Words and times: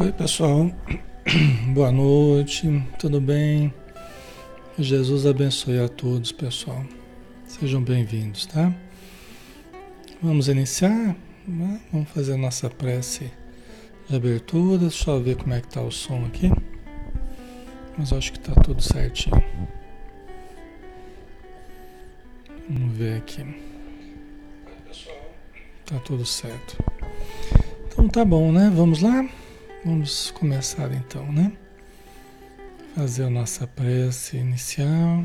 Oi, 0.00 0.12
pessoal. 0.12 0.70
Boa 1.74 1.90
noite. 1.90 2.68
Tudo 3.00 3.20
bem? 3.20 3.74
Jesus 4.78 5.26
abençoe 5.26 5.80
a 5.80 5.88
todos, 5.88 6.30
pessoal. 6.30 6.84
Sejam 7.48 7.82
bem-vindos, 7.82 8.46
tá? 8.46 8.72
Vamos 10.22 10.46
iniciar? 10.46 11.16
Vamos 11.92 12.08
fazer 12.10 12.34
a 12.34 12.36
nossa 12.36 12.70
prece 12.70 13.32
de 14.08 14.14
abertura. 14.14 14.78
Deixa 14.78 15.10
eu 15.10 15.20
ver 15.20 15.34
como 15.34 15.52
é 15.52 15.60
que 15.60 15.66
tá 15.66 15.82
o 15.82 15.90
som 15.90 16.24
aqui. 16.26 16.48
Mas 17.98 18.12
acho 18.12 18.34
que 18.34 18.38
tá 18.38 18.54
tudo 18.62 18.80
certinho. 18.80 19.42
Vamos 22.70 22.96
ver 22.96 23.16
aqui. 23.16 23.44
Tá 25.84 25.98
tudo 26.04 26.24
certo. 26.24 26.78
Então 27.88 28.08
tá 28.08 28.24
bom, 28.24 28.52
né? 28.52 28.70
Vamos 28.72 29.02
lá? 29.02 29.28
Vamos 29.84 30.32
começar 30.32 30.92
então, 30.92 31.30
né? 31.30 31.52
Fazer 32.96 33.22
a 33.22 33.30
nossa 33.30 33.64
prece 33.64 34.36
inicial. 34.36 35.24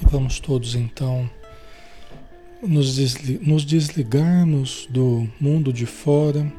E 0.00 0.06
vamos 0.08 0.38
todos 0.38 0.76
então 0.76 1.28
nos, 2.62 2.96
nos 3.40 3.64
desligarmos 3.64 4.86
do 4.88 5.28
mundo 5.40 5.72
de 5.72 5.84
fora 5.84 6.50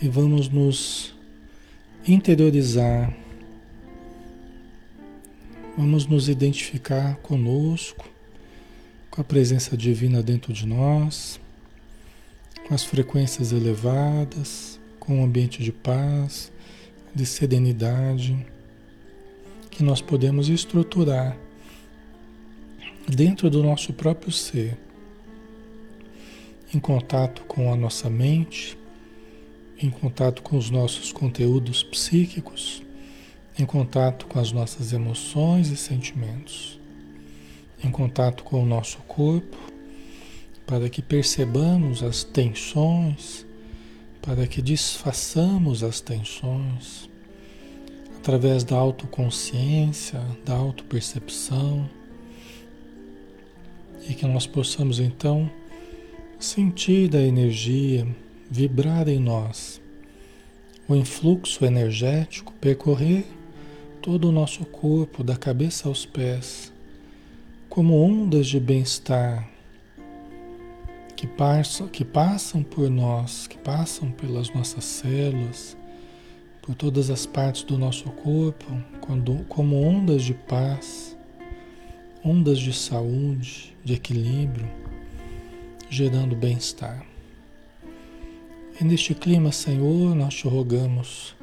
e 0.00 0.08
vamos 0.08 0.48
nos 0.48 1.16
interiorizar. 2.06 3.12
Vamos 5.76 6.06
nos 6.06 6.28
identificar 6.28 7.16
conosco, 7.16 8.08
com 9.10 9.20
a 9.20 9.24
presença 9.24 9.76
divina 9.76 10.22
dentro 10.22 10.52
de 10.52 10.64
nós, 10.64 11.40
com 12.68 12.72
as 12.72 12.84
frequências 12.84 13.50
elevadas 13.50 14.75
com 15.06 15.20
um 15.20 15.24
ambiente 15.24 15.62
de 15.62 15.70
paz, 15.70 16.52
de 17.14 17.24
serenidade, 17.24 18.36
que 19.70 19.84
nós 19.84 20.02
podemos 20.02 20.48
estruturar 20.48 21.38
dentro 23.08 23.48
do 23.48 23.62
nosso 23.62 23.92
próprio 23.92 24.32
ser, 24.32 24.76
em 26.74 26.80
contato 26.80 27.44
com 27.44 27.72
a 27.72 27.76
nossa 27.76 28.10
mente, 28.10 28.76
em 29.80 29.90
contato 29.90 30.42
com 30.42 30.56
os 30.56 30.70
nossos 30.70 31.12
conteúdos 31.12 31.84
psíquicos, 31.84 32.82
em 33.56 33.64
contato 33.64 34.26
com 34.26 34.40
as 34.40 34.50
nossas 34.50 34.92
emoções 34.92 35.68
e 35.70 35.76
sentimentos, 35.76 36.80
em 37.82 37.90
contato 37.90 38.42
com 38.42 38.60
o 38.60 38.66
nosso 38.66 38.98
corpo, 39.06 39.56
para 40.66 40.88
que 40.88 41.00
percebamos 41.00 42.02
as 42.02 42.24
tensões, 42.24 43.46
para 44.26 44.44
que 44.48 44.60
desfaçamos 44.60 45.84
as 45.84 46.00
tensões 46.00 47.08
através 48.18 48.64
da 48.64 48.74
autoconsciência, 48.74 50.20
da 50.44 50.52
autopercepção 50.52 51.88
e 54.08 54.14
que 54.14 54.26
nós 54.26 54.44
possamos 54.44 54.98
então 54.98 55.48
sentir 56.40 57.14
a 57.14 57.20
energia 57.20 58.04
vibrar 58.50 59.08
em 59.08 59.20
nós, 59.20 59.80
o 60.88 60.96
influxo 60.96 61.64
energético 61.64 62.52
percorrer 62.54 63.24
todo 64.02 64.28
o 64.28 64.32
nosso 64.32 64.64
corpo, 64.64 65.22
da 65.22 65.36
cabeça 65.36 65.88
aos 65.88 66.04
pés, 66.04 66.72
como 67.68 67.94
ondas 67.94 68.48
de 68.48 68.58
bem-estar 68.58 69.55
que 71.16 71.26
passam, 71.26 71.88
que 71.88 72.04
passam 72.04 72.62
por 72.62 72.90
nós, 72.90 73.46
que 73.46 73.56
passam 73.56 74.10
pelas 74.10 74.50
nossas 74.50 74.84
células, 74.84 75.74
por 76.60 76.74
todas 76.74 77.08
as 77.08 77.24
partes 77.24 77.62
do 77.62 77.78
nosso 77.78 78.04
corpo, 78.10 78.66
quando, 79.00 79.42
como 79.48 79.80
ondas 79.80 80.22
de 80.22 80.34
paz, 80.34 81.16
ondas 82.22 82.58
de 82.58 82.72
saúde, 82.72 83.74
de 83.82 83.94
equilíbrio, 83.94 84.68
gerando 85.88 86.36
bem-estar. 86.36 87.06
E 88.78 88.84
neste 88.84 89.14
clima, 89.14 89.50
Senhor, 89.52 90.14
nós 90.14 90.34
te 90.34 90.46
rogamos 90.46 91.34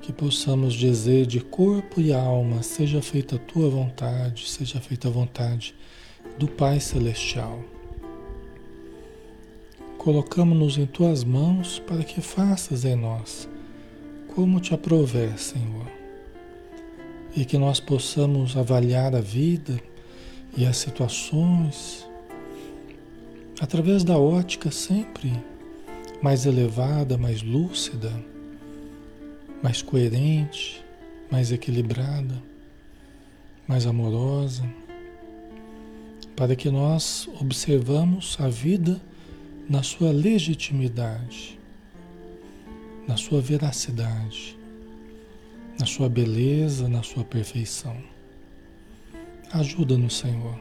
que 0.00 0.10
possamos 0.10 0.72
dizer 0.72 1.26
de 1.26 1.40
corpo 1.40 2.00
e 2.00 2.14
alma: 2.14 2.62
seja 2.62 3.02
feita 3.02 3.36
a 3.36 3.38
tua 3.38 3.68
vontade, 3.68 4.48
seja 4.48 4.80
feita 4.80 5.08
a 5.08 5.10
vontade 5.10 5.74
do 6.38 6.48
Pai 6.48 6.80
Celestial 6.80 7.62
colocamos-nos 10.00 10.78
em 10.78 10.86
tuas 10.86 11.22
mãos 11.22 11.78
para 11.80 12.02
que 12.02 12.22
faças 12.22 12.86
em 12.86 12.96
nós 12.96 13.46
como 14.34 14.58
te 14.58 14.72
aprover, 14.72 15.38
Senhor. 15.38 15.86
E 17.36 17.44
que 17.44 17.58
nós 17.58 17.80
possamos 17.80 18.56
avaliar 18.56 19.14
a 19.14 19.20
vida 19.20 19.78
e 20.56 20.64
as 20.64 20.78
situações 20.78 22.08
através 23.60 24.02
da 24.02 24.16
ótica 24.16 24.70
sempre 24.70 25.30
mais 26.22 26.46
elevada, 26.46 27.18
mais 27.18 27.42
lúcida, 27.42 28.10
mais 29.62 29.82
coerente, 29.82 30.82
mais 31.30 31.52
equilibrada, 31.52 32.42
mais 33.68 33.86
amorosa, 33.86 34.64
para 36.34 36.56
que 36.56 36.70
nós 36.70 37.28
observamos 37.38 38.38
a 38.40 38.48
vida 38.48 38.98
na 39.70 39.84
sua 39.84 40.10
legitimidade, 40.10 41.56
na 43.06 43.16
sua 43.16 43.40
veracidade, 43.40 44.58
na 45.78 45.86
sua 45.86 46.08
beleza, 46.08 46.88
na 46.88 47.04
sua 47.04 47.22
perfeição. 47.22 47.96
Ajuda-nos, 49.52 50.16
Senhor, 50.16 50.58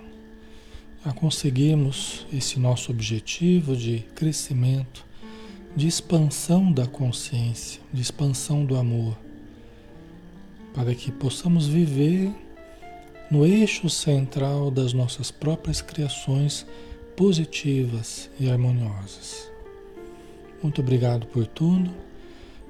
a 1.04 1.12
conseguirmos 1.12 2.28
esse 2.32 2.60
nosso 2.60 2.92
objetivo 2.92 3.76
de 3.76 4.06
crescimento, 4.14 5.04
de 5.76 5.88
expansão 5.88 6.72
da 6.72 6.86
consciência, 6.86 7.82
de 7.92 8.04
expansão 8.04 8.64
do 8.64 8.78
amor, 8.78 9.18
para 10.72 10.94
que 10.94 11.12
possamos 11.12 11.66
viver 11.66 12.32
no 13.32 13.44
eixo 13.44 13.90
central 13.90 14.70
das 14.70 14.94
nossas 14.94 15.32
próprias 15.32 15.82
criações 15.82 16.64
positivas 17.20 18.30
e 18.40 18.50
harmoniosas. 18.50 19.52
Muito 20.64 20.80
obrigado 20.80 21.28
por 21.28 21.46
tudo. 21.46 21.92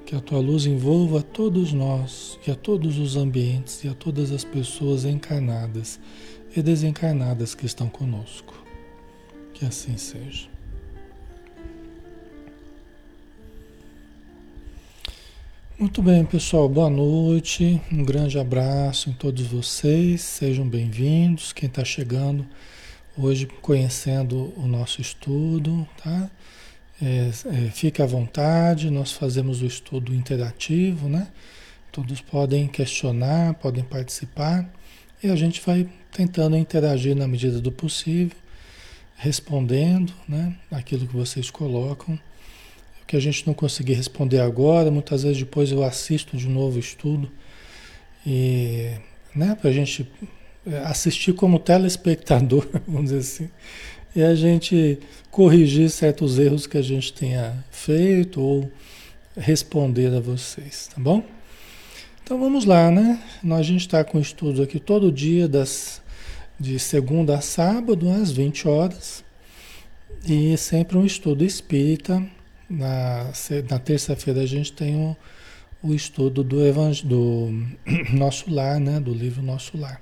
Que 0.04 0.16
a 0.16 0.20
tua 0.20 0.40
luz 0.40 0.66
envolva 0.66 1.20
a 1.20 1.22
todos 1.22 1.72
nós 1.72 2.36
e 2.44 2.50
a 2.50 2.56
todos 2.56 2.98
os 2.98 3.14
ambientes 3.16 3.84
e 3.84 3.88
a 3.88 3.94
todas 3.94 4.32
as 4.32 4.42
pessoas 4.42 5.04
encarnadas 5.04 6.00
e 6.56 6.60
desencarnadas 6.60 7.54
que 7.54 7.64
estão 7.64 7.88
conosco. 7.88 8.52
Que 9.54 9.64
assim 9.64 9.96
seja. 9.96 10.48
Muito 15.78 16.02
bem, 16.02 16.24
pessoal. 16.24 16.68
Boa 16.68 16.90
noite. 16.90 17.80
Um 17.92 18.02
grande 18.02 18.36
abraço 18.36 19.10
em 19.10 19.12
todos 19.12 19.46
vocês. 19.46 20.22
Sejam 20.22 20.68
bem-vindos. 20.68 21.52
Quem 21.52 21.68
está 21.68 21.84
chegando 21.84 22.44
hoje 23.16 23.46
conhecendo 23.60 24.52
o 24.56 24.66
nosso 24.66 25.00
estudo, 25.00 25.86
tá? 26.02 26.30
É, 27.02 27.30
é, 27.46 28.02
à 28.02 28.06
vontade, 28.06 28.90
nós 28.90 29.12
fazemos 29.12 29.62
o 29.62 29.66
estudo 29.66 30.14
interativo, 30.14 31.08
né? 31.08 31.28
Todos 31.90 32.20
podem 32.20 32.68
questionar, 32.68 33.54
podem 33.54 33.82
participar 33.82 34.70
e 35.22 35.28
a 35.28 35.36
gente 35.36 35.60
vai 35.64 35.88
tentando 36.12 36.56
interagir 36.56 37.16
na 37.16 37.26
medida 37.26 37.60
do 37.60 37.72
possível, 37.72 38.36
respondendo, 39.16 40.12
né? 40.28 40.54
Aquilo 40.70 41.06
que 41.06 41.16
vocês 41.16 41.50
colocam. 41.50 42.18
O 43.02 43.06
que 43.06 43.16
a 43.16 43.20
gente 43.20 43.46
não 43.46 43.54
conseguir 43.54 43.94
responder 43.94 44.40
agora, 44.40 44.90
muitas 44.90 45.22
vezes 45.22 45.38
depois 45.38 45.72
eu 45.72 45.82
assisto 45.82 46.36
de 46.36 46.48
novo 46.48 46.76
o 46.76 46.80
estudo 46.80 47.30
e, 48.26 48.92
né? 49.34 49.54
Para 49.54 49.70
a 49.70 49.72
gente 49.72 50.08
assistir 50.84 51.32
como 51.32 51.58
telespectador, 51.58 52.66
vamos 52.86 53.10
dizer 53.10 53.18
assim, 53.18 53.50
e 54.14 54.22
a 54.22 54.34
gente 54.34 54.98
corrigir 55.30 55.88
certos 55.90 56.38
erros 56.38 56.66
que 56.66 56.76
a 56.76 56.82
gente 56.82 57.12
tenha 57.12 57.64
feito 57.70 58.40
ou 58.40 58.70
responder 59.36 60.12
a 60.12 60.20
vocês, 60.20 60.88
tá 60.92 61.00
bom? 61.00 61.24
Então 62.22 62.38
vamos 62.38 62.64
lá, 62.64 62.90
né? 62.90 63.22
Nós, 63.42 63.60
a 63.60 63.62
gente 63.62 63.80
está 63.80 64.04
com 64.04 64.18
estudos 64.18 64.60
aqui 64.60 64.78
todo 64.78 65.10
dia, 65.10 65.48
das, 65.48 66.02
de 66.58 66.78
segunda 66.78 67.38
a 67.38 67.40
sábado, 67.40 68.10
às 68.10 68.30
20 68.30 68.68
horas, 68.68 69.24
e 70.26 70.56
sempre 70.56 70.98
um 70.98 71.06
estudo 71.06 71.44
espírita. 71.44 72.24
Na, 72.68 73.32
na 73.68 73.78
terça-feira 73.80 74.42
a 74.42 74.46
gente 74.46 74.72
tem 74.72 74.94
o, 74.94 75.16
o 75.82 75.94
estudo 75.94 76.44
do, 76.44 76.58
do 77.04 77.66
Nosso 78.12 78.52
Lar, 78.52 78.78
né? 78.78 79.00
Do 79.00 79.12
livro 79.12 79.42
Nosso 79.42 79.76
Lar 79.76 80.00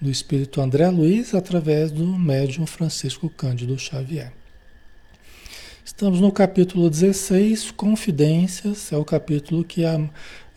do 0.00 0.10
espírito 0.10 0.60
André 0.60 0.88
Luiz 0.88 1.34
através 1.34 1.90
do 1.90 2.06
médium 2.06 2.66
Francisco 2.66 3.28
Cândido 3.28 3.78
Xavier. 3.78 4.32
Estamos 5.84 6.20
no 6.20 6.30
capítulo 6.30 6.88
16, 6.88 7.72
Confidências, 7.72 8.92
é 8.92 8.96
o 8.96 9.04
capítulo 9.04 9.64
que 9.64 9.84
a, 9.84 9.98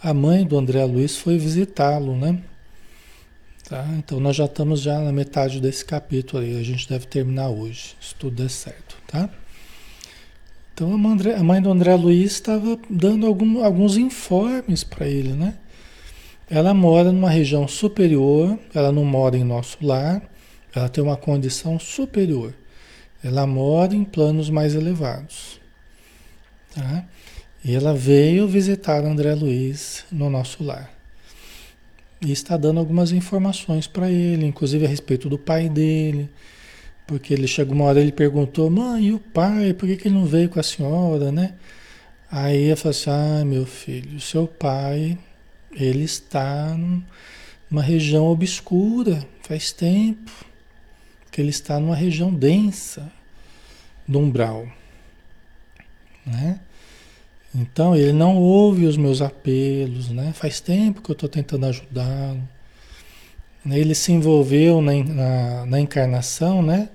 a 0.02 0.14
mãe 0.14 0.46
do 0.46 0.58
André 0.58 0.84
Luiz 0.86 1.18
foi 1.18 1.38
visitá-lo, 1.38 2.16
né? 2.16 2.40
Tá? 3.68 3.88
Então 3.98 4.20
nós 4.20 4.36
já 4.36 4.46
estamos 4.46 4.82
já 4.82 5.00
na 5.00 5.12
metade 5.12 5.60
desse 5.60 5.84
capítulo 5.86 6.44
aí, 6.44 6.60
a 6.60 6.64
gente 6.64 6.88
deve 6.88 7.08
terminar 7.08 7.50
hoje, 7.50 7.96
se 8.00 8.14
tudo 8.14 8.36
der 8.36 8.50
certo, 8.50 8.98
tá? 9.08 9.30
Então 10.74 10.94
a, 10.94 11.44
mãe 11.44 11.62
do 11.62 11.72
André 11.72 11.96
Luiz 11.96 12.34
estava 12.34 12.78
dando 12.90 13.26
algum, 13.26 13.64
alguns 13.64 13.98
informes 13.98 14.84
para 14.84 15.08
ele, 15.08 15.34
né? 15.34 15.56
Ela 16.54 16.74
mora 16.74 17.14
numa 17.14 17.30
região 17.30 17.66
superior, 17.66 18.60
ela 18.76 18.92
não 18.92 19.06
mora 19.06 19.38
em 19.38 19.44
nosso 19.44 19.78
lar, 19.82 20.22
ela 20.76 20.90
tem 20.90 21.02
uma 21.02 21.16
condição 21.16 21.80
superior. 21.80 22.54
Ela 23.24 23.48
mora 23.48 23.96
em 23.96 24.04
planos 24.04 24.50
mais 24.50 24.76
elevados. 24.76 25.62
Tá? 26.76 27.06
E 27.64 27.74
ela 27.74 27.94
veio 27.94 28.50
visitar 28.50 29.02
André 29.06 29.34
Luiz 29.34 30.04
no 30.12 30.30
nosso 30.30 30.62
lar. 30.62 30.92
E 32.20 32.34
está 32.34 32.58
dando 32.58 32.82
algumas 32.82 33.14
informações 33.14 33.88
para 33.88 34.12
ele, 34.12 34.46
inclusive 34.46 34.86
a 34.86 34.90
respeito 34.90 35.30
do 35.30 35.38
pai 35.38 35.70
dele. 35.70 36.30
Porque 37.08 37.34
ele 37.34 37.48
chegou 37.48 37.74
uma 37.76 37.86
hora 37.86 38.02
ele 38.02 38.12
perguntou, 38.12 38.70
mãe, 38.70 39.06
e 39.06 39.14
o 39.14 39.20
pai, 39.20 39.74
por 39.74 39.88
que, 39.88 39.96
que 39.96 40.10
ele 40.10 40.16
não 40.16 40.26
veio 40.26 40.50
com 40.50 40.60
a 40.60 40.64
senhora, 40.64 41.32
né? 41.32 41.54
Aí 42.30 42.66
eu 42.66 42.76
falei 42.76 42.98
assim, 42.98 43.10
ah, 43.10 43.46
meu 43.46 43.66
filho, 43.66 44.20
seu 44.20 44.48
pai, 44.48 45.18
ele 45.74 46.04
está 46.04 46.76
numa 47.70 47.82
região 47.82 48.26
obscura, 48.26 49.26
faz 49.42 49.72
tempo 49.72 50.32
que 51.32 51.40
ele 51.40 51.50
está 51.50 51.80
numa 51.80 51.96
região 51.96 52.34
densa 52.34 53.12
do 54.08 54.20
umbral. 54.20 54.68
Né? 56.26 56.60
Então 57.56 57.96
ele 57.96 58.14
não 58.14 58.38
ouve 58.38 58.86
os 58.86 58.98
meus 58.98 59.22
apelos, 59.22 60.10
né? 60.10 60.32
faz 60.34 60.60
tempo 60.60 61.02
que 61.02 61.10
eu 61.10 61.14
estou 61.14 61.30
tentando 61.30 61.66
ajudá-lo. 61.66 62.42
Ele 63.70 63.94
se 63.94 64.12
envolveu 64.12 64.82
na, 64.82 64.92
na, 65.04 65.66
na, 65.68 65.80
encarnação, 65.80 66.64
né? 66.64 66.90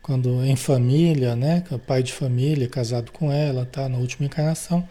Quando 0.00 0.42
em 0.46 0.56
família, 0.56 1.36
né? 1.36 1.62
Pai 1.86 2.02
de 2.02 2.10
família, 2.10 2.66
casado 2.68 3.12
com 3.12 3.30
ela, 3.30 3.66
tá? 3.66 3.86
Na 3.86 3.98
última 3.98 4.24
encarnação, 4.24 4.88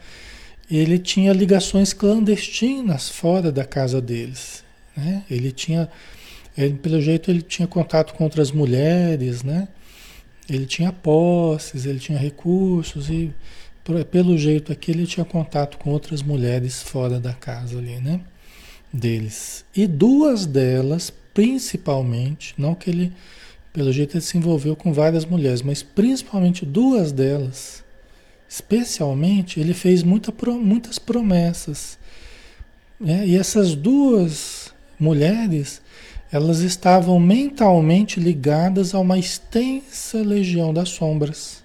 ele 0.69 0.97
tinha 0.97 1.31
ligações 1.33 1.93
clandestinas 1.93 3.09
fora 3.09 3.51
da 3.51 3.63
casa 3.63 4.01
deles, 4.01 4.63
né? 4.95 5.23
Ele 5.29 5.51
tinha 5.51 5.89
ele, 6.57 6.75
pelo 6.75 7.01
jeito 7.01 7.29
ele 7.29 7.41
tinha 7.41 7.67
contato 7.67 8.13
com 8.13 8.23
outras 8.23 8.51
mulheres, 8.51 9.43
né? 9.43 9.67
Ele 10.49 10.65
tinha 10.65 10.91
posses, 10.91 11.85
ele 11.85 11.99
tinha 11.99 12.17
recursos 12.17 13.09
e 13.09 13.33
pelo 14.09 14.37
jeito 14.37 14.71
aqui 14.71 14.91
ele 14.91 15.05
tinha 15.05 15.25
contato 15.25 15.77
com 15.77 15.91
outras 15.91 16.23
mulheres 16.23 16.81
fora 16.81 17.19
da 17.19 17.33
casa 17.33 17.77
ali, 17.77 17.99
né? 17.99 18.21
Deles. 18.91 19.65
E 19.75 19.85
duas 19.85 20.45
delas, 20.45 21.11
principalmente, 21.33 22.55
não 22.57 22.73
que 22.73 22.89
ele, 22.89 23.13
pelo 23.73 23.91
jeito 23.91 24.15
ele 24.15 24.21
se 24.21 24.37
envolveu 24.37 24.75
com 24.75 24.93
várias 24.93 25.25
mulheres, 25.25 25.61
mas 25.61 25.83
principalmente 25.83 26.65
duas 26.65 27.11
delas, 27.11 27.83
especialmente, 28.55 29.59
ele 29.59 29.73
fez 29.73 30.01
muita, 30.01 30.33
muitas 30.53 30.97
promessas. 30.97 31.99
Né? 32.97 33.27
E 33.27 33.35
essas 33.35 33.75
duas 33.75 34.73
mulheres 34.97 35.81
elas 36.31 36.59
estavam 36.59 37.19
mentalmente 37.19 38.19
ligadas 38.19 38.95
a 38.95 38.99
uma 38.99 39.17
extensa 39.17 40.19
legião 40.19 40.73
das 40.73 40.89
sombras. 40.89 41.63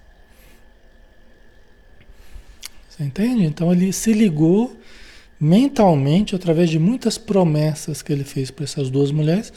Você 2.88 3.04
entende? 3.04 3.44
Então 3.44 3.72
ele 3.72 3.92
se 3.92 4.12
ligou 4.12 4.76
mentalmente 5.40 6.34
através 6.34 6.70
de 6.70 6.78
muitas 6.78 7.16
promessas 7.16 8.02
que 8.02 8.12
ele 8.12 8.24
fez 8.24 8.50
para 8.50 8.64
essas 8.64 8.90
duas 8.90 9.10
mulheres 9.10 9.52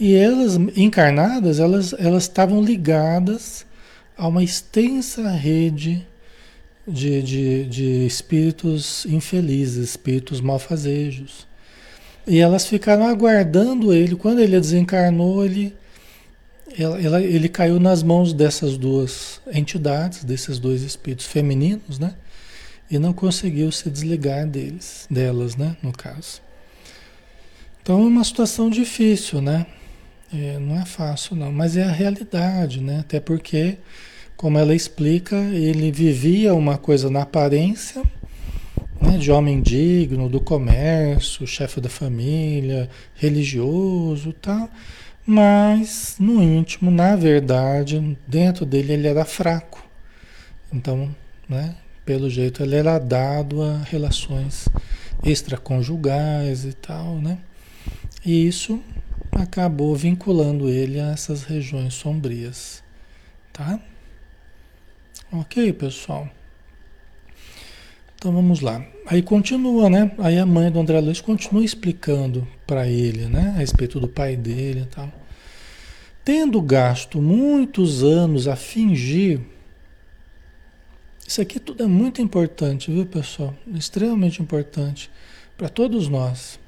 e 0.00 0.14
elas 0.14 0.54
encarnadas 0.74 1.60
elas 1.60 1.92
elas 1.98 2.22
estavam 2.22 2.62
ligadas 2.62 3.66
a 4.16 4.26
uma 4.26 4.42
extensa 4.42 5.28
rede 5.28 6.06
de, 6.86 7.22
de, 7.22 7.64
de 7.64 8.06
espíritos 8.06 9.04
infelizes, 9.06 9.90
espíritos 9.90 10.40
malfazejos. 10.40 11.46
E 12.26 12.38
elas 12.38 12.66
ficaram 12.66 13.06
aguardando 13.06 13.92
ele. 13.92 14.16
Quando 14.16 14.40
ele 14.40 14.58
desencarnou, 14.58 15.44
ele, 15.44 15.74
ela, 16.78 17.00
ela, 17.00 17.22
ele 17.22 17.48
caiu 17.48 17.78
nas 17.78 18.02
mãos 18.02 18.32
dessas 18.32 18.76
duas 18.76 19.40
entidades, 19.52 20.24
desses 20.24 20.58
dois 20.58 20.82
espíritos 20.82 21.26
femininos, 21.26 21.98
né? 21.98 22.14
E 22.90 22.98
não 22.98 23.12
conseguiu 23.12 23.70
se 23.72 23.90
desligar 23.90 24.46
deles, 24.46 25.06
delas, 25.10 25.56
né? 25.56 25.76
No 25.82 25.92
caso. 25.92 26.40
Então 27.82 28.00
é 28.00 28.04
uma 28.04 28.24
situação 28.24 28.68
difícil, 28.68 29.40
né? 29.40 29.66
É, 30.34 30.58
não 30.58 30.76
é 30.76 30.84
fácil, 30.84 31.36
não, 31.36 31.52
mas 31.52 31.76
é 31.76 31.84
a 31.84 31.92
realidade, 31.92 32.80
né? 32.80 32.98
Até 32.98 33.20
porque, 33.20 33.78
como 34.36 34.58
ela 34.58 34.74
explica, 34.74 35.36
ele 35.36 35.90
vivia 35.90 36.54
uma 36.54 36.76
coisa 36.76 37.08
na 37.08 37.22
aparência 37.22 38.02
né, 39.00 39.16
de 39.18 39.30
homem 39.30 39.60
digno, 39.60 40.28
do 40.28 40.40
comércio, 40.40 41.46
chefe 41.46 41.80
da 41.80 41.88
família, 41.88 42.88
religioso 43.14 44.32
tal, 44.32 44.68
mas 45.24 46.16
no 46.18 46.42
íntimo, 46.42 46.90
na 46.90 47.16
verdade, 47.16 48.16
dentro 48.26 48.64
dele 48.64 48.92
ele 48.92 49.08
era 49.08 49.24
fraco. 49.24 49.84
Então, 50.72 51.14
né, 51.48 51.74
pelo 52.04 52.28
jeito 52.28 52.62
ele 52.62 52.76
era 52.76 52.98
dado 52.98 53.62
a 53.62 53.78
relações 53.78 54.68
extraconjugais 55.24 56.64
e 56.64 56.72
tal, 56.72 57.16
né? 57.16 57.38
E 58.24 58.46
isso 58.46 58.80
acabou 59.32 59.94
vinculando 59.94 60.68
ele 60.68 61.00
a 61.00 61.10
essas 61.10 61.42
regiões 61.42 61.94
sombrias, 61.94 62.82
tá? 63.52 63.80
Ok, 65.32 65.72
pessoal. 65.72 66.28
Então 68.16 68.32
vamos 68.32 68.60
lá. 68.60 68.84
Aí 69.06 69.22
continua, 69.22 69.90
né? 69.90 70.12
Aí 70.18 70.38
a 70.38 70.46
mãe 70.46 70.70
do 70.70 70.80
André 70.80 71.00
Luiz 71.00 71.20
continua 71.20 71.64
explicando 71.64 72.46
para 72.66 72.88
ele, 72.88 73.26
né? 73.26 73.52
A 73.54 73.58
respeito 73.58 74.00
do 74.00 74.08
pai 74.08 74.36
dele 74.36 74.80
e 74.80 74.86
tal. 74.86 75.12
Tendo 76.24 76.60
gasto 76.60 77.20
muitos 77.20 78.02
anos 78.02 78.48
a 78.48 78.56
fingir. 78.56 79.40
Isso 81.26 81.40
aqui 81.40 81.60
tudo 81.60 81.82
é 81.82 81.86
muito 81.86 82.22
importante, 82.22 82.90
viu, 82.90 83.04
pessoal? 83.04 83.54
Extremamente 83.74 84.40
importante 84.40 85.10
para 85.56 85.68
todos 85.68 86.08
nós. 86.08 86.58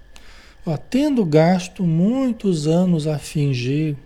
Ó, 0.67 0.77
tendo 0.77 1.25
gasto 1.25 1.83
muitos 1.85 2.67
anos 2.67 3.07
a 3.07 3.19
fingir, 3.19 3.97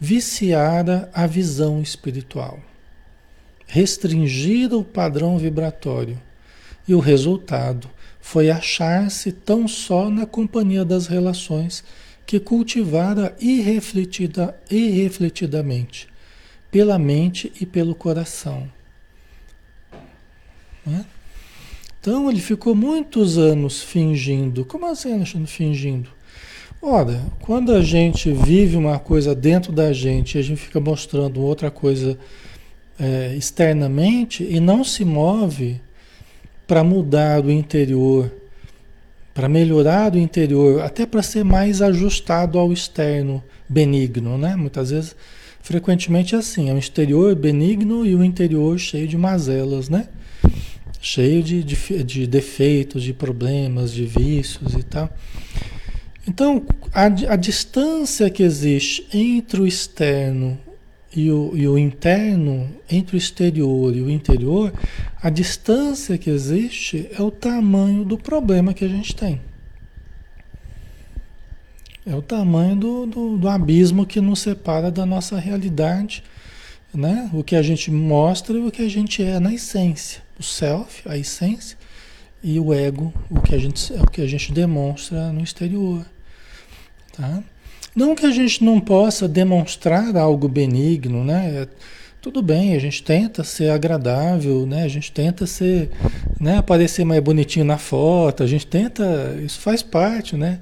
viciada 0.00 1.10
a 1.14 1.26
visão 1.26 1.80
espiritual, 1.80 2.58
restringida 3.66 4.76
o 4.76 4.84
padrão 4.84 5.36
vibratório 5.38 6.20
e 6.86 6.94
o 6.94 7.00
resultado 7.00 7.90
foi 8.20 8.50
achar-se 8.50 9.32
tão 9.32 9.68
só 9.68 10.08
na 10.10 10.26
companhia 10.26 10.84
das 10.84 11.06
relações 11.06 11.84
que 12.26 12.40
cultivara 12.40 13.36
irrefletida, 13.40 14.56
irrefletidamente, 14.70 16.08
pela 16.70 16.98
mente 16.98 17.52
e 17.60 17.64
pelo 17.64 17.94
coração. 17.94 18.68
Né? 20.84 21.04
Então 22.00 22.30
ele 22.30 22.40
ficou 22.40 22.74
muitos 22.74 23.38
anos 23.38 23.82
fingindo. 23.82 24.64
Como 24.64 24.86
assim, 24.86 25.12
Alexandre, 25.12 25.46
fingindo? 25.46 26.08
Ora, 26.80 27.20
quando 27.40 27.72
a 27.72 27.80
gente 27.80 28.30
vive 28.30 28.76
uma 28.76 28.98
coisa 28.98 29.34
dentro 29.34 29.72
da 29.72 29.92
gente 29.92 30.36
e 30.36 30.38
a 30.38 30.42
gente 30.42 30.60
fica 30.60 30.78
mostrando 30.78 31.40
outra 31.40 31.70
coisa 31.70 32.18
é, 32.98 33.34
externamente 33.36 34.46
e 34.48 34.60
não 34.60 34.82
se 34.82 35.04
move 35.04 35.80
para 36.66 36.82
mudar 36.82 37.44
o 37.44 37.50
interior, 37.50 38.32
para 39.32 39.48
melhorar 39.48 40.14
o 40.14 40.18
interior, 40.18 40.82
até 40.82 41.06
para 41.06 41.22
ser 41.22 41.44
mais 41.44 41.80
ajustado 41.80 42.58
ao 42.58 42.72
externo 42.72 43.42
benigno, 43.68 44.36
né? 44.36 44.56
Muitas 44.56 44.90
vezes, 44.90 45.14
frequentemente 45.60 46.34
é 46.34 46.38
assim, 46.38 46.70
é 46.70 46.72
um 46.72 46.78
exterior 46.78 47.34
benigno 47.34 48.04
e 48.04 48.14
o 48.14 48.24
interior 48.24 48.78
cheio 48.78 49.06
de 49.06 49.16
mazelas, 49.16 49.88
né? 49.88 50.08
Cheio 51.00 51.42
de, 51.42 51.62
de, 51.62 52.02
de 52.02 52.26
defeitos, 52.26 53.02
de 53.02 53.12
problemas, 53.12 53.92
de 53.92 54.04
vícios 54.04 54.74
e 54.74 54.82
tal. 54.82 55.08
Então, 56.26 56.66
a, 56.92 57.04
a 57.04 57.36
distância 57.36 58.28
que 58.28 58.42
existe 58.42 59.06
entre 59.12 59.60
o 59.60 59.66
externo 59.66 60.58
e 61.16 61.30
o, 61.32 61.52
e 61.54 61.66
o 61.66 61.78
interno, 61.78 62.68
entre 62.90 63.16
o 63.16 63.18
exterior 63.18 63.96
e 63.96 64.02
o 64.02 64.10
interior, 64.10 64.70
a 65.22 65.30
distância 65.30 66.18
que 66.18 66.28
existe 66.28 67.08
é 67.18 67.22
o 67.22 67.30
tamanho 67.30 68.04
do 68.04 68.18
problema 68.18 68.74
que 68.74 68.84
a 68.84 68.88
gente 68.88 69.16
tem. 69.16 69.40
É 72.04 72.14
o 72.14 72.20
tamanho 72.20 72.76
do, 72.76 73.06
do, 73.06 73.38
do 73.38 73.48
abismo 73.48 74.04
que 74.04 74.20
nos 74.20 74.40
separa 74.40 74.90
da 74.90 75.06
nossa 75.06 75.38
realidade, 75.38 76.22
né? 76.94 77.30
O 77.32 77.42
que 77.42 77.56
a 77.56 77.62
gente 77.62 77.90
mostra 77.90 78.56
e 78.56 78.60
o 78.60 78.70
que 78.70 78.82
a 78.82 78.88
gente 78.88 79.22
é 79.22 79.40
na 79.40 79.54
essência. 79.54 80.22
O 80.38 80.42
self, 80.42 81.02
a 81.08 81.16
essência, 81.16 81.78
e 82.42 82.60
o 82.60 82.74
ego, 82.74 83.12
o 83.30 83.40
que 83.40 83.54
a 83.54 83.58
gente, 83.58 83.90
o 83.94 84.06
que 84.06 84.20
a 84.20 84.26
gente 84.26 84.52
demonstra 84.52 85.32
no 85.32 85.42
exterior. 85.42 86.04
Tá? 87.12 87.42
Não 87.96 88.14
que 88.14 88.26
a 88.26 88.30
gente 88.30 88.62
não 88.62 88.78
possa 88.78 89.26
demonstrar 89.26 90.14
algo 90.18 90.46
benigno, 90.48 91.24
né? 91.24 91.62
É, 91.62 91.68
tudo 92.20 92.42
bem, 92.42 92.74
a 92.74 92.78
gente 92.78 93.02
tenta 93.02 93.42
ser 93.42 93.70
agradável, 93.70 94.66
né? 94.66 94.82
A 94.82 94.88
gente 94.88 95.10
tenta 95.10 95.46
ser, 95.46 95.88
né, 96.38 96.58
aparecer 96.58 97.06
mais 97.06 97.22
bonitinho 97.22 97.64
na 97.64 97.78
foto, 97.78 98.42
a 98.42 98.46
gente 98.46 98.66
tenta, 98.66 99.34
isso 99.42 99.58
faz 99.60 99.82
parte, 99.82 100.36
né? 100.36 100.60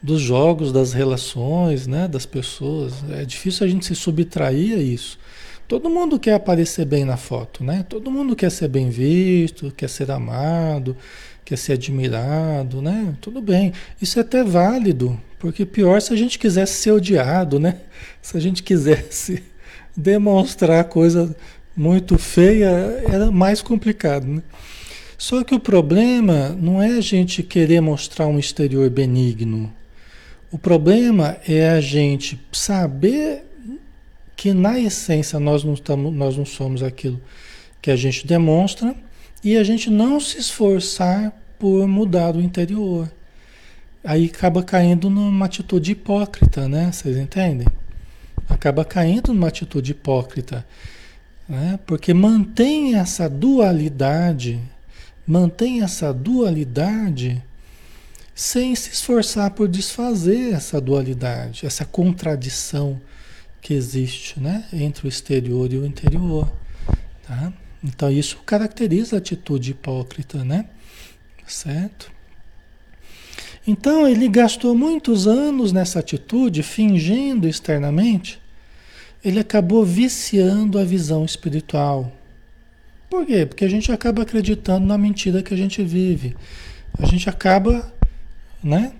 Dos 0.00 0.20
jogos, 0.20 0.70
das 0.72 0.92
relações, 0.92 1.88
né, 1.88 2.06
das 2.06 2.24
pessoas. 2.24 2.92
É 3.10 3.24
difícil 3.24 3.66
a 3.66 3.68
gente 3.68 3.84
se 3.84 3.96
subtrair 3.96 4.74
a 4.74 4.80
isso. 4.80 5.18
Todo 5.66 5.90
mundo 5.90 6.20
quer 6.20 6.34
aparecer 6.34 6.84
bem 6.84 7.04
na 7.04 7.16
foto, 7.16 7.64
né? 7.64 7.84
Todo 7.88 8.12
mundo 8.12 8.36
quer 8.36 8.50
ser 8.50 8.68
bem 8.68 8.90
visto, 8.90 9.72
quer 9.76 9.88
ser 9.88 10.10
amado, 10.10 10.96
quer 11.50 11.56
ser 11.56 11.72
admirado, 11.72 12.80
né? 12.80 13.12
Tudo 13.20 13.42
bem. 13.42 13.72
Isso 14.00 14.20
é 14.20 14.22
até 14.22 14.44
válido, 14.44 15.20
porque 15.36 15.66
pior 15.66 16.00
se 16.00 16.12
a 16.12 16.16
gente 16.16 16.38
quisesse 16.38 16.74
ser 16.74 16.92
odiado, 16.92 17.58
né? 17.58 17.80
Se 18.22 18.36
a 18.36 18.40
gente 18.40 18.62
quisesse 18.62 19.42
demonstrar 19.96 20.84
coisa 20.84 21.34
muito 21.76 22.16
feia, 22.16 22.68
era 23.08 23.32
mais 23.32 23.60
complicado, 23.62 24.26
né? 24.28 24.42
Só 25.18 25.42
que 25.42 25.52
o 25.52 25.58
problema 25.58 26.50
não 26.50 26.80
é 26.80 26.96
a 26.96 27.00
gente 27.00 27.42
querer 27.42 27.80
mostrar 27.80 28.28
um 28.28 28.38
exterior 28.38 28.88
benigno. 28.88 29.72
O 30.52 30.58
problema 30.58 31.36
é 31.48 31.70
a 31.70 31.80
gente 31.80 32.40
saber 32.52 33.44
que 34.36 34.52
na 34.52 34.78
essência 34.78 35.40
nós 35.40 35.64
não, 35.64 35.74
estamos, 35.74 36.14
nós 36.14 36.36
não 36.36 36.46
somos 36.46 36.80
aquilo 36.80 37.20
que 37.82 37.90
a 37.90 37.96
gente 37.96 38.24
demonstra 38.24 38.94
e 39.42 39.56
a 39.56 39.64
gente 39.64 39.90
não 39.90 40.20
se 40.20 40.38
esforçar 40.38 41.32
por 41.58 41.86
mudar 41.86 42.36
o 42.36 42.40
interior. 42.40 43.10
Aí 44.02 44.26
acaba 44.26 44.62
caindo 44.62 45.10
numa 45.10 45.46
atitude 45.46 45.92
hipócrita, 45.92 46.68
né? 46.68 46.90
Vocês 46.90 47.16
entendem? 47.16 47.66
Acaba 48.48 48.84
caindo 48.84 49.32
numa 49.32 49.48
atitude 49.48 49.92
hipócrita, 49.92 50.66
né? 51.48 51.78
Porque 51.86 52.14
mantém 52.14 52.94
essa 52.94 53.28
dualidade, 53.28 54.60
mantém 55.26 55.82
essa 55.82 56.12
dualidade 56.12 57.42
sem 58.34 58.74
se 58.74 58.90
esforçar 58.90 59.50
por 59.50 59.68
desfazer 59.68 60.54
essa 60.54 60.80
dualidade, 60.80 61.66
essa 61.66 61.84
contradição 61.84 62.98
que 63.60 63.74
existe 63.74 64.40
né, 64.40 64.64
entre 64.72 65.06
o 65.06 65.08
exterior 65.08 65.70
e 65.70 65.76
o 65.76 65.84
interior. 65.84 66.50
Tá? 67.26 67.52
Então 67.82 68.10
isso 68.10 68.38
caracteriza 68.44 69.16
a 69.16 69.18
atitude 69.18 69.70
hipócrita, 69.70 70.44
né? 70.44 70.66
Certo? 71.46 72.12
Então 73.66 74.06
ele 74.06 74.28
gastou 74.28 74.74
muitos 74.74 75.26
anos 75.26 75.72
nessa 75.72 75.98
atitude, 75.98 76.62
fingindo 76.62 77.48
externamente, 77.48 78.40
ele 79.24 79.38
acabou 79.38 79.84
viciando 79.84 80.78
a 80.78 80.84
visão 80.84 81.24
espiritual. 81.24 82.12
Por 83.08 83.26
quê? 83.26 83.44
Porque 83.44 83.64
a 83.64 83.68
gente 83.68 83.90
acaba 83.90 84.22
acreditando 84.22 84.86
na 84.86 84.96
mentira 84.96 85.42
que 85.42 85.52
a 85.52 85.56
gente 85.56 85.82
vive. 85.82 86.36
A 86.98 87.04
gente 87.06 87.28
acaba 87.28 87.92
né, 88.62 88.92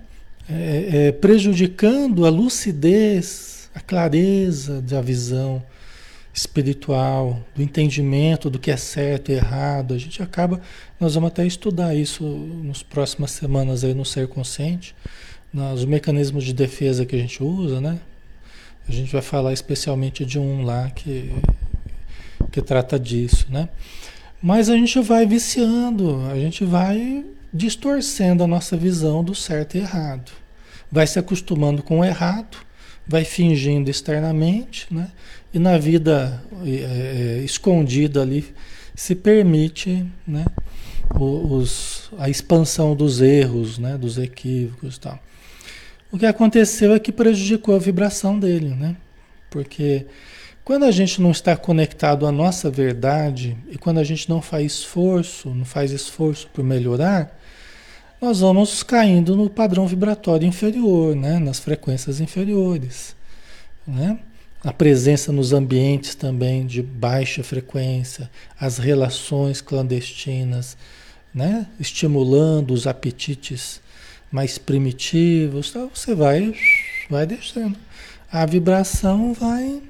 é, 0.49 1.07
é, 1.07 1.11
prejudicando 1.11 2.25
a 2.25 2.29
lucidez 2.29 3.51
a 3.73 3.79
clareza 3.79 4.81
da 4.81 5.01
visão 5.01 5.63
espiritual, 6.33 7.41
do 7.55 7.61
entendimento 7.61 8.49
do 8.49 8.59
que 8.59 8.71
é 8.71 8.77
certo 8.77 9.31
e 9.31 9.35
errado. 9.35 9.93
A 9.93 9.97
gente 9.97 10.23
acaba, 10.23 10.61
nós 10.99 11.15
vamos 11.15 11.29
até 11.29 11.45
estudar 11.45 11.93
isso 11.95 12.23
nas 12.63 12.81
próximas 12.81 13.31
semanas 13.31 13.83
aí 13.83 13.93
no 13.93 14.05
ser 14.05 14.27
consciente, 14.27 14.95
nos 15.53 15.83
mecanismos 15.85 16.43
de 16.43 16.53
defesa 16.53 17.05
que 17.05 17.15
a 17.15 17.19
gente 17.19 17.43
usa, 17.43 17.81
né? 17.81 17.99
A 18.87 18.91
gente 18.91 19.11
vai 19.11 19.21
falar 19.21 19.53
especialmente 19.53 20.25
de 20.25 20.39
um 20.39 20.63
lá 20.63 20.89
que, 20.89 21.31
que 22.51 22.61
trata 22.61 22.99
disso, 22.99 23.47
né? 23.49 23.69
Mas 24.41 24.69
a 24.69 24.75
gente 24.75 24.99
vai 25.01 25.25
viciando, 25.25 26.25
a 26.31 26.35
gente 26.35 26.63
vai 26.65 27.23
distorcendo 27.53 28.43
a 28.43 28.47
nossa 28.47 28.75
visão 28.75 29.23
do 29.23 29.35
certo 29.35 29.75
e 29.75 29.81
errado. 29.81 30.31
Vai 30.91 31.05
se 31.05 31.19
acostumando 31.19 31.83
com 31.83 31.99
o 31.99 32.05
errado 32.05 32.57
vai 33.07 33.25
fingindo 33.25 33.89
externamente, 33.89 34.87
né? 34.91 35.09
E 35.53 35.59
na 35.59 35.77
vida 35.77 36.41
é, 36.65 37.39
é, 37.39 37.43
escondida 37.43 38.21
ali 38.21 38.53
se 38.95 39.15
permite, 39.15 40.05
né? 40.25 40.45
Os, 41.13 42.09
a 42.17 42.29
expansão 42.29 42.95
dos 42.95 43.21
erros, 43.21 43.77
né? 43.77 43.97
Dos 43.97 44.17
equívocos 44.17 44.95
e 44.95 44.99
tal. 44.99 45.19
O 46.11 46.17
que 46.17 46.25
aconteceu 46.25 46.93
é 46.93 46.99
que 46.99 47.11
prejudicou 47.11 47.75
a 47.75 47.79
vibração 47.79 48.39
dele, 48.39 48.69
né? 48.69 48.95
Porque 49.49 50.05
quando 50.63 50.83
a 50.83 50.91
gente 50.91 51.21
não 51.21 51.31
está 51.31 51.57
conectado 51.57 52.25
à 52.25 52.31
nossa 52.31 52.69
verdade 52.69 53.57
e 53.69 53.77
quando 53.77 53.99
a 53.99 54.03
gente 54.03 54.29
não 54.29 54.41
faz 54.41 54.73
esforço, 54.73 55.49
não 55.49 55.65
faz 55.65 55.91
esforço 55.91 56.47
por 56.53 56.63
melhorar, 56.63 57.37
nós 58.21 58.41
vamos 58.41 58.83
caindo 58.83 59.35
no 59.35 59.49
padrão 59.49 59.87
vibratório 59.87 60.47
inferior, 60.47 61.15
né? 61.15 61.39
nas 61.39 61.59
frequências 61.59 62.21
inferiores. 62.21 63.15
Né? 63.87 64.19
A 64.63 64.71
presença 64.71 65.31
nos 65.31 65.53
ambientes 65.53 66.13
também 66.13 66.67
de 66.67 66.83
baixa 66.83 67.43
frequência, 67.43 68.29
as 68.59 68.77
relações 68.77 69.59
clandestinas, 69.59 70.77
né? 71.33 71.65
estimulando 71.79 72.71
os 72.71 72.85
apetites 72.85 73.81
mais 74.31 74.59
primitivos, 74.59 75.69
então 75.69 75.89
você 75.93 76.13
vai, 76.13 76.53
vai 77.09 77.25
deixando. 77.25 77.77
A 78.31 78.45
vibração 78.45 79.33
vai 79.33 79.81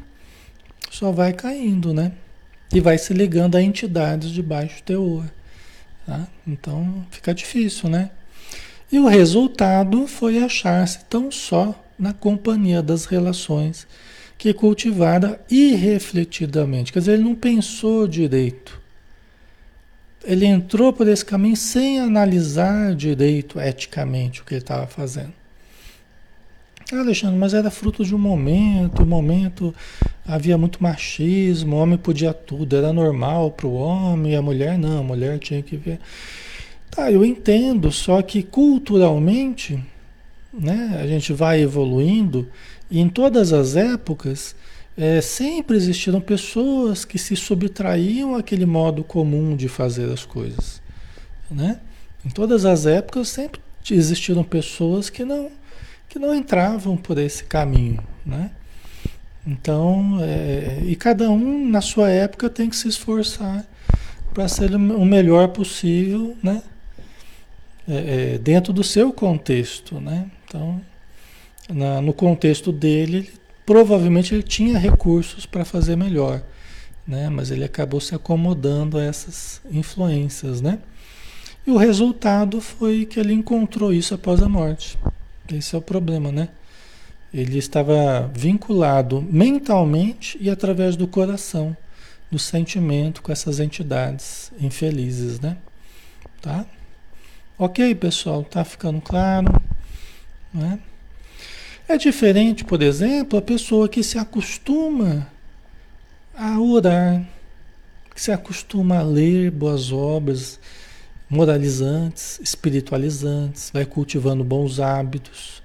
só 0.90 1.12
vai 1.12 1.32
caindo, 1.32 1.94
né? 1.94 2.12
E 2.74 2.80
vai 2.80 2.98
se 2.98 3.14
ligando 3.14 3.56
a 3.56 3.62
entidades 3.62 4.30
de 4.30 4.42
baixo 4.42 4.84
teor. 4.84 5.26
Tá? 6.06 6.28
Então 6.46 7.06
fica 7.10 7.34
difícil, 7.34 7.90
né? 7.90 8.12
E 8.92 9.00
o 9.00 9.08
resultado 9.08 10.06
foi 10.08 10.44
achar-se 10.44 11.00
tão 11.06 11.32
só 11.32 11.74
na 11.98 12.14
companhia 12.14 12.82
das 12.82 13.06
relações 13.06 13.88
que 14.42 14.56
cultivara 14.56 15.40
irrefletidamente. 15.52 16.92
Quer 16.92 16.98
dizer, 16.98 17.14
ele 17.14 17.24
não 17.26 17.36
pensou 17.36 18.08
direito. 18.08 18.82
Ele 20.24 20.48
entrou 20.48 20.92
por 20.92 21.08
esse 21.08 21.24
caminho 21.24 21.56
sem 21.56 22.00
analisar 22.00 22.96
direito, 22.96 23.60
eticamente, 23.60 24.42
o 24.42 24.44
que 24.44 24.56
ele 24.56 24.62
estava 24.62 24.88
fazendo. 24.88 25.32
Ah, 26.92 27.02
Alexandre, 27.02 27.38
mas 27.38 27.54
era 27.54 27.70
fruto 27.70 28.04
de 28.04 28.16
um 28.16 28.18
momento, 28.18 29.04
um 29.04 29.06
momento 29.06 29.76
havia 30.26 30.58
muito 30.58 30.82
machismo, 30.82 31.76
o 31.76 31.80
homem 31.80 32.00
podia 32.00 32.34
tudo, 32.34 32.76
era 32.76 32.92
normal 32.92 33.52
para 33.52 33.68
o 33.68 33.76
homem, 33.76 34.36
a 34.36 34.42
mulher 34.42 34.76
não, 34.76 35.02
a 35.02 35.04
mulher 35.04 35.38
tinha 35.38 35.62
que 35.62 35.78
ver. 35.78 36.00
Tá, 36.90 37.12
eu 37.12 37.24
entendo, 37.24 37.92
só 37.92 38.24
que 38.24 38.42
culturalmente, 38.42 39.80
né, 40.52 40.98
a 41.00 41.06
gente 41.06 41.32
vai 41.32 41.62
evoluindo 41.62 42.50
em 43.00 43.08
todas 43.08 43.54
as 43.54 43.76
épocas 43.76 44.56
é, 44.98 45.22
sempre 45.22 45.78
existiram 45.78 46.20
pessoas 46.20 47.06
que 47.06 47.18
se 47.18 47.36
subtraíam 47.36 48.36
àquele 48.36 48.66
modo 48.66 49.04
comum 49.04 49.56
de 49.56 49.68
fazer 49.68 50.12
as 50.12 50.26
coisas, 50.26 50.82
né? 51.50 51.80
Em 52.26 52.30
todas 52.30 52.66
as 52.66 52.86
épocas 52.86 53.30
sempre 53.30 53.62
existiram 53.90 54.44
pessoas 54.44 55.10
que 55.10 55.24
não 55.24 55.50
que 56.10 56.20
não 56.20 56.36
entravam 56.36 56.98
por 56.98 57.18
esse 57.18 57.46
caminho, 57.46 58.04
né? 58.26 58.52
Então, 59.48 60.20
é, 60.22 60.82
e 60.86 60.96
cada 60.96 61.30
um 61.32 61.70
na 61.70 61.80
sua 61.80 62.10
época 62.10 62.50
tem 62.50 62.70
que 62.70 62.76
se 62.76 62.90
esforçar 62.90 63.66
para 64.34 64.48
ser 64.48 64.76
o 64.76 65.06
melhor 65.06 65.48
possível, 65.48 66.36
né? 66.44 66.62
é, 67.88 68.36
é, 68.36 68.38
dentro 68.38 68.72
do 68.72 68.84
seu 68.84 69.12
contexto, 69.12 70.00
né? 70.00 70.30
Então, 70.46 70.82
na, 71.74 72.02
no 72.02 72.14
contexto 72.14 72.72
dele, 72.72 73.18
ele, 73.18 73.34
provavelmente 73.66 74.34
ele 74.34 74.44
tinha 74.44 74.78
recursos 74.78 75.46
para 75.46 75.66
fazer 75.66 75.96
melhor, 75.96 76.42
né? 77.08 77.30
Mas 77.30 77.52
ele 77.52 77.64
acabou 77.64 78.00
se 78.00 78.14
acomodando 78.16 78.98
a 78.98 79.04
essas 79.04 79.62
influências, 79.72 80.62
né? 80.62 80.80
E 81.66 81.72
o 81.72 81.78
resultado 81.78 82.60
foi 82.60 83.06
que 83.06 83.20
ele 83.20 83.34
encontrou 83.34 83.94
isso 83.94 84.14
após 84.14 84.42
a 84.42 84.50
morte. 84.50 84.98
Esse 85.52 85.76
é 85.76 85.78
o 85.78 85.82
problema, 85.82 86.32
né? 86.32 86.50
Ele 87.34 87.58
estava 87.58 88.30
vinculado 88.34 89.22
mentalmente 89.22 90.38
e 90.42 90.50
através 90.50 90.96
do 90.96 91.08
coração, 91.08 91.76
do 92.30 92.40
sentimento 92.40 93.22
com 93.22 93.32
essas 93.32 93.60
entidades 93.60 94.52
infelizes, 94.60 95.40
né? 95.40 95.58
Tá? 96.42 96.66
Ok, 97.58 97.94
pessoal, 97.96 98.44
tá 98.44 98.66
ficando 98.66 99.00
claro? 99.00 99.62
Né? 100.54 100.80
É 101.92 101.98
diferente, 101.98 102.64
por 102.64 102.82
exemplo, 102.82 103.38
a 103.38 103.42
pessoa 103.42 103.90
que 103.90 104.02
se 104.02 104.18
acostuma 104.18 105.28
a 106.34 106.58
orar, 106.58 107.22
que 108.16 108.22
se 108.22 108.32
acostuma 108.32 109.00
a 109.00 109.04
ler 109.04 109.52
boas 109.52 109.92
obras 109.92 110.58
moralizantes, 111.30 112.40
espiritualizantes, 112.42 113.72
vai 113.74 113.86
cultivando 113.86 114.42
bons 114.42 114.80
hábitos, 114.80 115.62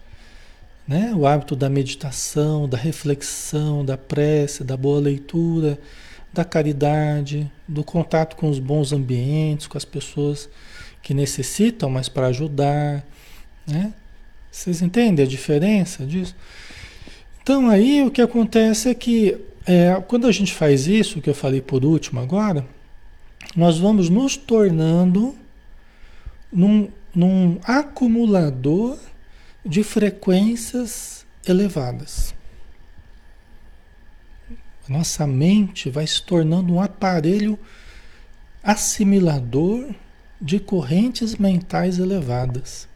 né? 0.87 1.15
O 1.15 1.29
hábito 1.29 1.55
da 1.55 1.71
meditação, 1.71 2.69
da 2.69 2.77
reflexão, 2.77 3.85
da 3.85 3.97
prece, 3.97 4.65
da 4.65 4.77
boa 4.77 5.01
leitura, 5.01 5.79
da 6.33 6.45
caridade, 6.45 7.49
do 7.69 7.85
contato 7.85 8.35
com 8.35 8.51
os 8.51 8.59
bons 8.59 8.93
ambientes, 8.93 9.69
com 9.69 9.79
as 9.79 9.85
pessoas 9.85 10.49
que 11.01 11.15
necessitam, 11.15 11.89
mas 11.89 12.09
para 12.09 12.27
ajudar, 12.27 13.07
né? 13.65 13.95
Vocês 14.57 14.81
entendem 14.81 15.23
a 15.23 15.29
diferença 15.29 16.07
disso? 16.07 16.35
Então 17.42 17.69
aí 17.69 18.03
o 18.03 18.11
que 18.11 18.23
acontece 18.23 18.88
é 18.88 18.95
que 18.95 19.37
é, 19.66 20.03
quando 20.09 20.27
a 20.27 20.33
gente 20.33 20.55
faz 20.55 20.87
isso, 20.87 21.21
que 21.21 21.29
eu 21.29 21.35
falei 21.35 21.61
por 21.61 21.85
último 21.85 22.21
agora, 22.21 22.66
nós 23.55 23.79
vamos 23.79 24.09
nos 24.09 24.35
tornando 24.35 25.35
num, 26.51 26.88
num 27.14 27.59
acumulador 27.64 28.99
de 29.62 29.85
frequências 29.85 31.27
elevadas. 31.47 32.35
Nossa 34.88 35.27
mente 35.27 35.90
vai 35.90 36.07
se 36.07 36.23
tornando 36.23 36.73
um 36.73 36.81
aparelho 36.81 37.59
assimilador 38.62 39.95
de 40.40 40.59
correntes 40.59 41.37
mentais 41.37 41.99
elevadas. 41.99 42.88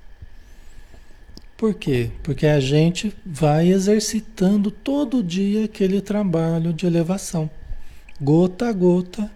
Por 1.60 1.74
quê? 1.74 2.10
Porque 2.22 2.46
a 2.46 2.58
gente 2.58 3.14
vai 3.22 3.68
exercitando 3.68 4.70
todo 4.70 5.22
dia 5.22 5.66
aquele 5.66 6.00
trabalho 6.00 6.72
de 6.72 6.86
elevação. 6.86 7.50
Gota 8.18 8.70
a 8.70 8.72
gota, 8.72 9.30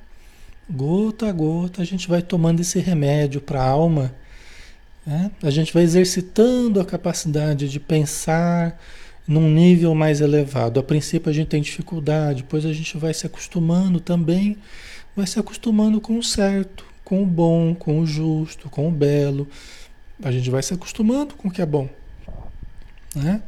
gota 0.71 1.29
a 1.29 1.33
gota, 1.33 1.83
a 1.83 1.85
gente 1.85 2.09
vai 2.09 2.23
tomando 2.23 2.61
esse 2.61 2.79
remédio 2.79 3.43
para 3.43 3.61
a 3.61 3.69
alma. 3.69 4.15
Né? 5.05 5.31
A 5.43 5.51
gente 5.51 5.71
vai 5.71 5.83
exercitando 5.83 6.81
a 6.81 6.85
capacidade 6.87 7.69
de 7.69 7.79
pensar 7.79 8.81
num 9.29 9.51
nível 9.51 9.95
mais 9.95 10.23
elevado. 10.23 10.81
A 10.81 10.83
princípio 10.83 11.29
a 11.29 11.35
gente 11.35 11.49
tem 11.49 11.61
dificuldade, 11.61 12.43
depois 12.43 12.65
a 12.65 12.73
gente 12.73 12.97
vai 12.97 13.13
se 13.13 13.27
acostumando 13.27 14.01
também, 14.01 14.57
vai 15.15 15.27
se 15.27 15.39
acostumando 15.39 16.01
com 16.01 16.17
o 16.17 16.23
certo, 16.23 16.87
com 17.05 17.23
o 17.23 17.27
bom, 17.27 17.75
com 17.75 18.01
o 18.01 18.07
justo, 18.07 18.71
com 18.71 18.89
o 18.89 18.91
belo. 18.91 19.47
A 20.23 20.33
gente 20.33 20.49
vai 20.49 20.63
se 20.63 20.73
acostumando 20.73 21.35
com 21.35 21.49
o 21.49 21.51
que 21.51 21.61
é 21.61 21.67
bom 21.67 21.87
né? 23.15 23.43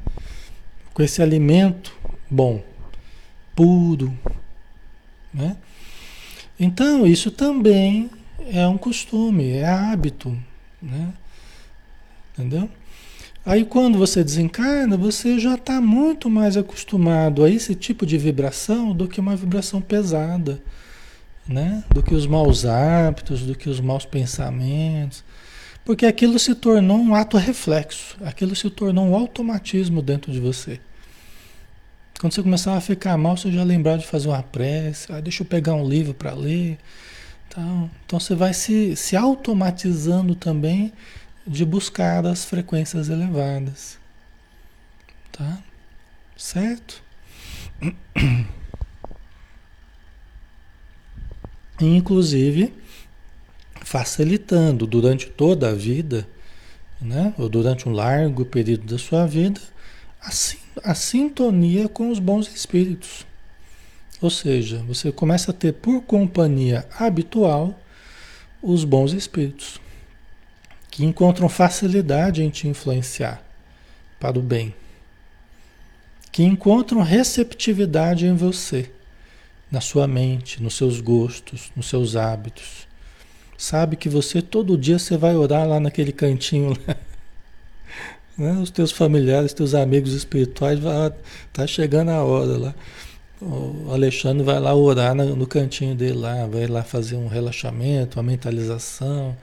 com 0.97 1.03
esse 1.03 1.21
alimento 1.21 1.95
bom, 2.31 2.63
puro. 3.55 4.17
Né? 5.33 5.57
Então, 6.59 7.07
isso 7.07 7.31
também 7.31 8.11
é 8.51 8.67
um 8.67 8.79
costume, 8.79 9.51
é 9.51 9.67
hábito. 9.67 10.35
Né? 10.81 11.13
Entendeu? 12.33 12.71
Aí, 13.45 13.65
quando 13.65 13.99
você 13.99 14.25
desencarna, 14.25 14.97
você 14.97 15.39
já 15.39 15.55
está 15.55 15.81
muito 15.83 16.31
mais 16.31 16.57
acostumado 16.57 17.45
a 17.45 17.51
esse 17.51 17.75
tipo 17.75 18.07
de 18.07 18.17
vibração 18.17 18.95
do 18.95 19.07
que 19.07 19.21
uma 19.21 19.37
vibração 19.37 19.83
pesada. 19.83 20.63
Né? 21.47 21.85
Do 21.91 22.03
que 22.03 22.15
os 22.15 22.27
maus 22.27 22.65
hábitos, 22.65 23.43
do 23.43 23.55
que 23.55 23.69
os 23.69 23.81
maus 23.81 24.07
pensamentos. 24.07 25.23
Porque 25.87 26.05
aquilo 26.05 26.37
se 26.37 26.53
tornou 26.53 26.99
um 26.99 27.15
ato 27.15 27.37
reflexo, 27.37 28.17
aquilo 28.25 28.57
se 28.57 28.69
tornou 28.69 29.07
um 29.07 29.15
automatismo 29.15 30.03
dentro 30.03 30.33
de 30.33 30.41
você. 30.41 30.81
Quando 32.19 32.35
você 32.35 32.43
começava 32.43 32.79
a 32.79 32.81
ficar 32.81 33.17
mal, 33.17 33.37
você 33.37 33.53
já 33.53 33.63
lembrava 33.63 33.99
de 33.99 34.07
fazer 34.07 34.27
uma 34.27 34.43
prece, 34.43 35.13
ah, 35.13 35.21
deixa 35.21 35.45
eu 35.45 35.47
pegar 35.47 35.75
um 35.75 35.89
livro 35.89 36.13
para 36.13 36.35
ler. 36.35 36.77
Então, 37.47 37.89
então 38.05 38.19
você 38.19 38.35
vai 38.35 38.53
se, 38.53 38.97
se 38.97 39.15
automatizando 39.15 40.35
também 40.35 40.93
de 41.47 41.65
buscar 41.65 42.27
as 42.27 42.45
frequências 42.45 43.09
elevadas. 43.09 43.97
Tá? 45.31 45.59
Certo? 46.37 47.01
Inclusive, 51.81 52.75
facilitando 53.87 54.85
durante 54.85 55.29
toda 55.29 55.71
a 55.71 55.73
vida, 55.73 56.27
né? 57.01 57.33
ou 57.39 57.49
durante 57.49 57.89
um 57.89 57.93
largo 57.93 58.45
período 58.45 58.85
da 58.85 58.99
sua 58.99 59.27
vida, 59.27 59.61
a, 60.21 60.91
a 60.91 60.93
sintonia 60.93 61.89
com 61.89 62.11
os 62.11 62.19
bons 62.19 62.53
espíritos. 62.53 63.25
Ou 64.21 64.29
seja, 64.29 64.83
você 64.89 65.13
começa 65.13 65.53
a 65.53 65.55
ter 65.55 65.73
por 65.73 66.03
companhia 66.03 66.85
habitual 66.99 67.79
os 68.61 68.83
bons 68.83 69.13
espíritos, 69.13 69.81
que 70.91 71.05
encontram 71.05 71.49
facilidade 71.49 72.43
em 72.43 72.51
te 72.51 72.67
influenciar 72.67 73.41
para 74.19 74.37
o 74.37 74.43
bem, 74.43 74.75
que 76.33 76.43
encontram 76.43 77.03
receptividade 77.03 78.27
em 78.27 78.35
você, 78.35 78.91
na 79.71 79.81
sua 79.81 80.09
mente, 80.09 80.61
nos 80.61 80.75
seus 80.75 81.01
gostos, 81.01 81.71
nos 81.77 81.89
seus 81.89 82.17
hábitos 82.17 82.87
sabe 83.57 83.97
que 83.97 84.09
você 84.09 84.43
todo 84.43 84.77
dia 84.77 84.99
você 84.99 85.17
vai 85.17 85.37
orar 85.37 85.67
lá 85.67 85.81
naquele 85.81 86.13
cantinho 86.13 86.71
lá. 86.71 86.97
Né? 88.37 88.53
Os 88.53 88.69
teus 88.69 88.93
familiares, 88.93 89.55
teus 89.55 89.75
amigos 89.75 90.13
espirituais, 90.13 90.79
vai, 90.79 91.11
tá 91.55 91.67
chegando 91.67 92.11
a 92.11 92.23
hora 92.23 92.59
lá. 92.59 92.75
O 93.41 93.91
Alexandre 93.91 94.45
vai 94.45 94.61
lá 94.61 94.75
orar 94.75 95.15
no 95.15 95.47
cantinho 95.47 95.95
dele 95.95 96.19
lá, 96.19 96.47
vai 96.47 96.67
lá 96.67 96.83
fazer 96.83 97.17
um 97.17 97.29
relaxamento, 97.29 98.19
uma 98.19 98.23
mentalização, 98.23 99.35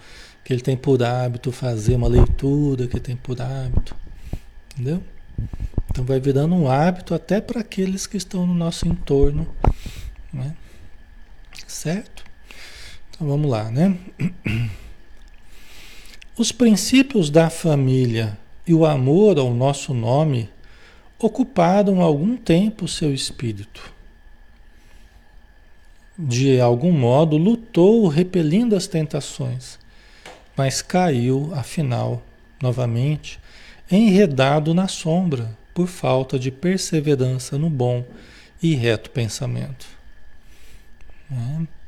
que 0.44 0.54
ele 0.54 0.62
tem 0.62 0.78
por 0.78 1.02
hábito 1.02 1.52
fazer 1.52 1.96
uma 1.96 2.08
leitura, 2.08 2.86
que 2.86 2.98
ele 2.98 3.04
tem 3.04 3.16
por 3.16 3.42
hábito. 3.42 3.96
Entendeu? 4.74 5.02
Então 5.90 6.04
vai 6.04 6.20
virando 6.20 6.56
um 6.56 6.70
hábito 6.70 7.14
até 7.14 7.40
para 7.40 7.62
aqueles 7.62 8.08
que 8.08 8.18
estão 8.18 8.46
no 8.46 8.54
nosso 8.54 8.88
entorno. 8.88 9.48
Né? 10.32 10.56
Certo? 11.68 12.24
Então 13.24 13.32
vamos 13.38 13.50
lá, 13.50 13.72
né? 13.72 13.98
Os 16.38 16.52
princípios 16.52 17.30
da 17.30 17.50
família 17.50 18.38
e 18.68 18.74
o 18.74 18.86
amor 18.86 19.40
ao 19.40 19.54
nosso 19.54 19.94
nome 19.94 20.50
ocuparam 21.18 22.02
algum 22.02 22.36
tempo 22.36 22.86
seu 22.86 23.14
espírito. 23.14 23.94
De 26.20 26.60
algum 26.60 26.92
modo 26.92 27.38
lutou 27.38 28.10
repelindo 28.10 28.76
as 28.76 28.88
tentações, 28.88 29.80
mas 30.58 30.82
caiu, 30.82 31.50
afinal, 31.56 32.22
novamente, 32.62 33.40
enredado 33.90 34.74
na 34.74 34.90
sombra 34.90 35.58
por 35.74 35.88
falta 35.88 36.38
de 36.38 36.52
perseverança 36.52 37.58
no 37.58 37.70
bom 37.70 38.04
e 38.62 38.76
reto 38.76 39.10
pensamento. 39.12 39.88
É 41.32 41.83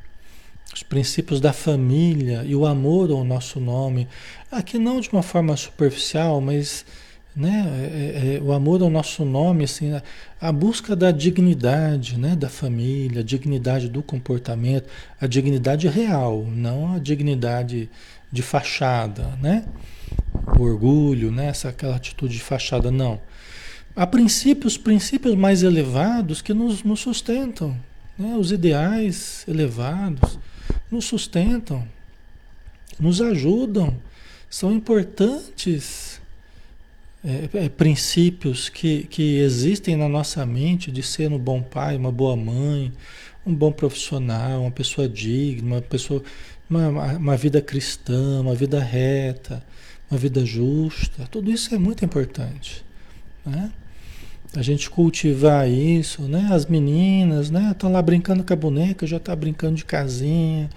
os 0.76 0.84
princípios 0.84 1.40
da 1.40 1.54
família 1.54 2.44
e 2.46 2.54
o 2.54 2.66
amor 2.66 3.10
ao 3.10 3.24
nosso 3.24 3.62
nome. 3.62 4.10
Aqui 4.52 4.78
não 4.78 5.00
de 5.00 5.10
uma 5.10 5.24
forma 5.24 5.56
superficial, 5.56 6.42
mas 6.42 6.86
né, 7.34 7.66
é, 7.66 8.34
é, 8.34 8.36
é 8.36 8.42
o 8.42 8.52
amor 8.52 8.82
ao 8.82 8.90
nosso 8.90 9.24
nome, 9.24 9.64
assim, 9.64 9.94
a, 9.94 10.04
a, 10.40 10.52
busca 10.52 10.94
da 10.94 11.12
dignidade 11.12 12.18
né, 12.18 12.36
da 12.36 12.50
família, 12.50 13.22
a 13.22 13.24
dignidade 13.24 13.88
do 13.88 14.04
comportamento, 14.04 14.90
a 15.20 15.26
dignidade 15.28 15.88
real, 15.88 16.46
não 16.46 16.94
a 16.94 17.00
dignidade 17.00 17.90
de 18.30 18.42
fachada, 18.42 19.30
né? 19.42 19.64
O 20.60 20.64
orgulho, 20.64 21.32
né, 21.32 21.48
essa, 21.48 21.70
aquela 21.70 21.96
atitude 21.96 22.34
de 22.34 22.44
fachada, 22.44 22.92
não. 22.92 23.22
Há 23.96 24.06
princípios, 24.06 24.78
princípios 24.78 25.36
mais 25.36 25.64
elevados 25.64 26.42
que 26.42 26.54
nos, 26.54 26.84
nos 26.84 27.00
sustentam, 27.00 27.78
né? 28.20 28.36
os 28.38 28.52
ideais 28.52 29.46
elevados 29.48 30.38
nos 30.92 31.06
sustentam, 31.06 31.88
nos 33.00 33.22
ajudam, 33.22 33.98
são 34.50 34.72
importantes 34.72 36.22
é, 37.24 37.66
é, 37.66 37.70
princípios 37.70 38.70
que, 38.70 39.04
que 39.06 39.38
existem 39.40 39.96
na 39.96 40.08
nossa 40.08 40.46
mente 40.46 40.92
de 40.92 41.02
ser 41.02 41.32
um 41.32 41.40
bom 41.40 41.62
pai, 41.62 41.98
uma 41.98 42.12
boa 42.12 42.36
mãe, 42.36 42.94
um 43.46 43.54
bom 43.54 43.72
profissional, 43.72 44.62
uma 44.62 44.72
pessoa 44.72 45.10
digna, 45.10 45.76
uma 45.76 45.82
pessoa, 45.82 46.24
uma, 46.70 46.88
uma 47.18 47.38
vida 47.38 47.62
cristã, 47.62 48.42
uma 48.42 48.56
vida 48.56 48.80
reta, 48.80 49.64
uma 50.10 50.20
vida 50.20 50.46
justa. 50.46 51.28
Tudo 51.32 51.52
isso 51.52 51.74
é 51.74 51.78
muito 51.78 52.06
importante. 52.06 52.86
Né? 53.46 53.72
A 54.56 54.62
gente 54.62 54.90
cultivar 54.90 55.70
isso, 55.70 56.24
né? 56.24 56.50
As 56.52 56.66
meninas, 56.66 57.50
né? 57.50 57.72
Estão 57.72 57.92
lá 57.92 58.02
brincando 58.02 58.44
com 58.44 58.54
a 58.54 58.56
boneca, 58.56 59.06
já 59.06 59.18
está 59.18 59.36
brincando 59.36 59.76
de 59.76 59.86
casinha, 59.86 60.70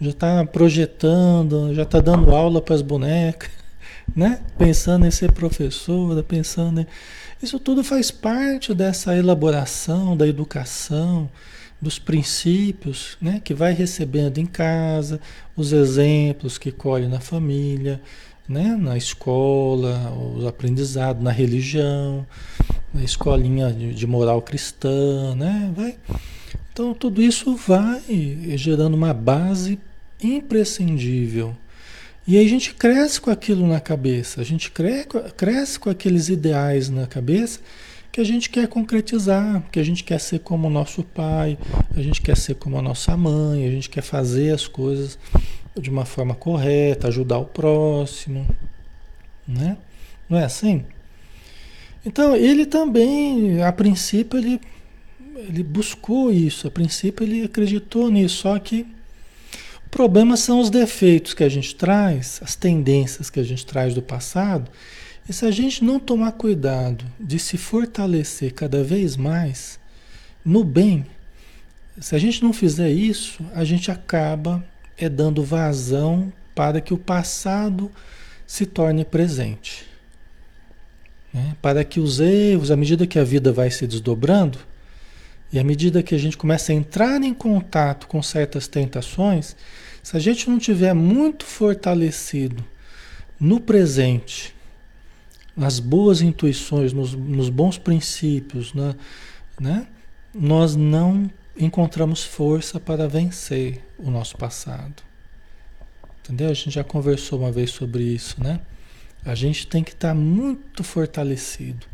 já 0.00 0.10
está 0.10 0.44
projetando, 0.44 1.74
já 1.74 1.82
está 1.82 2.00
dando 2.00 2.34
aula 2.34 2.60
para 2.60 2.74
as 2.74 2.82
bonecas, 2.82 3.50
né? 4.14 4.40
Pensando 4.58 5.06
em 5.06 5.10
ser 5.10 5.32
professora, 5.32 6.22
pensando 6.22 6.80
em... 6.80 6.86
Isso 7.42 7.58
tudo 7.58 7.82
faz 7.82 8.10
parte 8.10 8.72
dessa 8.72 9.16
elaboração 9.16 10.16
da 10.16 10.28
educação, 10.28 11.28
dos 11.80 11.98
princípios 11.98 13.16
né, 13.20 13.40
que 13.42 13.52
vai 13.52 13.72
recebendo 13.72 14.38
em 14.38 14.46
casa, 14.46 15.20
os 15.56 15.72
exemplos 15.72 16.56
que 16.56 16.70
colhe 16.70 17.08
na 17.08 17.18
família, 17.18 18.00
né, 18.48 18.76
na 18.80 18.96
escola, 18.96 20.12
os 20.36 20.46
aprendizados, 20.46 21.20
na 21.20 21.32
religião, 21.32 22.24
na 22.92 23.02
escolinha 23.02 23.72
de, 23.72 24.06
moral 24.06 24.42
cristã, 24.42 25.34
né, 25.34 25.72
vai. 25.74 25.96
Então 26.72 26.94
tudo 26.94 27.22
isso 27.22 27.54
vai 27.54 28.02
gerando 28.56 28.94
uma 28.94 29.12
base 29.12 29.78
imprescindível. 30.22 31.56
E 32.26 32.38
aí 32.38 32.46
a 32.46 32.48
gente 32.48 32.74
cresce 32.74 33.20
com 33.20 33.30
aquilo 33.30 33.66
na 33.66 33.80
cabeça, 33.80 34.40
a 34.40 34.44
gente 34.44 34.70
cresce 34.70 35.78
com 35.78 35.90
aqueles 35.90 36.28
ideais 36.28 36.88
na 36.88 37.06
cabeça 37.06 37.60
que 38.12 38.20
a 38.20 38.24
gente 38.24 38.50
quer 38.50 38.68
concretizar, 38.68 39.62
que 39.72 39.80
a 39.80 39.82
gente 39.82 40.04
quer 40.04 40.20
ser 40.20 40.40
como 40.40 40.68
o 40.68 40.70
nosso 40.70 41.02
pai, 41.02 41.58
a 41.96 42.02
gente 42.02 42.20
quer 42.20 42.36
ser 42.36 42.54
como 42.56 42.78
a 42.78 42.82
nossa 42.82 43.16
mãe, 43.16 43.66
a 43.66 43.70
gente 43.70 43.88
quer 43.88 44.02
fazer 44.02 44.52
as 44.52 44.68
coisas 44.68 45.18
de 45.80 45.88
uma 45.88 46.04
forma 46.04 46.34
correta, 46.34 47.08
ajudar 47.08 47.38
o 47.38 47.46
próximo, 47.46 48.46
né? 49.48 49.78
Não 50.28 50.38
é 50.38 50.44
assim? 50.44 50.84
Então, 52.04 52.34
ele 52.34 52.66
também, 52.66 53.62
a 53.62 53.72
princípio, 53.72 54.38
ele, 54.38 54.60
ele 55.36 55.62
buscou 55.62 56.32
isso, 56.32 56.66
a 56.66 56.70
princípio 56.70 57.24
ele 57.24 57.44
acreditou 57.44 58.10
nisso, 58.10 58.38
só 58.38 58.58
que 58.58 58.86
o 59.86 59.88
problema 59.90 60.36
são 60.36 60.60
os 60.60 60.68
defeitos 60.68 61.34
que 61.34 61.44
a 61.44 61.48
gente 61.48 61.74
traz, 61.74 62.40
as 62.42 62.56
tendências 62.56 63.30
que 63.30 63.38
a 63.38 63.44
gente 63.44 63.64
traz 63.64 63.94
do 63.94 64.02
passado, 64.02 64.70
e 65.28 65.32
se 65.32 65.46
a 65.46 65.50
gente 65.50 65.84
não 65.84 66.00
tomar 66.00 66.32
cuidado 66.32 67.04
de 67.20 67.38
se 67.38 67.56
fortalecer 67.56 68.52
cada 68.52 68.82
vez 68.82 69.16
mais 69.16 69.78
no 70.44 70.64
bem, 70.64 71.06
se 72.00 72.16
a 72.16 72.18
gente 72.18 72.42
não 72.42 72.52
fizer 72.52 72.90
isso, 72.90 73.44
a 73.54 73.64
gente 73.64 73.90
acaba 73.90 74.64
é 74.96 75.08
dando 75.08 75.42
vazão 75.44 76.32
para 76.54 76.80
que 76.80 76.92
o 76.92 76.98
passado 76.98 77.90
se 78.46 78.66
torne 78.66 79.04
presente. 79.04 79.91
Né? 81.32 81.56
Para 81.60 81.84
que 81.84 82.00
os 82.00 82.20
erros, 82.20 82.70
à 82.70 82.76
medida 82.76 83.06
que 83.06 83.18
a 83.18 83.24
vida 83.24 83.52
vai 83.52 83.70
se 83.70 83.86
desdobrando, 83.86 84.58
e 85.52 85.58
à 85.58 85.64
medida 85.64 86.02
que 86.02 86.14
a 86.14 86.18
gente 86.18 86.36
começa 86.36 86.72
a 86.72 86.74
entrar 86.74 87.22
em 87.22 87.34
contato 87.34 88.06
com 88.06 88.22
certas 88.22 88.66
tentações, 88.66 89.54
se 90.02 90.16
a 90.16 90.20
gente 90.20 90.48
não 90.48 90.58
tiver 90.58 90.94
muito 90.94 91.44
fortalecido 91.44 92.64
no 93.38 93.60
presente, 93.60 94.54
nas 95.56 95.78
boas 95.78 96.22
intuições, 96.22 96.92
nos, 96.92 97.12
nos 97.12 97.50
bons 97.50 97.76
princípios, 97.76 98.72
né? 98.72 98.94
né? 99.60 99.86
nós 100.34 100.74
não 100.74 101.30
encontramos 101.56 102.24
força 102.24 102.80
para 102.80 103.06
vencer 103.06 103.84
o 103.98 104.10
nosso 104.10 104.36
passado. 104.36 105.02
Entendeu? 106.20 106.50
A 106.50 106.54
gente 106.54 106.70
já 106.70 106.84
conversou 106.84 107.40
uma 107.40 107.52
vez 107.52 107.70
sobre 107.70 108.02
isso, 108.02 108.42
né? 108.42 108.60
A 109.24 109.34
gente 109.34 109.66
tem 109.66 109.84
que 109.84 109.92
estar 109.92 110.08
tá 110.08 110.14
muito 110.14 110.82
fortalecido. 110.82 111.86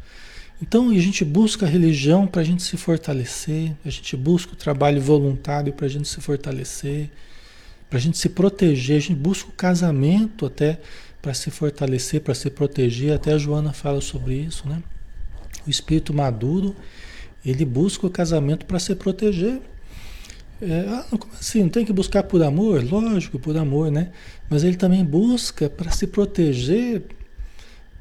Então 0.61 0.91
a 0.91 0.95
gente 0.95 1.25
busca 1.25 1.67
a 1.67 1.69
religião 1.69 2.27
para 2.27 2.41
a 2.41 2.45
gente 2.45 2.63
se 2.63 2.77
fortalecer, 2.77 3.73
a 3.85 3.91
gente 3.91 4.17
busca 4.17 4.55
o 4.55 4.57
trabalho 4.57 5.01
voluntário 5.01 5.73
para 5.73 5.87
a 5.87 5.89
gente 5.89 6.09
se 6.09 6.21
fortalecer, 6.21 7.11
para 7.89 7.99
a 7.99 8.01
gente 8.01 8.19
se 8.19 8.29
proteger, 8.29 8.97
a 8.97 9.01
gente 9.01 9.15
busca 9.15 9.49
o 9.49 9.53
casamento 9.53 10.47
até 10.47 10.81
para 11.23 11.33
se 11.33 11.51
fortalecer, 11.51 12.21
para 12.21 12.35
se 12.35 12.51
proteger. 12.51 13.13
Até 13.13 13.33
a 13.33 13.39
Joana 13.39 13.73
fala 13.73 14.01
sobre 14.01 14.35
isso, 14.35 14.69
né? 14.69 14.83
O 15.67 15.71
espírito 15.71 16.13
maduro, 16.13 16.75
ele 17.45 17.65
busca 17.65 18.07
o 18.07 18.11
casamento 18.11 18.67
para 18.67 18.79
se 18.79 18.95
proteger. 18.95 19.61
É, 20.61 20.87
ah, 20.89 21.07
como 21.17 21.33
assim? 21.35 21.63
Não 21.63 21.69
tem 21.69 21.85
que 21.85 21.93
buscar 21.93 22.25
por 22.25 22.43
amor? 22.43 22.83
Lógico, 22.83 23.39
por 23.39 23.57
amor, 23.57 23.93
né? 23.93 24.11
Mas 24.51 24.65
ele 24.65 24.77
também 24.77 25.05
busca 25.05 25.71
para 25.71 25.91
se 25.91 26.07
proteger 26.07 27.03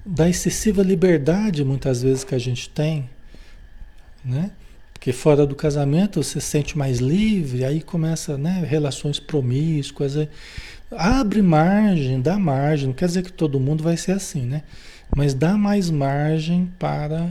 da 0.07 0.29
excessiva 0.29 0.81
liberdade, 0.81 1.65
muitas 1.65 2.01
vezes, 2.01 2.23
que 2.23 2.33
a 2.33 2.39
gente 2.39 2.69
tem, 2.69 3.09
né? 4.23 4.51
Porque 4.93 5.11
fora 5.11 5.45
do 5.45 5.55
casamento 5.55 6.23
você 6.23 6.39
se 6.39 6.47
sente 6.47 6.77
mais 6.77 6.99
livre, 6.99 7.65
aí 7.65 7.81
começa, 7.81 8.37
né, 8.37 8.65
relações 8.67 9.19
promíscuas, 9.19 10.15
abre 10.89 11.41
margem, 11.41 12.21
dá 12.21 12.39
margem, 12.39 12.87
não 12.87 12.93
quer 12.93 13.05
dizer 13.05 13.23
que 13.23 13.31
todo 13.31 13.59
mundo 13.59 13.83
vai 13.83 13.97
ser 13.97 14.13
assim, 14.13 14.41
né? 14.41 14.63
Mas 15.15 15.33
dá 15.33 15.57
mais 15.57 15.89
margem 15.89 16.71
para 16.79 17.29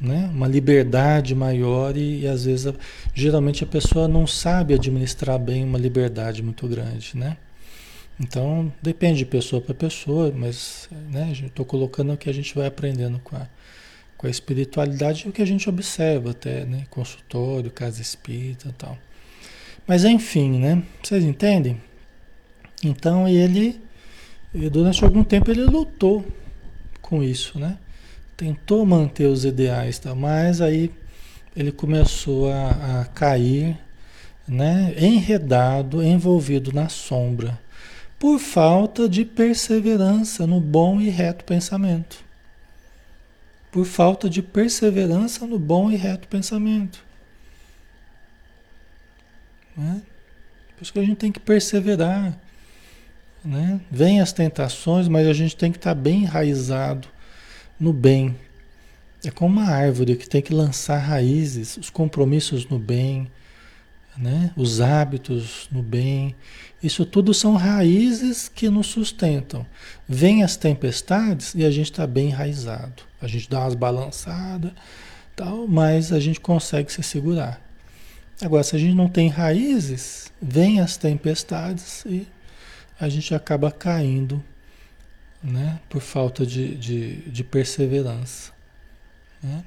né? 0.00 0.30
uma 0.32 0.46
liberdade 0.46 1.34
maior 1.34 1.96
e, 1.96 2.20
e, 2.20 2.26
às 2.26 2.44
vezes 2.44 2.72
geralmente 3.14 3.64
a 3.64 3.66
pessoa 3.66 4.06
não 4.06 4.26
sabe 4.26 4.74
administrar 4.74 5.38
bem 5.38 5.64
uma 5.64 5.78
liberdade 5.78 6.42
muito 6.42 6.66
grande, 6.68 7.12
né? 7.14 7.36
Então 8.18 8.72
depende 8.80 9.18
de 9.18 9.26
pessoa 9.26 9.60
para 9.60 9.74
pessoa, 9.74 10.32
mas 10.34 10.88
né, 11.10 11.32
estou 11.32 11.64
colocando 11.64 12.12
o 12.12 12.16
que 12.16 12.30
a 12.30 12.34
gente 12.34 12.54
vai 12.54 12.66
aprendendo 12.66 13.18
com 13.18 13.36
a, 13.36 13.46
com 14.16 14.26
a 14.26 14.30
espiritualidade 14.30 15.24
e 15.26 15.28
o 15.28 15.32
que 15.32 15.42
a 15.42 15.46
gente 15.46 15.68
observa 15.68 16.30
até, 16.30 16.64
né? 16.64 16.86
Consultório, 16.90 17.70
casa 17.70 18.00
espírita 18.00 18.68
e 18.68 18.72
tal. 18.72 18.96
Mas 19.86 20.04
enfim, 20.04 20.58
né? 20.58 20.82
Vocês 21.02 21.24
entendem? 21.24 21.80
Então 22.82 23.26
ele, 23.28 23.80
durante 24.70 25.02
algum 25.04 25.24
tempo 25.24 25.50
ele 25.50 25.64
lutou 25.64 26.24
com 27.00 27.22
isso, 27.22 27.58
né? 27.58 27.78
tentou 28.36 28.84
manter 28.84 29.26
os 29.26 29.44
ideais, 29.44 29.98
tá? 29.98 30.14
mas 30.14 30.60
aí 30.60 30.90
ele 31.56 31.70
começou 31.70 32.50
a, 32.50 33.00
a 33.00 33.04
cair, 33.06 33.78
né? 34.46 34.94
enredado, 34.98 36.02
envolvido 36.02 36.72
na 36.72 36.88
sombra, 36.88 37.58
por 38.24 38.38
falta 38.38 39.06
de 39.06 39.22
perseverança 39.22 40.46
no 40.46 40.58
bom 40.58 40.98
e 40.98 41.10
reto 41.10 41.44
pensamento. 41.44 42.24
Por 43.70 43.84
falta 43.84 44.30
de 44.30 44.40
perseverança 44.40 45.46
no 45.46 45.58
bom 45.58 45.90
e 45.90 45.96
reto 45.96 46.26
pensamento. 46.26 47.04
Né? 49.76 50.00
Por 50.74 50.82
isso 50.82 50.92
que 50.94 51.00
a 51.00 51.04
gente 51.04 51.18
tem 51.18 51.30
que 51.30 51.38
perseverar. 51.38 52.34
Né? 53.44 53.78
Vem 53.90 54.22
as 54.22 54.32
tentações, 54.32 55.06
mas 55.06 55.26
a 55.26 55.34
gente 55.34 55.54
tem 55.54 55.70
que 55.70 55.76
estar 55.76 55.94
tá 55.94 56.00
bem 56.00 56.22
enraizado 56.22 57.06
no 57.78 57.92
bem. 57.92 58.34
É 59.22 59.30
como 59.30 59.60
uma 59.60 59.68
árvore 59.68 60.16
que 60.16 60.26
tem 60.26 60.40
que 60.40 60.54
lançar 60.54 60.96
raízes, 60.96 61.76
os 61.76 61.90
compromissos 61.90 62.66
no 62.70 62.78
bem, 62.78 63.30
né? 64.16 64.50
os 64.56 64.80
hábitos 64.80 65.68
no 65.70 65.82
bem. 65.82 66.34
Isso 66.82 67.04
tudo 67.04 67.32
são 67.32 67.54
raízes 67.54 68.48
que 68.48 68.68
nos 68.68 68.86
sustentam. 68.88 69.66
Vêm 70.08 70.42
as 70.42 70.56
tempestades 70.56 71.54
e 71.54 71.64
a 71.64 71.70
gente 71.70 71.90
está 71.90 72.06
bem 72.06 72.28
enraizado. 72.28 73.02
A 73.20 73.26
gente 73.26 73.48
dá 73.48 73.60
umas 73.60 73.74
balançadas, 73.74 74.72
tal, 75.34 75.66
mas 75.66 76.12
a 76.12 76.20
gente 76.20 76.40
consegue 76.40 76.92
se 76.92 77.02
segurar. 77.02 77.60
Agora, 78.42 78.62
se 78.62 78.76
a 78.76 78.78
gente 78.78 78.94
não 78.94 79.08
tem 79.08 79.28
raízes, 79.28 80.32
vêm 80.40 80.80
as 80.80 80.96
tempestades 80.96 82.04
e 82.04 82.26
a 83.00 83.08
gente 83.08 83.34
acaba 83.34 83.70
caindo 83.70 84.42
né? 85.42 85.80
por 85.88 86.00
falta 86.00 86.44
de, 86.44 86.74
de, 86.74 87.16
de 87.30 87.44
perseverança. 87.44 88.52
Né? 89.42 89.64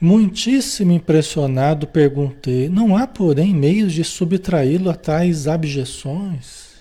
Muitíssimo 0.00 0.92
impressionado, 0.92 1.86
perguntei: 1.86 2.68
não 2.68 2.96
há, 2.96 3.06
porém, 3.06 3.54
meios 3.54 3.92
de 3.92 4.04
subtraí-lo 4.04 4.90
a 4.90 4.94
tais 4.94 5.46
abjeções? 5.46 6.76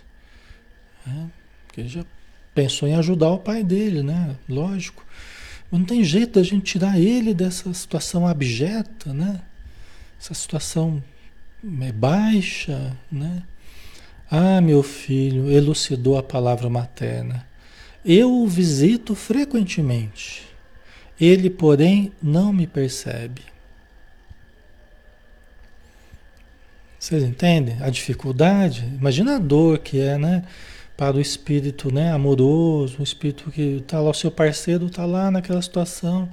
É, 1.07 1.25
porque 1.65 1.81
ele 1.81 1.89
já 1.89 2.05
pensou 2.53 2.87
em 2.87 2.95
ajudar 2.95 3.29
o 3.29 3.39
pai 3.39 3.63
dele, 3.63 4.03
né? 4.03 4.35
Lógico. 4.49 5.05
Mas 5.71 5.79
não 5.79 5.85
tem 5.85 6.03
jeito 6.03 6.39
da 6.39 6.43
gente 6.43 6.73
tirar 6.73 6.99
ele 6.99 7.33
dessa 7.33 7.73
situação 7.73 8.27
abjeta, 8.27 9.13
né? 9.13 9.41
Essa 10.19 10.33
situação 10.33 11.01
é, 11.81 11.91
baixa, 11.91 12.97
né? 13.11 13.43
Ah, 14.29 14.59
meu 14.59 14.81
filho, 14.83 15.51
elucidou 15.51 16.17
a 16.17 16.23
palavra 16.23 16.69
materna. 16.69 17.47
Eu 18.03 18.31
o 18.31 18.47
visito 18.47 19.15
frequentemente. 19.15 20.43
Ele, 21.19 21.49
porém, 21.49 22.11
não 22.21 22.51
me 22.51 22.67
percebe. 22.67 23.41
Vocês 26.99 27.23
entendem 27.23 27.77
a 27.81 27.89
dificuldade? 27.89 28.83
Imagina 28.99 29.35
a 29.35 29.39
dor 29.39 29.79
que 29.79 29.99
é, 29.99 30.17
né? 30.17 30.43
Para 30.97 31.17
o 31.17 31.21
espírito 31.21 31.93
né, 31.93 32.11
amoroso, 32.11 32.97
o 32.99 33.03
espírito 33.03 33.51
que 33.51 33.77
está 33.77 33.99
lá, 33.99 34.09
o 34.09 34.13
seu 34.13 34.31
parceiro 34.31 34.87
está 34.87 35.05
lá 35.05 35.29
naquela 35.29 35.61
situação. 35.61 36.27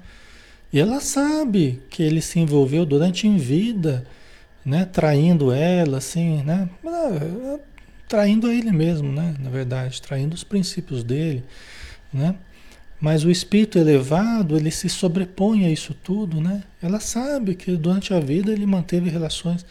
E 0.73 0.81
ela 0.81 1.01
sabe 1.01 1.83
que 1.91 2.03
ele 2.03 2.23
se 2.23 2.41
envolveu 2.41 2.87
durante 2.87 3.27
em 3.27 3.37
vida, 3.37 4.07
né? 4.65 4.85
Traindo 4.87 5.53
ela, 5.53 5.99
assim, 5.99 6.43
né? 6.43 6.69
traindo 8.09 8.47
a 8.47 8.55
ele 8.55 8.71
mesmo, 8.71 9.11
né? 9.11 9.35
Na 9.39 9.49
verdade, 9.49 10.01
traindo 10.03 10.35
os 10.35 10.45
princípios 10.45 11.03
dele, 11.03 11.43
né? 12.13 12.35
Mas 13.03 13.25
o 13.25 13.31
espírito 13.33 13.81
elevado, 13.81 14.57
ele 14.57 14.71
se 14.71 14.89
sobrepõe 14.89 15.67
a 15.67 15.71
isso 15.71 15.93
tudo, 15.93 16.41
né? 16.41 16.63
Ela 16.81 17.01
sabe 17.01 17.57
que 17.57 17.77
durante 17.77 18.15
a 18.15 18.21
vida 18.21 18.53
ele 18.53 18.65
manteve 18.65 19.11
relações. 19.11 19.67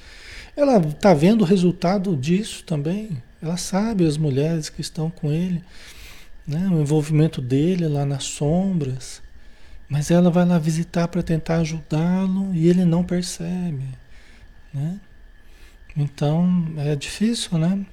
Ela 0.53 0.77
está 0.79 1.13
vendo 1.13 1.43
o 1.43 1.45
resultado 1.45 2.13
disso 2.17 2.61
também. 2.65 3.23
Ela 3.41 3.55
sabe 3.55 4.05
as 4.05 4.17
mulheres 4.17 4.67
que 4.67 4.81
estão 4.81 5.09
com 5.09 5.31
ele, 5.31 5.63
né? 6.45 6.67
o 6.69 6.81
envolvimento 6.81 7.41
dele 7.41 7.87
lá 7.87 8.05
nas 8.05 8.25
sombras. 8.25 9.21
Mas 9.87 10.11
ela 10.11 10.29
vai 10.29 10.45
lá 10.45 10.59
visitar 10.59 11.07
para 11.07 11.23
tentar 11.23 11.59
ajudá-lo 11.59 12.53
e 12.53 12.67
ele 12.67 12.83
não 12.83 13.01
percebe, 13.01 13.85
né? 14.73 14.99
Então 15.95 16.65
é 16.77 16.97
difícil, 16.97 17.57
né? 17.57 17.85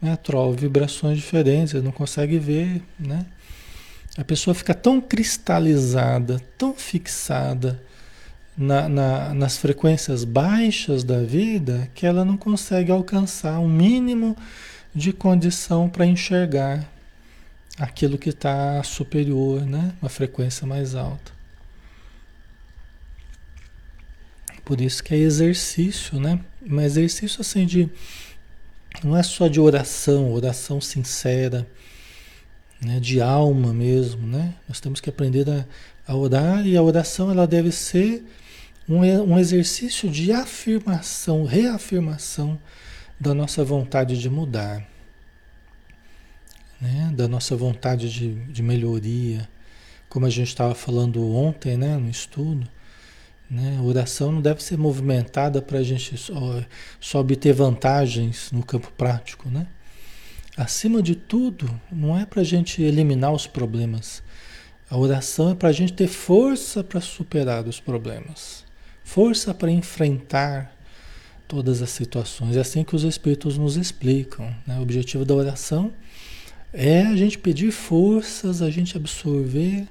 né? 0.00 0.16
Troll, 0.16 0.54
vibrações 0.54 1.18
diferentes, 1.18 1.74
ele 1.74 1.84
não 1.84 1.92
consegue 1.92 2.38
ver, 2.38 2.82
né? 2.98 3.26
A 4.16 4.24
pessoa 4.24 4.54
fica 4.54 4.74
tão 4.74 5.00
cristalizada, 5.00 6.40
tão 6.58 6.74
fixada 6.74 7.80
na, 8.56 8.88
na, 8.88 9.34
nas 9.34 9.56
frequências 9.56 10.24
baixas 10.24 11.04
da 11.04 11.22
vida 11.22 11.88
que 11.94 12.04
ela 12.04 12.24
não 12.24 12.36
consegue 12.36 12.90
alcançar 12.90 13.58
o 13.58 13.64
um 13.64 13.68
mínimo 13.68 14.36
de 14.94 15.12
condição 15.12 15.88
para 15.88 16.04
enxergar 16.04 16.90
aquilo 17.78 18.18
que 18.18 18.30
está 18.30 18.82
superior, 18.82 19.64
né? 19.64 19.94
uma 20.02 20.08
frequência 20.08 20.66
mais 20.66 20.94
alta. 20.94 21.32
Por 24.64 24.80
isso 24.80 25.02
que 25.02 25.14
é 25.14 25.18
exercício, 25.18 26.20
né? 26.20 26.38
Um 26.64 26.80
exercício 26.80 27.40
assim 27.40 27.66
de. 27.66 27.90
Não 29.02 29.16
é 29.16 29.22
só 29.22 29.48
de 29.48 29.58
oração, 29.58 30.32
oração 30.32 30.80
sincera, 30.80 31.66
né? 32.80 32.98
de 32.98 33.20
alma 33.20 33.72
mesmo, 33.72 34.26
né? 34.26 34.54
Nós 34.68 34.80
temos 34.80 35.00
que 35.00 35.10
aprender 35.10 35.48
a, 35.48 35.66
a 36.06 36.16
orar 36.16 36.66
e 36.66 36.76
a 36.76 36.82
oração 36.82 37.30
ela 37.30 37.46
deve 37.46 37.70
ser 37.70 38.24
um, 38.88 39.04
um 39.04 39.38
exercício 39.38 40.10
de 40.10 40.32
afirmação, 40.32 41.44
reafirmação 41.44 42.58
da 43.18 43.34
nossa 43.34 43.62
vontade 43.62 44.18
de 44.18 44.30
mudar, 44.30 44.84
né? 46.80 47.12
da 47.14 47.28
nossa 47.28 47.54
vontade 47.54 48.10
de, 48.10 48.34
de 48.46 48.62
melhoria. 48.62 49.48
Como 50.08 50.26
a 50.26 50.30
gente 50.30 50.48
estava 50.48 50.74
falando 50.74 51.22
ontem 51.32 51.76
né? 51.76 51.96
no 51.96 52.10
estudo, 52.10 52.66
né? 53.48 53.76
a 53.78 53.82
oração 53.82 54.32
não 54.32 54.40
deve 54.40 54.62
ser 54.62 54.76
movimentada 54.78 55.60
para 55.62 55.78
a 55.78 55.82
gente 55.82 56.16
só, 56.16 56.64
só 56.98 57.20
obter 57.20 57.52
vantagens 57.52 58.50
no 58.50 58.64
campo 58.64 58.90
prático. 58.96 59.48
Né? 59.48 59.66
Acima 60.62 61.02
de 61.02 61.14
tudo, 61.14 61.80
não 61.90 62.18
é 62.18 62.26
para 62.26 62.42
a 62.42 62.44
gente 62.44 62.82
eliminar 62.82 63.32
os 63.32 63.46
problemas. 63.46 64.22
A 64.90 64.96
oração 64.96 65.50
é 65.50 65.54
para 65.54 65.68
a 65.68 65.72
gente 65.72 65.92
ter 65.92 66.08
força 66.08 66.84
para 66.84 67.00
superar 67.00 67.66
os 67.66 67.80
problemas 67.80 68.68
força 69.10 69.52
para 69.52 69.72
enfrentar 69.72 70.72
todas 71.48 71.82
as 71.82 71.90
situações. 71.90 72.56
É 72.56 72.60
assim 72.60 72.84
que 72.84 72.94
os 72.94 73.02
Espíritos 73.02 73.58
nos 73.58 73.76
explicam. 73.76 74.54
Né? 74.64 74.78
O 74.78 74.82
objetivo 74.82 75.24
da 75.24 75.34
oração 75.34 75.92
é 76.72 77.02
a 77.02 77.16
gente 77.16 77.36
pedir 77.36 77.72
forças, 77.72 78.62
a 78.62 78.70
gente 78.70 78.96
absorver 78.96 79.88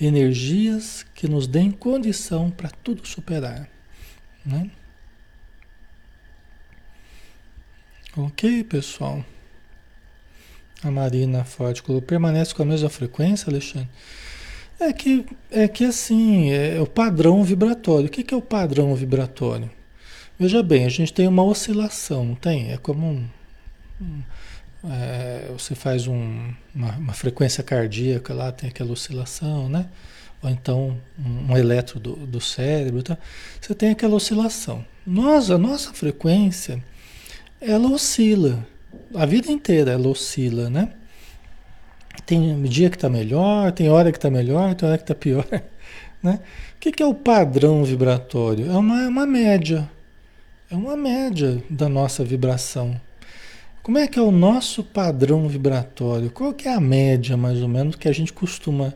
energias 0.00 1.06
que 1.14 1.28
nos 1.28 1.46
deem 1.46 1.70
condição 1.70 2.50
para 2.50 2.68
tudo 2.68 3.06
superar. 3.06 3.68
Né? 4.44 4.68
Ok, 8.16 8.64
pessoal? 8.64 9.24
A 10.82 10.90
Marina 10.90 11.44
Forte 11.44 11.82
permanece 12.06 12.54
com 12.54 12.62
a 12.62 12.66
mesma 12.66 12.88
frequência, 12.88 13.50
Alexandre? 13.50 13.88
É 14.78 14.92
que, 14.92 15.24
é 15.50 15.66
que 15.66 15.84
assim, 15.84 16.50
é 16.50 16.80
o 16.80 16.86
padrão 16.86 17.42
vibratório. 17.42 18.06
O 18.06 18.10
que, 18.10 18.22
que 18.22 18.34
é 18.34 18.36
o 18.36 18.42
padrão 18.42 18.94
vibratório? 18.94 19.70
Veja 20.38 20.62
bem, 20.62 20.84
a 20.84 20.90
gente 20.90 21.14
tem 21.14 21.26
uma 21.26 21.42
oscilação, 21.42 22.24
não 22.24 22.34
tem? 22.34 22.70
É 22.70 22.76
como 22.76 23.06
um 23.06 23.26
é, 24.84 25.50
você 25.52 25.74
faz 25.74 26.06
um, 26.06 26.52
uma, 26.74 26.92
uma, 26.96 27.12
frequência 27.12 27.62
cardíaca 27.62 28.32
lá, 28.32 28.52
tem 28.52 28.68
aquela 28.68 28.92
oscilação, 28.92 29.68
né? 29.68 29.88
Ou 30.42 30.50
então 30.50 31.00
um, 31.18 31.52
um 31.52 31.56
eletro 31.56 31.98
do, 31.98 32.14
do 32.14 32.40
cérebro, 32.40 33.02
tá? 33.02 33.18
você 33.60 33.74
tem 33.74 33.90
aquela 33.90 34.14
oscilação. 34.14 34.84
Nós, 35.06 35.50
a 35.50 35.58
nossa 35.58 35.92
frequência, 35.92 36.82
ela 37.60 37.88
oscila. 37.88 38.66
A 39.14 39.26
vida 39.26 39.50
inteira 39.50 39.92
ela 39.92 40.08
oscila, 40.08 40.68
né? 40.70 40.92
Tem 42.24 42.62
dia 42.62 42.90
que 42.90 42.96
está 42.96 43.08
melhor, 43.08 43.72
tem 43.72 43.88
hora 43.88 44.10
que 44.10 44.18
está 44.18 44.30
melhor, 44.30 44.74
tem 44.74 44.88
hora 44.88 44.98
que 44.98 45.04
está 45.04 45.14
pior. 45.14 45.46
Né? 46.22 46.40
O 46.74 46.80
que, 46.80 46.90
que, 46.90 47.02
é 47.02 47.06
o 47.06 47.14
padrão 47.14 47.84
vibratório? 47.84 48.68
É 48.72 48.76
uma, 48.76 49.02
é 49.02 49.08
uma 49.08 49.26
média. 49.26 49.88
É 50.68 50.74
uma 50.74 50.96
média 50.96 51.62
da 51.70 51.88
nossa 51.88 52.24
vibração. 52.24 52.98
Como 53.82 53.98
é 53.98 54.08
que 54.08 54.18
é 54.18 54.22
o 54.22 54.32
nosso 54.32 54.82
padrão 54.82 55.46
vibratório? 55.46 56.30
Qual 56.30 56.52
que 56.52 56.66
é 56.66 56.74
a 56.74 56.80
média, 56.80 57.36
mais 57.36 57.62
ou 57.62 57.68
menos, 57.68 57.94
que 57.94 58.08
a 58.08 58.12
gente 58.12 58.32
costuma 58.32 58.92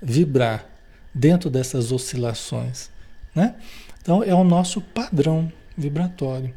vibrar 0.00 0.64
dentro 1.12 1.50
dessas 1.50 1.92
oscilações? 1.92 2.88
Né? 3.34 3.54
Então, 4.00 4.24
é 4.24 4.34
o 4.34 4.42
nosso 4.42 4.80
padrão 4.80 5.52
vibratório. 5.76 6.54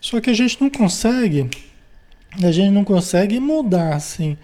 Só 0.00 0.18
que 0.18 0.30
a 0.30 0.34
gente 0.34 0.58
não 0.60 0.70
consegue, 0.70 1.50
a 2.42 2.52
gente 2.52 2.70
não 2.70 2.84
consegue 2.84 3.40
mudar 3.40 3.94
assim 3.94 4.36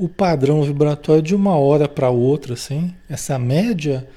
o 0.00 0.08
padrão 0.08 0.62
vibratório 0.62 1.22
de 1.22 1.34
uma 1.34 1.54
hora 1.56 1.86
para 1.86 2.08
outra, 2.08 2.54
assim. 2.54 2.94
Essa 3.06 3.38
média, 3.38 4.08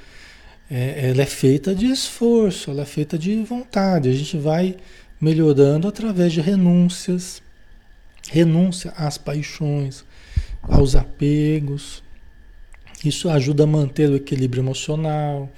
é, 0.72 1.10
ela 1.10 1.22
é 1.22 1.26
feita 1.26 1.76
de 1.76 1.88
esforço, 1.88 2.72
ela 2.72 2.84
é 2.84 2.86
feita 2.86 3.18
de 3.18 3.36
vontade. 3.44 4.08
A 4.08 4.14
gente 4.14 4.38
vai 4.38 4.78
melhorando 5.20 5.86
através 5.86 6.32
de 6.32 6.40
renúncias, 6.40 7.42
renúncia 8.32 8.94
às 8.96 9.18
paixões, 9.18 10.06
aos 10.62 10.96
apegos. 10.96 12.02
Isso 13.04 13.30
ajuda 13.30 13.66
a 13.66 13.68
manter 13.68 14.10
o 14.10 14.16
equilíbrio 14.16 14.62
emocional, 14.62 15.50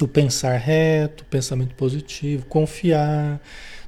o 0.00 0.08
pensar 0.08 0.56
reto, 0.56 1.22
o 1.22 1.26
pensamento 1.26 1.74
positivo, 1.74 2.46
confiar. 2.46 3.42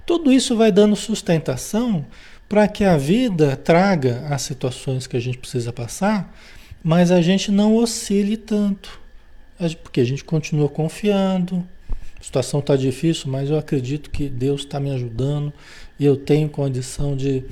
Tudo 0.08 0.32
isso 0.32 0.56
vai 0.56 0.72
dando 0.72 0.96
sustentação 0.96 2.06
para 2.48 2.66
que 2.66 2.82
a 2.82 2.96
vida 2.96 3.54
traga 3.58 4.26
as 4.30 4.40
situações 4.40 5.06
que 5.06 5.18
a 5.18 5.20
gente 5.20 5.36
precisa 5.36 5.70
passar, 5.70 6.34
mas 6.82 7.10
a 7.10 7.20
gente 7.20 7.52
não 7.52 7.76
oscile 7.76 8.38
tanto, 8.38 8.98
porque 9.82 10.00
a 10.00 10.04
gente 10.04 10.24
continua 10.24 10.66
confiando. 10.66 11.62
A 12.18 12.24
situação 12.24 12.60
está 12.60 12.74
difícil, 12.74 13.30
mas 13.30 13.50
eu 13.50 13.58
acredito 13.58 14.08
que 14.08 14.30
Deus 14.30 14.62
está 14.62 14.80
me 14.80 14.90
ajudando 14.92 15.52
e 16.00 16.06
eu 16.06 16.16
tenho 16.16 16.48
condição 16.48 17.14
de, 17.14 17.44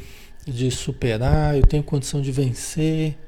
de 0.46 0.70
superar, 0.70 1.58
eu 1.58 1.62
tenho 1.62 1.82
condição 1.82 2.22
de 2.22 2.32
vencer, 2.32 3.18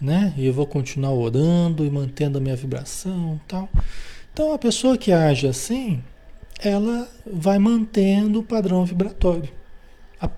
né? 0.00 0.32
E 0.38 0.46
eu 0.46 0.54
vou 0.54 0.64
continuar 0.64 1.12
orando 1.12 1.84
e 1.84 1.90
mantendo 1.90 2.38
a 2.38 2.40
minha 2.40 2.56
vibração, 2.56 3.38
tal. 3.46 3.68
Então 4.32 4.54
a 4.54 4.58
pessoa 4.58 4.96
que 4.96 5.12
age 5.12 5.46
assim, 5.46 6.02
ela 6.62 7.08
vai 7.26 7.58
mantendo 7.58 8.40
o 8.40 8.44
padrão 8.44 8.84
vibratório. 8.84 9.48
A, 10.20 10.28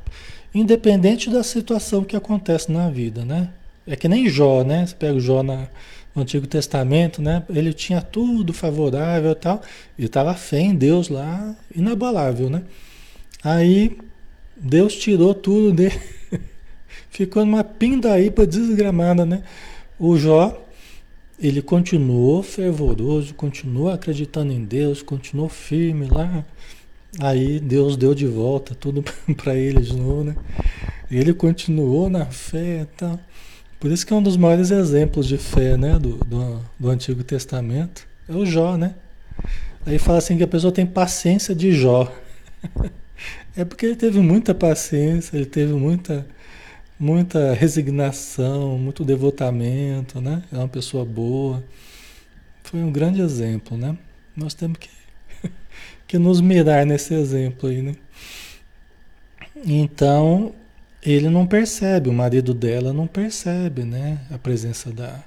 independente 0.55 1.29
da 1.29 1.43
situação 1.43 2.05
que 2.05 2.17
acontece 2.17 2.71
na 2.71 2.89
vida, 2.89 3.25
né? 3.25 3.51
É 3.87 3.97
que 3.97 4.09
nem 4.09 4.29
Jó, 4.29 4.63
né? 4.63 4.87
Você 4.87 4.95
pega 4.95 5.15
o 5.15 5.21
Jó 5.21 5.43
na, 5.43 5.67
no 6.15 6.23
Antigo 6.23 6.47
Testamento, 6.47 7.21
né? 7.21 7.43
Ele 7.51 7.73
tinha 7.73 8.01
tudo 8.01 8.53
favorável 8.53 9.33
e 9.33 9.35
tal, 9.35 9.63
e 9.99 10.05
estava 10.05 10.35
fé 10.35 10.61
em 10.61 10.75
Deus 10.75 11.09
lá, 11.09 11.55
inabalável, 11.75 12.49
né? 12.49 12.63
Aí 13.43 13.99
Deus 14.57 14.95
tirou 14.95 15.35
tudo 15.35 15.73
dele, 15.73 16.01
ficou 17.11 17.45
numa 17.45 17.65
pindaíba 17.65 18.47
desgramada, 18.47 19.27
né? 19.27 19.43
O 19.99 20.17
Jó, 20.17 20.62
ele 21.43 21.61
continuou 21.61 22.43
fervoroso, 22.43 23.35
continuou 23.35 23.91
acreditando 23.91 24.53
em 24.53 24.65
Deus, 24.65 25.03
continuou 25.03 25.49
firme 25.49 26.07
lá, 26.07 26.45
Aí 27.21 27.61
Deus 27.61 27.97
deu 27.97 28.15
de 28.15 28.27
volta 28.27 28.75
tudo 28.75 29.05
para 29.37 29.55
ele 29.55 29.83
de 29.83 29.95
novo, 29.95 30.25
né? 30.25 30.37
Ele 31.11 31.35
continuou 31.35 32.09
na 32.09 32.25
fé 32.27 32.83
e 32.83 32.87
tal. 32.97 33.21
Por 33.79 33.91
isso 33.91 34.07
que 34.07 34.15
é 34.15 34.17
um 34.17 34.23
dos 34.23 34.37
maiores 34.37 34.71
exemplos 34.71 35.27
de 35.29 35.37
fé, 35.37 35.77
né? 35.77 35.99
Do, 35.99 36.17
do, 36.25 36.61
do 36.79 36.89
Antigo 36.89 37.23
Testamento. 37.23 38.07
É 38.27 38.33
o 38.33 38.47
Jó, 38.47 38.79
né? 38.79 38.95
Aí 39.85 39.99
fala 39.99 40.19
assim 40.19 40.39
que 40.39 40.43
a 40.43 40.49
pessoa 40.49 40.73
tem 40.73 40.87
paciência 40.87 41.55
de 41.55 41.73
Jó. 41.73 42.13
É 43.55 43.67
porque 43.67 43.85
ele 43.85 43.97
teve 43.97 44.19
muita 44.19 44.55
paciência, 44.55 45.37
ele 45.37 45.45
teve 45.45 45.75
muita, 45.75 46.27
muita 47.03 47.53
resignação, 47.53 48.79
muito 48.79 49.05
devotamento, 49.05 50.21
né? 50.21 50.45
É 50.53 50.57
uma 50.57 50.69
pessoa 50.69 51.05
boa. 51.05 51.61
Foi 52.63 52.81
um 52.81 52.93
grande 52.93 53.21
exemplo, 53.21 53.77
né? 53.77 53.99
Nós 54.37 54.55
temos 54.55 54.79
que 54.79 54.89
que 56.07 56.17
nos 56.17 56.41
mirar 56.41 56.87
nesse 56.87 57.13
exemplo 57.13 57.69
aí, 57.69 57.83
né? 57.83 57.97
Então, 59.67 60.55
ele 61.05 61.29
não 61.29 61.45
percebe, 61.45 62.09
o 62.09 62.13
marido 62.13 62.55
dela 62.55 62.93
não 62.93 63.09
percebe, 63.09 63.83
né? 63.83 64.21
A 64.31 64.39
presença 64.39 64.93
da, 64.93 65.25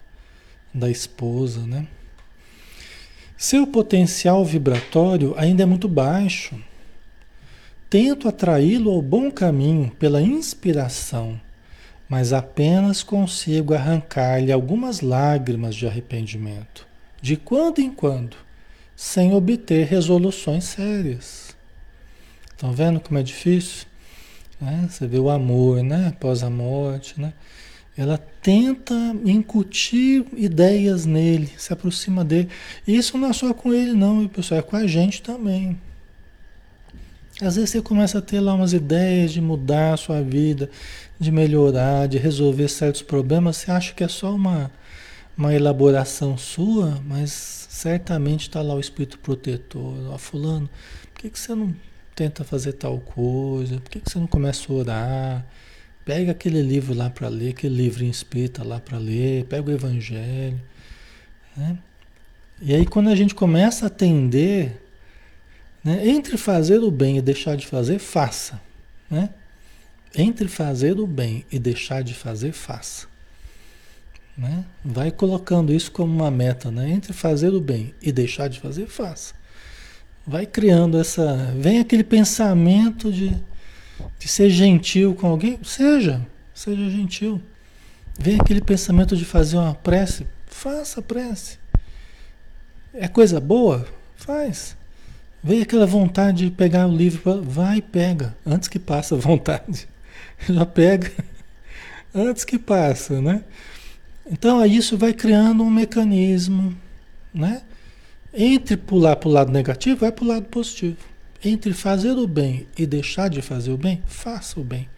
da 0.74 0.90
esposa, 0.90 1.68
né? 1.68 1.86
Seu 3.36 3.68
potencial 3.68 4.46
vibratório 4.46 5.36
ainda 5.38 5.64
é 5.64 5.66
muito 5.66 5.90
baixo. 5.90 6.56
Tento 7.90 8.30
atraí-lo 8.30 8.92
ao 8.92 9.02
bom 9.02 9.30
caminho 9.30 9.92
pela 10.00 10.22
inspiração, 10.22 11.38
mas 12.08 12.34
apenas 12.34 13.04
consigo 13.04 13.74
arrancar-lhe 13.74 14.52
algumas 14.52 15.02
lágrimas 15.02 15.76
de 15.76 15.88
arrependimento, 15.88 16.88
de 17.22 17.36
quando 17.36 17.80
em 17.80 17.92
quando, 17.92 18.38
sem 18.96 19.34
obter 19.34 19.86
resoluções 19.88 20.66
sérias. 20.66 21.56
Estão 22.52 22.72
vendo 22.72 23.00
como 23.00 23.20
é 23.20 23.24
difícil? 23.24 23.86
Né? 24.62 24.88
Você 24.90 25.06
vê 25.08 25.20
o 25.20 25.30
amor, 25.30 25.84
né? 25.84 26.08
Após 26.08 26.44
a 26.44 26.50
morte, 26.50 27.20
né? 27.20 27.34
Ela 27.98 28.18
tenta 28.42 28.94
incutir 29.24 30.26
ideias 30.36 31.06
nele, 31.06 31.50
se 31.58 31.72
aproxima 31.72 32.26
dele. 32.26 32.50
Isso 32.86 33.18
não 33.18 33.30
é 33.30 33.34
só 33.34 33.54
com 33.54 33.74
ele, 33.74 33.94
não, 33.94 34.28
pessoal, 34.28 34.60
é 34.60 34.64
com 34.64 34.76
a 34.76 34.86
gente 34.86 35.22
também. 35.22 35.80
Às 37.42 37.58
vezes 37.58 37.72
você 37.72 37.82
começa 37.82 38.20
a 38.20 38.22
ter 38.22 38.40
lá 38.40 38.54
umas 38.54 38.72
ideias 38.72 39.34
de 39.34 39.42
mudar 39.42 39.94
a 39.94 39.98
sua 39.98 40.22
vida, 40.22 40.70
de 41.20 41.32
melhorar, 41.32 42.08
de 42.08 42.18
resolver 42.18 42.70
certos 42.70 43.02
problemas. 43.02 43.58
Você 43.58 43.72
acha 43.72 43.94
que 43.94 44.04
é 44.06 44.08
só 44.08 44.34
uma, 44.34 44.72
uma 45.38 45.54
elaboração 45.54 46.38
sua, 46.38 47.02
mas 47.06 47.68
certamente 47.70 48.44
está 48.44 48.62
lá 48.62 48.74
o 48.74 48.80
espírito 48.80 49.20
protetor. 49.20 50.12
Ó, 50.12 50.18
fulano, 50.18 50.70
por 51.14 51.22
que, 51.22 51.30
que 51.30 51.38
você 51.38 51.54
não 51.54 51.76
tenta 52.16 52.46
fazer 52.46 52.74
tal 52.74 53.00
coisa? 53.00 53.82
Por 53.82 53.90
que, 53.90 54.00
que 54.00 54.10
você 54.10 54.18
não 54.18 54.28
começa 54.28 54.72
a 54.72 54.76
orar? 54.76 55.46
Pega 56.06 56.32
aquele 56.32 56.62
livro 56.62 56.94
lá 56.94 57.10
para 57.10 57.28
ler, 57.28 57.50
aquele 57.50 57.76
livro 57.76 58.06
espírita 58.06 58.64
lá 58.64 58.80
para 58.80 58.98
ler, 58.98 59.44
pega 59.46 59.70
o 59.70 59.74
Evangelho. 59.74 60.62
Né? 61.58 61.78
E 62.62 62.74
aí 62.74 62.86
quando 62.86 63.10
a 63.10 63.16
gente 63.16 63.36
começa 63.36 63.86
a 63.86 63.88
atender, 63.88 64.85
né, 65.86 66.08
entre 66.08 66.36
fazer 66.36 66.80
o 66.80 66.90
bem 66.90 67.20
e 67.20 67.22
deixar 67.22 67.56
de 67.56 67.68
fazer, 67.68 68.00
faça. 68.00 68.60
Né? 69.08 69.30
Entre 70.16 70.48
fazer 70.48 71.00
o 71.00 71.06
bem 71.06 71.46
e 71.52 71.60
deixar 71.60 72.04
de 72.04 72.16
fazer, 72.16 72.54
faça. 72.54 73.06
Né? 74.36 74.66
Vai 74.84 75.12
colocando 75.12 75.72
isso 75.72 75.92
como 75.92 76.12
uma 76.12 76.32
meta, 76.32 76.72
né? 76.72 76.90
Entre 76.90 77.14
fazer 77.14 77.54
o 77.54 77.62
bem 77.62 77.94
e 78.02 78.12
deixar 78.12 78.50
de 78.50 78.60
fazer, 78.60 78.88
faça. 78.88 79.36
Vai 80.26 80.46
criando 80.48 81.00
essa. 81.00 81.54
Vem 81.58 81.80
aquele 81.80 82.04
pensamento 82.04 83.12
de, 83.12 83.30
de 84.18 84.28
ser 84.28 84.50
gentil 84.50 85.14
com 85.14 85.28
alguém. 85.28 85.60
Seja, 85.64 86.26
seja 86.54 86.90
gentil. 86.90 87.40
Vem 88.20 88.40
aquele 88.40 88.62
pensamento 88.62 89.16
de 89.16 89.24
fazer 89.24 89.58
uma 89.58 89.76
prece. 89.76 90.26
Faça 90.48 91.00
a 91.00 91.04
prece. 91.04 91.60
É 92.94 93.08
coisa 93.08 93.40
boa? 93.40 93.88
Faz. 94.16 94.76
Vem 95.46 95.62
aquela 95.62 95.86
vontade 95.86 96.46
de 96.46 96.52
pegar 96.52 96.88
o 96.88 96.98
livro. 96.98 97.40
Vai 97.44 97.78
e 97.78 97.82
pega. 97.82 98.36
Antes 98.44 98.68
que 98.68 98.80
passe 98.80 99.14
a 99.14 99.18
vontade. 99.18 99.88
Já 100.50 100.66
pega. 100.66 101.12
Antes 102.16 102.44
que 102.44 102.58
passe, 102.58 103.14
né? 103.14 103.44
Então 104.26 104.66
isso 104.66 104.98
vai 104.98 105.14
criando 105.14 105.62
um 105.62 105.70
mecanismo, 105.70 106.76
né? 107.32 107.62
Entre 108.34 108.76
pular 108.76 109.18
para 109.18 109.30
o 109.30 109.32
lado 109.32 109.52
negativo, 109.52 110.00
vai 110.00 110.12
para 110.12 110.26
o 110.26 110.28
lado 110.28 110.46
positivo. 110.46 110.98
Entre 111.44 111.74
fazer 111.74 112.14
o 112.14 112.26
bem 112.26 112.66
e 112.76 112.88
deixar 112.88 113.30
de 113.30 113.40
fazer 113.44 113.70
o 113.70 113.78
bem, 113.78 114.02
faça 114.08 114.60
o 114.60 114.64
bem. 114.64 114.90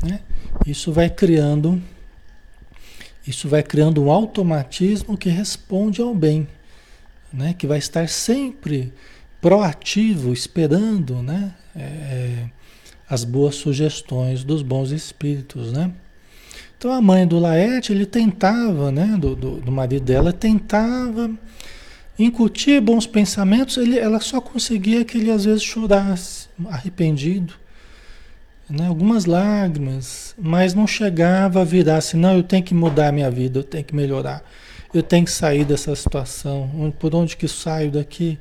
Né? 0.00 0.20
Isso 0.64 0.92
vai 0.92 1.10
criando, 1.10 1.82
isso 3.26 3.48
vai 3.48 3.64
criando 3.64 4.00
um 4.00 4.12
automatismo 4.12 5.18
que 5.18 5.28
responde 5.28 6.00
ao 6.00 6.14
bem, 6.14 6.46
né? 7.32 7.52
Que 7.52 7.66
vai 7.66 7.78
estar 7.78 8.08
sempre 8.08 8.92
proativo, 9.40 10.32
esperando, 10.32 11.22
né? 11.22 11.54
É, 11.74 11.80
é 11.80 12.50
as 13.08 13.24
boas 13.24 13.56
sugestões 13.56 14.44
dos 14.44 14.62
bons 14.62 14.92
espíritos, 14.92 15.72
né? 15.72 15.90
Então 16.78 16.92
a 16.92 17.02
mãe 17.02 17.26
do 17.26 17.40
Laerte, 17.40 17.92
ele 17.92 18.06
tentava, 18.06 18.92
né? 18.92 19.16
Do, 19.18 19.34
do, 19.34 19.60
do 19.60 19.72
marido 19.72 20.04
dela, 20.04 20.32
tentava 20.32 21.30
incutir 22.22 22.80
bons 22.80 23.06
pensamentos, 23.06 23.76
ele, 23.76 23.98
ela 23.98 24.20
só 24.20 24.40
conseguia 24.40 25.04
que 25.04 25.18
ele 25.18 25.30
às 25.30 25.44
vezes 25.44 25.62
chorasse, 25.62 26.48
arrependido, 26.68 27.54
né? 28.68 28.86
algumas 28.86 29.24
lágrimas, 29.24 30.34
mas 30.38 30.74
não 30.74 30.86
chegava 30.86 31.62
a 31.62 31.64
virar 31.64 31.96
assim, 31.96 32.16
não, 32.16 32.36
eu 32.36 32.42
tenho 32.42 32.62
que 32.62 32.74
mudar 32.74 33.08
a 33.08 33.12
minha 33.12 33.30
vida, 33.30 33.60
eu 33.60 33.64
tenho 33.64 33.84
que 33.84 33.94
melhorar, 33.94 34.44
eu 34.92 35.02
tenho 35.02 35.24
que 35.24 35.30
sair 35.30 35.64
dessa 35.64 35.94
situação, 35.96 36.92
por 36.98 37.14
onde 37.14 37.36
que 37.36 37.48
saio 37.48 37.90
daqui, 37.90 38.38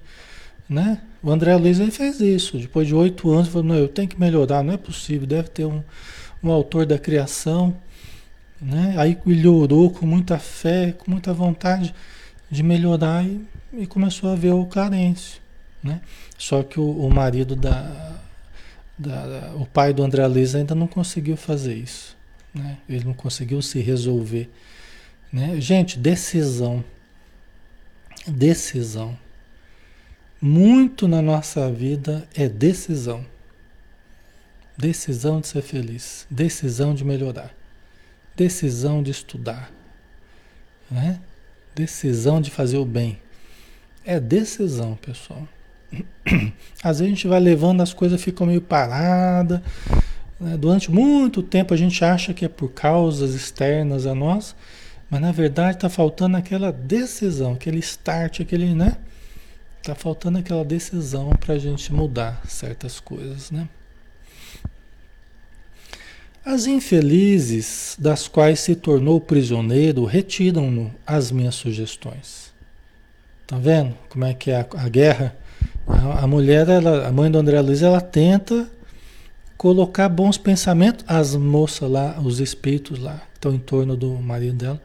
né? 0.69 1.01
O 1.21 1.31
André 1.31 1.55
Luiz 1.55 1.79
ele 1.79 1.91
fez 1.91 2.19
isso, 2.19 2.57
depois 2.57 2.87
de 2.87 2.95
oito 2.95 3.29
anos, 3.31 3.49
falou, 3.49 3.67
não, 3.67 3.75
eu 3.75 3.87
tenho 3.87 4.07
que 4.07 4.19
melhorar, 4.19 4.63
não 4.63 4.73
é 4.73 4.77
possível, 4.77 5.27
deve 5.27 5.49
ter 5.49 5.65
um, 5.65 5.83
um 6.43 6.51
autor 6.51 6.85
da 6.85 6.97
criação, 6.97 7.75
né? 8.61 8.93
Aí 8.97 9.17
ele 9.25 9.47
orou 9.47 9.89
com 9.89 10.05
muita 10.05 10.37
fé, 10.37 10.93
com 10.93 11.11
muita 11.11 11.33
vontade 11.33 11.93
de 12.49 12.63
melhorar 12.63 13.25
e 13.25 13.41
e 13.73 13.85
começou 13.85 14.31
a 14.31 14.35
ver 14.35 14.51
o 14.51 14.65
Clarence, 14.65 15.37
né? 15.83 16.01
Só 16.37 16.63
que 16.63 16.79
o, 16.79 16.89
o 16.89 17.13
marido 17.13 17.55
da, 17.55 18.19
da, 18.97 19.53
o 19.55 19.65
pai 19.65 19.93
do 19.93 20.03
André 20.03 20.25
Luiz 20.27 20.55
ainda 20.55 20.73
não 20.73 20.87
conseguiu 20.87 21.37
fazer 21.37 21.75
isso, 21.75 22.17
né? 22.53 22.77
Ele 22.87 23.05
não 23.05 23.13
conseguiu 23.13 23.61
se 23.61 23.79
resolver, 23.79 24.49
né? 25.31 25.59
Gente, 25.59 25.99
decisão, 25.99 26.83
decisão. 28.27 29.17
Muito 30.41 31.07
na 31.07 31.21
nossa 31.21 31.69
vida 31.69 32.27
é 32.33 32.47
decisão. 32.47 33.25
Decisão 34.77 35.41
de 35.41 35.47
ser 35.47 35.61
feliz, 35.61 36.25
decisão 36.29 36.95
de 36.95 37.03
melhorar, 37.03 37.53
decisão 38.33 39.03
de 39.03 39.11
estudar, 39.11 39.69
né? 40.89 41.19
decisão 41.75 42.39
de 42.39 42.49
fazer 42.49 42.77
o 42.77 42.85
bem, 42.85 43.19
é 44.05 44.17
decisão, 44.21 44.95
pessoal. 44.95 45.45
Às 46.81 46.99
vezes 46.99 47.01
a 47.01 47.15
gente 47.15 47.27
vai 47.27 47.41
levando, 47.41 47.81
as 47.81 47.93
coisas 47.93 48.21
ficam 48.21 48.47
meio 48.47 48.61
paradas. 48.61 49.59
Né? 50.39 50.55
Durante 50.55 50.89
muito 50.89 51.43
tempo 51.43 51.73
a 51.73 51.77
gente 51.77 52.03
acha 52.05 52.33
que 52.33 52.45
é 52.45 52.47
por 52.47 52.69
causas 52.69 53.35
externas 53.35 54.05
a 54.05 54.15
nós, 54.15 54.55
mas 55.09 55.19
na 55.19 55.33
verdade 55.33 55.75
está 55.75 55.89
faltando 55.89 56.37
aquela 56.37 56.71
decisão, 56.71 57.53
aquele 57.53 57.79
start, 57.79 58.39
aquele, 58.39 58.73
né? 58.73 58.95
Está 59.81 59.95
faltando 59.95 60.37
aquela 60.37 60.65
decisão 60.65 61.29
para 61.29 61.55
a 61.55 61.57
gente 61.57 61.91
mudar 61.93 62.41
certas 62.45 62.99
coisas, 62.99 63.49
né? 63.49 63.67
As 66.43 66.67
infelizes 66.67 67.95
das 67.99 68.27
quais 68.27 68.59
se 68.59 68.75
tornou 68.75 69.21
prisioneiro 69.21 70.03
retiram-no 70.05 70.93
as 71.05 71.31
minhas 71.31 71.55
sugestões. 71.55 72.53
Tá 73.47 73.57
vendo 73.57 73.95
como 74.09 74.25
é 74.25 74.33
que 74.33 74.51
é 74.51 74.57
a, 74.61 74.67
a 74.77 74.89
guerra? 74.89 75.35
A, 75.87 76.23
a, 76.23 76.27
mulher, 76.27 76.67
ela, 76.67 77.07
a 77.07 77.11
mãe 77.11 77.31
do 77.31 77.37
André 77.37 77.59
Luiz, 77.61 77.81
ela 77.81 78.01
tenta 78.01 78.69
colocar 79.57 80.07
bons 80.09 80.37
pensamentos. 80.37 81.05
As 81.07 81.35
moças 81.35 81.89
lá, 81.89 82.19
os 82.19 82.39
espíritos 82.39 82.99
lá, 82.99 83.17
que 83.31 83.37
estão 83.37 83.53
em 83.53 83.59
torno 83.59 83.95
do 83.95 84.11
marido 84.15 84.57
dela, 84.57 84.81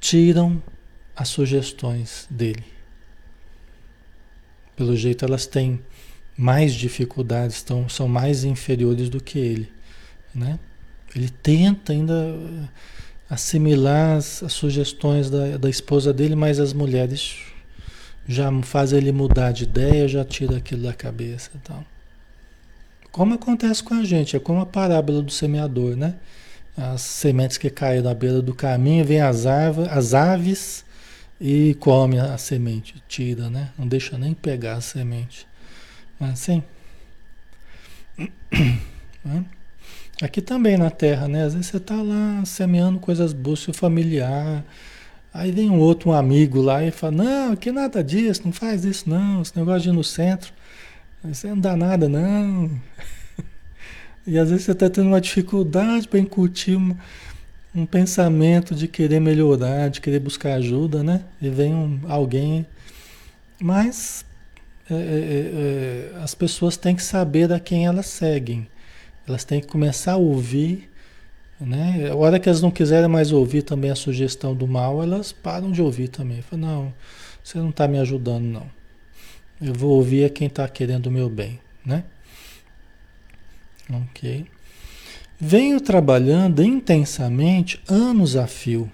tiram 0.00 0.62
as 1.14 1.28
sugestões 1.28 2.26
dele. 2.30 2.75
Pelo 4.76 4.94
jeito, 4.94 5.24
elas 5.24 5.46
têm 5.46 5.80
mais 6.36 6.74
dificuldades, 6.74 7.56
estão, 7.56 7.88
são 7.88 8.06
mais 8.06 8.44
inferiores 8.44 9.08
do 9.08 9.22
que 9.22 9.38
ele. 9.38 9.72
Né? 10.34 10.58
Ele 11.14 11.30
tenta 11.30 11.92
ainda 11.92 12.14
assimilar 13.28 14.16
as, 14.16 14.42
as 14.42 14.52
sugestões 14.52 15.30
da, 15.30 15.56
da 15.56 15.70
esposa 15.70 16.12
dele, 16.12 16.36
mas 16.36 16.60
as 16.60 16.72
mulheres 16.72 17.36
já 18.28 18.50
faz 18.62 18.92
ele 18.92 19.12
mudar 19.12 19.52
de 19.52 19.64
ideia, 19.64 20.06
já 20.06 20.24
tira 20.24 20.58
aquilo 20.58 20.82
da 20.82 20.92
cabeça 20.92 21.50
e 21.54 21.58
tal. 21.58 21.84
Como 23.10 23.34
acontece 23.34 23.82
com 23.82 23.94
a 23.94 24.04
gente, 24.04 24.36
é 24.36 24.38
como 24.38 24.60
a 24.60 24.66
parábola 24.66 25.22
do 25.22 25.32
semeador, 25.32 25.96
né? 25.96 26.16
As 26.76 27.00
sementes 27.00 27.56
que 27.56 27.70
caem 27.70 28.02
na 28.02 28.12
beira 28.12 28.42
do 28.42 28.54
caminho, 28.54 29.04
vem 29.04 29.22
as, 29.22 29.46
as 29.46 30.12
aves 30.12 30.84
e 31.40 31.74
come 31.80 32.18
a 32.18 32.36
semente, 32.38 33.02
tira, 33.08 33.50
né? 33.50 33.70
Não 33.78 33.86
deixa 33.86 34.16
nem 34.18 34.34
pegar 34.34 34.74
a 34.74 34.80
semente. 34.80 35.46
Não 36.18 36.28
é 36.28 36.30
assim? 36.32 36.62
Né? 39.24 39.44
Aqui 40.22 40.40
também 40.40 40.78
na 40.78 40.88
terra, 40.88 41.26
né? 41.26 41.42
Às 41.42 41.54
vezes 41.54 41.66
você 41.66 41.78
está 41.78 42.00
lá 42.00 42.44
semeando 42.44 43.00
coisas 43.00 43.32
boas, 43.32 43.58
seu 43.58 43.74
familiar, 43.74 44.64
Aí 45.36 45.52
vem 45.52 45.68
um 45.68 45.78
outro 45.78 46.08
um 46.08 46.12
amigo 46.14 46.62
lá 46.62 46.82
e 46.82 46.90
fala, 46.90 47.12
não, 47.12 47.56
que 47.56 47.70
nada 47.70 48.02
disso, 48.02 48.40
não 48.46 48.52
faz 48.52 48.86
isso 48.86 49.06
não, 49.06 49.42
esse 49.42 49.54
negócio 49.54 49.82
de 49.82 49.88
ir 49.90 49.92
no 49.92 50.02
centro, 50.02 50.50
isso 51.30 51.46
não 51.46 51.60
dá 51.60 51.76
nada 51.76 52.08
não. 52.08 52.70
E 54.26 54.38
às 54.38 54.48
vezes 54.50 54.64
você 54.64 54.72
está 54.72 54.90
tendo 54.90 55.06
uma 55.06 55.20
dificuldade 55.20 56.08
para 56.08 56.18
incutir 56.18 56.76
um, 56.76 56.96
um, 57.76 57.86
pensamento 57.86 58.74
de 58.74 58.88
querer 58.88 59.20
melhorar, 59.20 59.88
de 59.90 60.00
querer 60.00 60.20
buscar 60.20 60.54
ajuda, 60.54 61.02
né? 61.02 61.24
E 61.40 61.48
vem 61.48 61.74
um, 61.74 62.00
alguém. 62.08 62.66
Mas 63.60 64.24
é, 64.90 64.94
é, 64.94 64.98
é, 66.16 66.22
as 66.22 66.34
pessoas 66.34 66.76
têm 66.76 66.94
que 66.94 67.02
saber 67.02 67.52
a 67.52 67.60
quem 67.60 67.86
elas 67.86 68.06
seguem. 68.06 68.66
Elas 69.26 69.44
têm 69.44 69.60
que 69.60 69.66
começar 69.66 70.12
a 70.12 70.16
ouvir. 70.16 70.90
Né? 71.60 72.08
A 72.10 72.14
hora 72.14 72.38
que 72.38 72.48
elas 72.48 72.62
não 72.62 72.70
quiserem 72.70 73.08
mais 73.08 73.32
ouvir 73.32 73.62
também 73.62 73.90
a 73.90 73.96
sugestão 73.96 74.54
do 74.54 74.66
mal, 74.66 75.02
elas 75.02 75.32
param 75.32 75.72
de 75.72 75.82
ouvir 75.82 76.08
também. 76.08 76.42
Falam, 76.42 76.66
não, 76.66 76.94
você 77.42 77.58
não 77.58 77.70
está 77.70 77.88
me 77.88 77.98
ajudando, 77.98 78.44
não. 78.44 78.70
Eu 79.60 79.72
vou 79.72 79.92
ouvir 79.92 80.24
a 80.24 80.30
quem 80.30 80.48
está 80.48 80.68
querendo 80.68 81.06
o 81.06 81.10
meu 81.10 81.30
bem, 81.30 81.58
né? 81.84 82.04
Ok. 83.90 84.46
Venho 85.38 85.78
trabalhando 85.82 86.62
intensamente 86.62 87.78
anos 87.86 88.36
a 88.36 88.46
fio. 88.46 88.90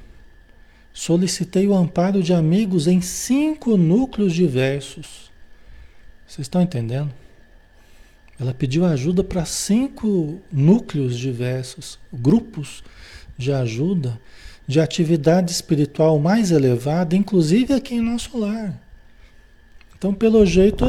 Solicitei 0.93 1.69
o 1.69 1.75
amparo 1.75 2.21
de 2.21 2.35
amigos 2.35 2.89
em 2.89 3.01
cinco 3.01 3.77
núcleos 3.77 4.35
diversos. 4.35 5.31
Vocês 6.27 6.47
estão 6.47 6.61
entendendo? 6.61 7.13
Ela 8.41 8.53
pediu 8.53 8.85
ajuda 8.85 9.23
para 9.23 9.45
cinco 9.45 10.41
núcleos 10.51 11.17
diversos, 11.17 11.97
grupos 12.13 12.83
de 13.39 13.53
ajuda, 13.53 14.21
de 14.67 14.81
atividade 14.81 15.53
espiritual 15.53 16.19
mais 16.19 16.51
elevada, 16.51 17.15
inclusive 17.15 17.73
aqui 17.73 17.95
em 17.95 18.01
nosso 18.01 18.37
lar. 18.37 18.83
Então, 19.97 20.13
pelo 20.13 20.45
jeito, 20.45 20.85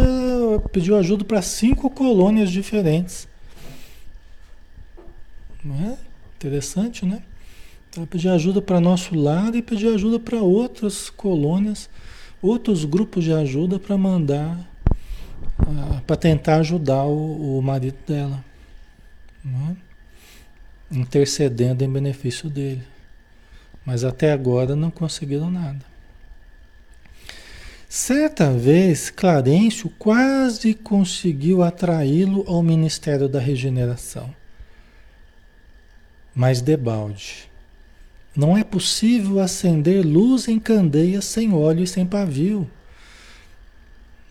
pediu 0.72 0.98
ajuda 0.98 1.24
para 1.24 1.44
cinco 1.44 1.92
colônias 1.92 2.50
diferentes. 2.50 3.28
É? 5.66 5.98
Interessante, 6.36 7.06
né? 7.06 7.24
Ela 7.96 8.06
pediu 8.06 8.34
ajuda 8.34 8.62
para 8.62 8.82
nosso 8.82 9.16
lar 9.16 9.56
e 9.56 9.62
pediu 9.62 9.94
ajuda 9.94 10.20
para 10.20 10.42
outras 10.42 11.10
colônias, 11.10 11.90
outros 12.42 12.84
grupos 12.84 13.24
de 13.24 13.32
ajuda 13.32 13.80
para 13.80 13.98
mandar, 13.98 14.58
uh, 15.62 16.02
para 16.06 16.16
tentar 16.18 16.58
ajudar 16.58 17.06
o, 17.06 17.60
o 17.60 17.62
marido 17.62 17.98
dela. 18.06 18.44
É? 19.46 20.98
Intercedendo 20.98 21.84
em 21.84 21.90
benefício 21.90 22.50
dele. 22.50 22.84
Mas 23.86 24.04
até 24.04 24.32
agora 24.32 24.76
não 24.76 24.92
conseguiram 24.92 25.50
nada. 25.50 25.86
Certa 27.88 28.52
vez, 28.52 29.12
Clarencio 29.12 29.90
quase 30.00 30.74
conseguiu 30.74 31.62
atraí-lo 31.62 32.44
ao 32.48 32.64
Ministério 32.64 33.30
da 33.30 33.40
Regeneração 33.40 34.34
mas 36.36 36.62
debalde. 36.62 37.50
Não 38.36 38.58
é 38.58 38.64
possível 38.64 39.40
acender 39.40 40.06
luz 40.06 40.48
em 40.48 40.60
candeia 40.60 41.22
sem 41.22 41.54
óleo 41.54 41.84
e 41.84 41.88
sem 41.88 42.06
pavio. 42.06 42.70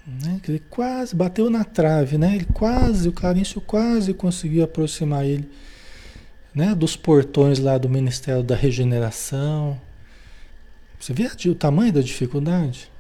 Né? 0.07 0.41
Ele 0.49 0.63
quase 0.71 1.15
bateu 1.15 1.49
na 1.49 1.63
trave, 1.63 2.19
né? 2.19 2.35
Ele 2.35 2.47
quase, 2.53 3.09
o 3.09 3.13
Clarencio 3.13 3.61
quase 3.61 4.13
conseguiu 4.13 4.65
aproximar 4.65 5.25
ele 5.25 5.49
né? 6.55 6.75
dos 6.75 6.97
portões 6.97 7.59
lá 7.59 7.79
do 7.79 7.89
Ministério 7.89 8.43
da 8.43 8.57
Regeneração. 8.57 9.81
Você 10.99 11.13
vê 11.13 11.29
o 11.49 11.55
tamanho 11.55 11.93
da 11.93 12.01
dificuldade? 12.01 12.91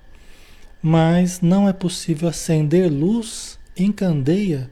Mas 0.80 1.40
não 1.40 1.68
é 1.68 1.72
possível 1.72 2.28
acender 2.28 2.90
luz 2.90 3.58
em 3.76 3.92
candeia 3.92 4.70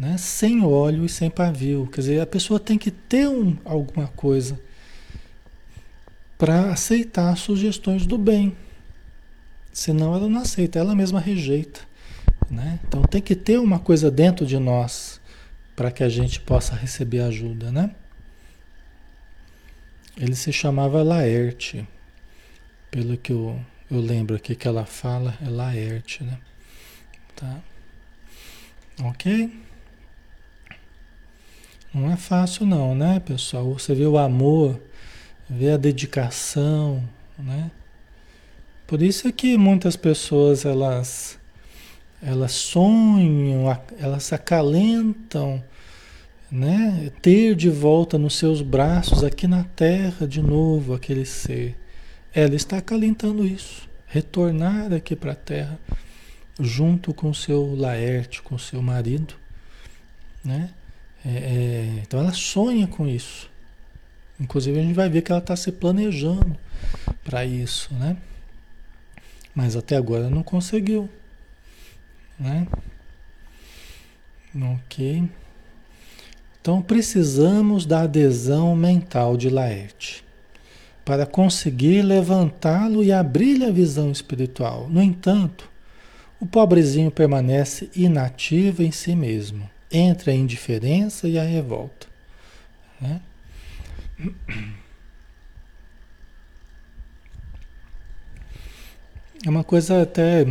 né? 0.00 0.16
sem 0.16 0.64
óleo 0.64 1.04
e 1.04 1.08
sem 1.10 1.28
pavio. 1.28 1.86
Quer 1.92 2.00
dizer, 2.00 2.20
a 2.20 2.26
pessoa 2.26 2.58
tem 2.58 2.78
que 2.78 2.90
ter 2.90 3.28
um, 3.28 3.58
alguma 3.66 4.08
coisa 4.08 4.58
para 6.38 6.72
aceitar 6.72 7.36
sugestões 7.36 8.06
do 8.06 8.16
bem. 8.16 8.56
Senão 9.70 10.14
ela 10.14 10.26
não 10.26 10.40
aceita, 10.40 10.78
ela 10.78 10.94
mesma 10.94 11.20
rejeita. 11.20 11.80
Né? 12.50 12.80
Então 12.88 13.02
tem 13.02 13.20
que 13.20 13.36
ter 13.36 13.58
uma 13.58 13.78
coisa 13.78 14.10
dentro 14.10 14.46
de 14.46 14.58
nós 14.58 15.20
para 15.76 15.90
que 15.90 16.02
a 16.02 16.08
gente 16.08 16.40
possa 16.40 16.74
receber 16.74 17.20
ajuda. 17.20 17.70
Né? 17.70 17.94
Ele 20.16 20.34
se 20.34 20.50
chamava 20.50 21.02
Laerte. 21.02 21.86
Pelo 22.90 23.18
que 23.18 23.32
eu, 23.32 23.60
eu 23.90 24.00
lembro 24.00 24.34
aqui 24.34 24.56
que 24.56 24.66
ela 24.66 24.86
fala, 24.86 25.36
é 25.44 25.48
Laerte. 25.50 26.24
Né? 26.24 26.38
Tá? 27.36 27.60
Ok? 29.04 29.68
Não 31.92 32.10
é 32.10 32.16
fácil 32.16 32.64
não, 32.64 32.94
né, 32.94 33.18
pessoal? 33.18 33.72
Você 33.72 33.94
vê 33.94 34.06
o 34.06 34.16
amor, 34.16 34.80
vê 35.48 35.70
a 35.70 35.76
dedicação, 35.76 37.02
né? 37.36 37.70
Por 38.86 39.02
isso 39.02 39.26
é 39.26 39.32
que 39.32 39.58
muitas 39.58 39.96
pessoas 39.96 40.64
elas 40.64 41.38
elas 42.22 42.52
sonham, 42.52 43.64
elas 43.98 44.32
acalentam, 44.32 45.62
né? 46.50 47.10
Ter 47.20 47.56
de 47.56 47.68
volta 47.70 48.18
nos 48.18 48.34
seus 48.34 48.62
braços 48.62 49.24
aqui 49.24 49.48
na 49.48 49.64
terra 49.64 50.28
de 50.28 50.40
novo 50.40 50.94
aquele 50.94 51.24
ser. 51.24 51.76
Ela 52.32 52.54
está 52.54 52.78
acalentando 52.78 53.44
isso, 53.44 53.88
retornar 54.06 54.92
aqui 54.92 55.16
para 55.16 55.32
a 55.32 55.36
terra 55.36 55.78
junto 56.60 57.12
com 57.12 57.32
seu 57.34 57.74
Laerte, 57.74 58.42
com 58.42 58.56
seu 58.58 58.80
marido, 58.80 59.34
né? 60.44 60.70
É, 61.24 61.28
é, 61.28 62.00
então 62.02 62.20
ela 62.20 62.32
sonha 62.32 62.86
com 62.86 63.06
isso. 63.06 63.50
Inclusive 64.38 64.78
a 64.78 64.82
gente 64.82 64.94
vai 64.94 65.08
ver 65.08 65.22
que 65.22 65.30
ela 65.30 65.40
está 65.40 65.54
se 65.54 65.70
planejando 65.70 66.56
para 67.22 67.44
isso, 67.44 67.92
né? 67.94 68.16
Mas 69.54 69.76
até 69.76 69.96
agora 69.96 70.30
não 70.30 70.42
conseguiu, 70.42 71.08
né? 72.38 72.66
Ok. 74.54 75.28
Então 76.60 76.80
precisamos 76.80 77.84
da 77.84 78.02
adesão 78.02 78.74
mental 78.74 79.36
de 79.36 79.50
Laerte 79.50 80.24
para 81.04 81.26
conseguir 81.26 82.02
levantá-lo 82.02 83.02
e 83.02 83.12
abrir-lhe 83.12 83.64
a 83.64 83.70
visão 83.70 84.10
espiritual. 84.10 84.88
No 84.88 85.02
entanto, 85.02 85.68
o 86.38 86.46
pobrezinho 86.46 87.10
permanece 87.10 87.90
inativo 87.94 88.82
em 88.82 88.90
si 88.90 89.14
mesmo 89.14 89.68
entre 89.90 90.30
a 90.30 90.34
indiferença 90.34 91.28
e 91.28 91.38
a 91.38 91.42
revolta. 91.42 92.06
Né? 93.00 93.20
É 99.44 99.48
uma 99.48 99.64
coisa 99.64 100.02
até 100.02 100.46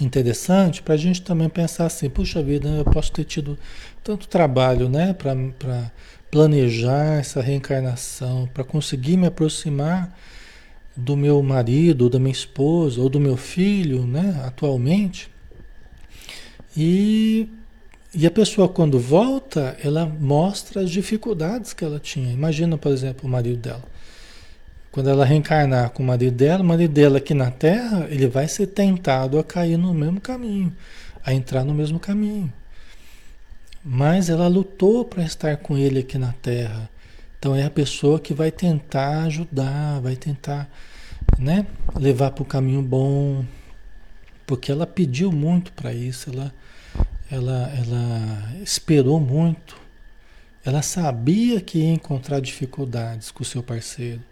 interessante 0.00 0.82
para 0.82 0.94
a 0.94 0.98
gente 0.98 1.22
também 1.22 1.48
pensar 1.48 1.86
assim, 1.86 2.08
puxa 2.08 2.42
vida, 2.42 2.68
eu 2.68 2.84
posso 2.84 3.10
ter 3.10 3.24
tido 3.24 3.58
tanto 4.04 4.28
trabalho 4.28 4.88
né, 4.88 5.14
para 5.14 5.90
planejar 6.30 7.18
essa 7.18 7.40
reencarnação, 7.40 8.48
para 8.52 8.62
conseguir 8.62 9.16
me 9.16 9.26
aproximar 9.26 10.16
do 10.94 11.16
meu 11.16 11.42
marido, 11.42 12.10
da 12.10 12.18
minha 12.18 12.32
esposa 12.32 13.00
ou 13.00 13.08
do 13.08 13.18
meu 13.18 13.36
filho, 13.36 14.06
né, 14.06 14.40
atualmente. 14.44 15.30
E 16.76 17.48
e 18.20 18.26
a 18.26 18.32
pessoa, 18.32 18.68
quando 18.68 18.98
volta, 18.98 19.76
ela 19.80 20.04
mostra 20.04 20.80
as 20.80 20.90
dificuldades 20.90 21.72
que 21.72 21.84
ela 21.84 22.00
tinha. 22.00 22.32
Imagina, 22.32 22.76
por 22.76 22.90
exemplo, 22.90 23.28
o 23.28 23.30
marido 23.30 23.58
dela. 23.58 23.84
Quando 24.90 25.08
ela 25.08 25.24
reencarnar 25.24 25.90
com 25.90 26.02
o 26.02 26.06
marido 26.06 26.34
dela, 26.34 26.60
o 26.60 26.66
marido 26.66 26.92
dela 26.92 27.18
aqui 27.18 27.32
na 27.32 27.52
Terra, 27.52 28.08
ele 28.10 28.26
vai 28.26 28.48
ser 28.48 28.66
tentado 28.66 29.38
a 29.38 29.44
cair 29.44 29.76
no 29.76 29.94
mesmo 29.94 30.20
caminho, 30.20 30.74
a 31.24 31.32
entrar 31.32 31.62
no 31.62 31.72
mesmo 31.72 32.00
caminho. 32.00 32.52
Mas 33.84 34.28
ela 34.28 34.48
lutou 34.48 35.04
para 35.04 35.22
estar 35.22 35.56
com 35.58 35.78
ele 35.78 36.00
aqui 36.00 36.18
na 36.18 36.32
Terra. 36.42 36.90
Então 37.38 37.54
é 37.54 37.64
a 37.64 37.70
pessoa 37.70 38.18
que 38.18 38.34
vai 38.34 38.50
tentar 38.50 39.26
ajudar, 39.26 40.00
vai 40.00 40.16
tentar 40.16 40.68
né, 41.38 41.64
levar 41.94 42.32
para 42.32 42.42
o 42.42 42.44
caminho 42.44 42.82
bom, 42.82 43.44
porque 44.44 44.72
ela 44.72 44.88
pediu 44.88 45.30
muito 45.30 45.72
para 45.72 45.92
isso, 45.92 46.30
ela 46.30 46.52
ela, 47.30 47.72
ela 47.76 48.54
esperou 48.62 49.20
muito. 49.20 49.76
Ela 50.64 50.82
sabia 50.82 51.60
que 51.60 51.78
ia 51.78 51.92
encontrar 51.92 52.40
dificuldades 52.40 53.30
com 53.30 53.42
o 53.42 53.46
seu 53.46 53.62
parceiro. 53.62 54.22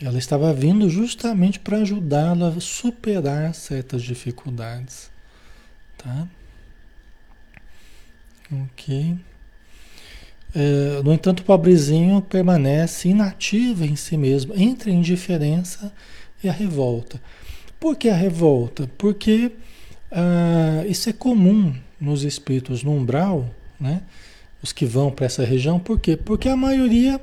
Ela 0.00 0.18
estava 0.18 0.52
vindo 0.52 0.88
justamente 0.90 1.58
para 1.58 1.78
ajudá-lo 1.78 2.44
a 2.46 2.60
superar 2.60 3.54
certas 3.54 4.02
dificuldades. 4.02 5.10
Tá? 5.96 6.26
Ok. 8.52 9.16
É, 10.54 11.02
no 11.02 11.12
entanto, 11.12 11.40
o 11.40 11.44
pobrezinho 11.44 12.20
permanece 12.22 13.08
inativo 13.08 13.84
em 13.84 13.96
si 13.96 14.16
mesmo, 14.16 14.52
entre 14.56 14.90
a 14.90 14.94
indiferença 14.94 15.92
e 16.42 16.48
a 16.48 16.52
revolta. 16.52 17.20
Por 17.80 17.96
que 17.96 18.08
a 18.08 18.16
revolta? 18.16 18.88
Porque 18.96 19.52
ah, 20.14 20.84
isso 20.86 21.10
é 21.10 21.12
comum 21.12 21.74
nos 22.00 22.22
espíritos 22.22 22.84
no 22.84 22.92
umbral, 22.92 23.50
né? 23.80 24.02
os 24.62 24.72
que 24.72 24.86
vão 24.86 25.10
para 25.10 25.26
essa 25.26 25.44
região, 25.44 25.78
por 25.78 25.98
quê? 25.98 26.16
Porque 26.16 26.48
a 26.48 26.56
maioria 26.56 27.20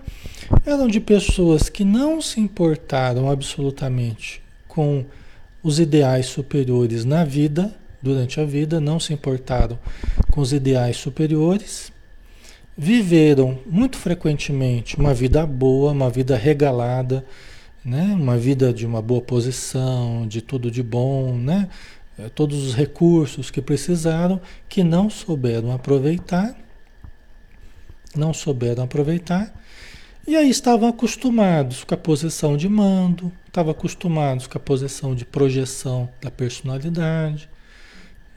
eram 0.63 0.87
de 0.87 0.99
pessoas 0.99 1.69
que 1.69 1.83
não 1.83 2.21
se 2.21 2.39
importaram 2.39 3.31
absolutamente 3.31 4.43
com 4.67 5.03
os 5.63 5.79
ideais 5.79 6.27
superiores 6.27 7.03
na 7.03 7.23
vida, 7.23 7.73
durante 8.01 8.39
a 8.39 8.45
vida, 8.45 8.79
não 8.79 8.99
se 8.99 9.13
importaram 9.13 9.79
com 10.29 10.41
os 10.41 10.53
ideais 10.53 10.97
superiores, 10.97 11.91
viveram 12.77 13.57
muito 13.65 13.97
frequentemente 13.97 14.97
uma 14.97 15.13
vida 15.13 15.45
boa, 15.45 15.91
uma 15.91 16.09
vida 16.09 16.35
regalada, 16.35 17.25
né? 17.83 18.15
uma 18.15 18.37
vida 18.37 18.71
de 18.71 18.85
uma 18.85 19.01
boa 19.01 19.21
posição, 19.21 20.27
de 20.27 20.41
tudo 20.41 20.69
de 20.69 20.83
bom, 20.83 21.37
né? 21.37 21.69
Eh, 22.21 22.29
todos 22.29 22.63
os 22.63 22.75
recursos 22.75 23.49
que 23.49 23.61
precisaram, 23.61 24.39
que 24.69 24.83
não 24.83 25.09
souberam 25.09 25.71
aproveitar, 25.71 26.55
não 28.15 28.33
souberam 28.33 28.83
aproveitar, 28.83 29.53
e 30.27 30.35
aí 30.35 30.49
estavam 30.49 30.87
acostumados 30.87 31.83
com 31.83 31.95
a 31.95 31.97
posição 31.97 32.55
de 32.55 32.69
mando, 32.69 33.31
estavam 33.47 33.71
acostumados 33.71 34.45
com 34.45 34.57
a 34.57 34.61
posição 34.61 35.15
de 35.15 35.25
projeção 35.25 36.07
da 36.21 36.29
personalidade, 36.29 37.49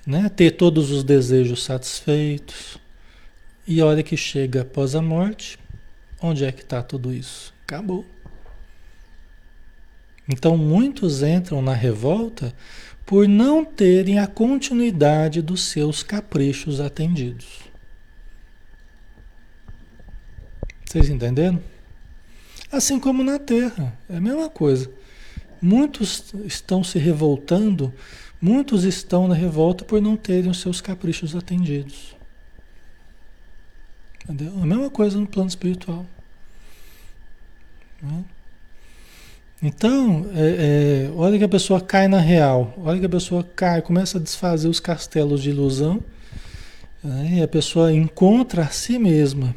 né? 0.07 0.31
ter 0.31 0.53
todos 0.53 0.91
os 0.91 1.05
desejos 1.05 1.63
satisfeitos. 1.63 2.79
E 3.67 3.81
a 3.81 3.87
hora 3.87 4.03
que 4.03 4.17
chega 4.17 4.63
após 4.63 4.95
a 4.95 5.03
morte, 5.03 5.59
onde 6.21 6.45
é 6.45 6.53
que 6.53 6.63
está 6.63 6.83
tudo 6.83 7.13
isso? 7.13 7.53
Acabou. 7.65 8.05
Então 10.29 10.57
muitos 10.57 11.23
entram 11.23 11.61
na 11.61 11.75
revolta 11.75 12.55
por 13.07 13.29
não 13.29 13.65
terem 13.65 14.19
a 14.19 14.27
continuidade 14.27 15.43
dos 15.43 15.65
seus 15.65 16.03
caprichos 16.03 16.81
atendidos. 16.81 17.61
Vocês 20.85 21.09
entenderam? 21.09 21.61
Assim 22.71 22.99
como 22.99 23.23
na 23.23 23.39
Terra, 23.39 23.97
é 24.09 24.17
a 24.17 24.21
mesma 24.21 24.49
coisa. 24.49 24.91
Muitos 25.61 26.35
estão 26.45 26.83
se 26.83 26.99
revoltando, 26.99 27.93
muitos 28.41 28.85
estão 28.85 29.29
na 29.29 29.35
revolta 29.35 29.85
por 29.85 30.01
não 30.01 30.17
terem 30.17 30.51
os 30.51 30.61
seus 30.61 30.81
caprichos 30.81 31.35
atendidos. 31.35 32.17
Entendeu? 34.25 34.53
A 34.63 34.67
mesma 34.67 34.91
coisa 34.91 35.19
no 35.19 35.27
plano 35.27 35.49
espiritual. 35.49 36.07
Né? 38.03 38.25
Então, 39.67 40.27
é, 40.35 41.07
é, 41.09 41.11
olha 41.17 41.39
que 41.39 41.45
a 41.45 41.49
pessoa 41.49 41.81
cai 41.81 42.07
na 42.07 42.21
real, 42.21 42.75
olha 42.77 43.01
que 43.01 43.07
a 43.07 43.09
pessoa 43.09 43.43
cai, 43.43 43.81
começa 43.81 44.19
a 44.19 44.21
desfazer 44.21 44.69
os 44.69 44.79
castelos 44.79 45.43
de 45.43 45.49
ilusão, 45.49 46.03
né? 47.03 47.37
e 47.39 47.43
a 47.43 47.49
pessoa 47.49 47.91
encontra 47.91 48.61
a 48.61 48.69
si 48.69 48.99
mesma, 48.99 49.57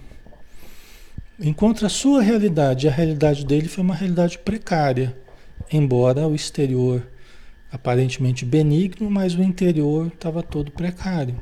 encontra 1.38 1.88
a 1.88 1.89
sua 1.89 2.22
realidade, 2.22 2.88
a 2.88 2.91
realidade 2.91 3.45
dele 3.45 3.68
foi 3.68 3.84
uma 3.84 3.93
realidade 3.93 4.38
precária, 4.38 5.14
embora 5.70 6.26
o 6.26 6.34
exterior 6.34 7.05
aparentemente 7.70 8.45
benigno, 8.45 9.12
mas 9.12 9.36
o 9.36 9.43
interior 9.43 10.08
estava 10.08 10.41
todo 10.41 10.72
precário. 10.72 11.36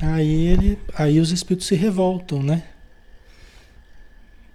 Aí 0.00 0.46
ele, 0.46 0.78
aí 0.96 1.20
os 1.20 1.30
espíritos 1.30 1.66
se 1.66 1.74
revoltam, 1.74 2.42
né? 2.42 2.62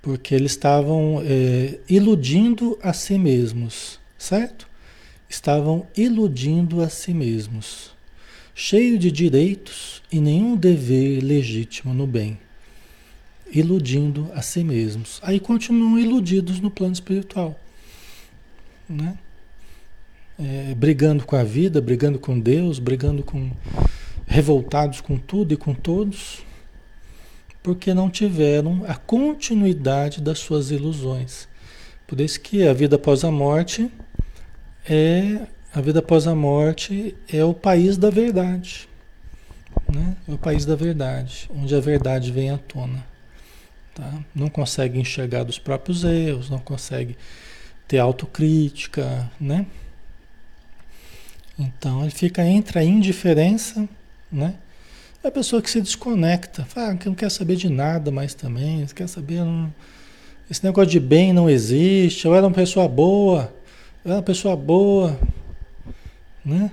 Porque 0.01 0.33
eles 0.33 0.51
estavam 0.51 1.21
é, 1.25 1.79
iludindo 1.89 2.77
a 2.81 2.93
si 2.93 3.17
mesmos, 3.17 3.99
certo? 4.17 4.67
Estavam 5.27 5.85
iludindo 5.95 6.81
a 6.81 6.89
si 6.89 7.13
mesmos, 7.13 7.91
cheio 8.55 8.97
de 8.97 9.11
direitos 9.11 10.01
e 10.11 10.19
nenhum 10.19 10.55
dever 10.55 11.21
legítimo 11.21 11.93
no 11.93 12.07
bem, 12.07 12.39
iludindo 13.51 14.29
a 14.33 14.41
si 14.41 14.63
mesmos. 14.63 15.19
Aí 15.21 15.39
continuam 15.39 15.99
iludidos 15.99 16.59
no 16.59 16.71
plano 16.71 16.93
espiritual, 16.93 17.59
né? 18.87 19.17
É, 20.41 20.73
brigando 20.73 21.25
com 21.25 21.35
a 21.35 21.43
vida, 21.43 21.81
brigando 21.81 22.17
com 22.17 22.39
Deus, 22.39 22.79
brigando 22.79 23.23
com 23.23 23.51
revoltados 24.25 25.01
com 25.01 25.17
tudo 25.17 25.53
e 25.53 25.57
com 25.57 25.73
todos, 25.73 26.45
porque 27.61 27.93
não 27.93 28.09
tiveram 28.09 28.83
a 28.87 28.95
continuidade 28.95 30.21
das 30.21 30.39
suas 30.39 30.71
ilusões. 30.71 31.47
Por 32.07 32.19
isso 32.19 32.39
que 32.39 32.67
a 32.67 32.73
vida 32.73 32.95
após 32.95 33.23
a 33.23 33.31
morte 33.31 33.91
é 34.87 35.47
a 35.73 35.81
vida 35.81 35.99
após 35.99 36.25
a 36.25 36.33
morte 36.33 37.15
é 37.31 37.43
o 37.43 37.53
país 37.53 37.95
da 37.95 38.09
verdade, 38.09 38.89
né? 39.93 40.17
É 40.27 40.31
o 40.31 40.37
país 40.37 40.65
da 40.65 40.75
verdade, 40.75 41.47
onde 41.53 41.75
a 41.75 41.79
verdade 41.79 42.31
vem 42.31 42.49
à 42.49 42.57
tona. 42.57 43.05
Tá? 43.93 44.11
Não 44.33 44.49
consegue 44.49 44.99
enxergar 44.99 45.43
dos 45.43 45.59
próprios 45.59 46.03
erros, 46.03 46.49
não 46.49 46.57
consegue 46.57 47.15
ter 47.87 47.99
autocrítica, 47.99 49.29
né? 49.39 49.67
Então 51.57 52.01
ele 52.01 52.11
fica 52.11 52.43
entre 52.43 52.79
a 52.79 52.83
indiferença, 52.83 53.87
né? 54.31 54.55
É 55.23 55.27
a 55.27 55.31
pessoa 55.31 55.61
que 55.61 55.69
se 55.69 55.81
desconecta, 55.81 56.63
fala 56.65 56.95
que 56.95 57.07
não 57.07 57.15
quer 57.15 57.29
saber 57.29 57.55
de 57.57 57.69
nada 57.69 58.09
mais 58.09 58.33
também, 58.33 58.85
quer 58.87 59.07
saber. 59.07 59.43
Não... 59.43 59.73
Esse 60.49 60.63
negócio 60.63 60.89
de 60.89 60.99
bem 60.99 61.33
não 61.33 61.49
existe, 61.49 62.25
eu 62.25 62.33
era 62.33 62.47
uma 62.47 62.53
pessoa 62.53 62.87
boa, 62.87 63.53
eu 64.03 64.11
era 64.11 64.15
uma 64.15 64.23
pessoa 64.23 64.55
boa, 64.55 65.19
né? 66.43 66.71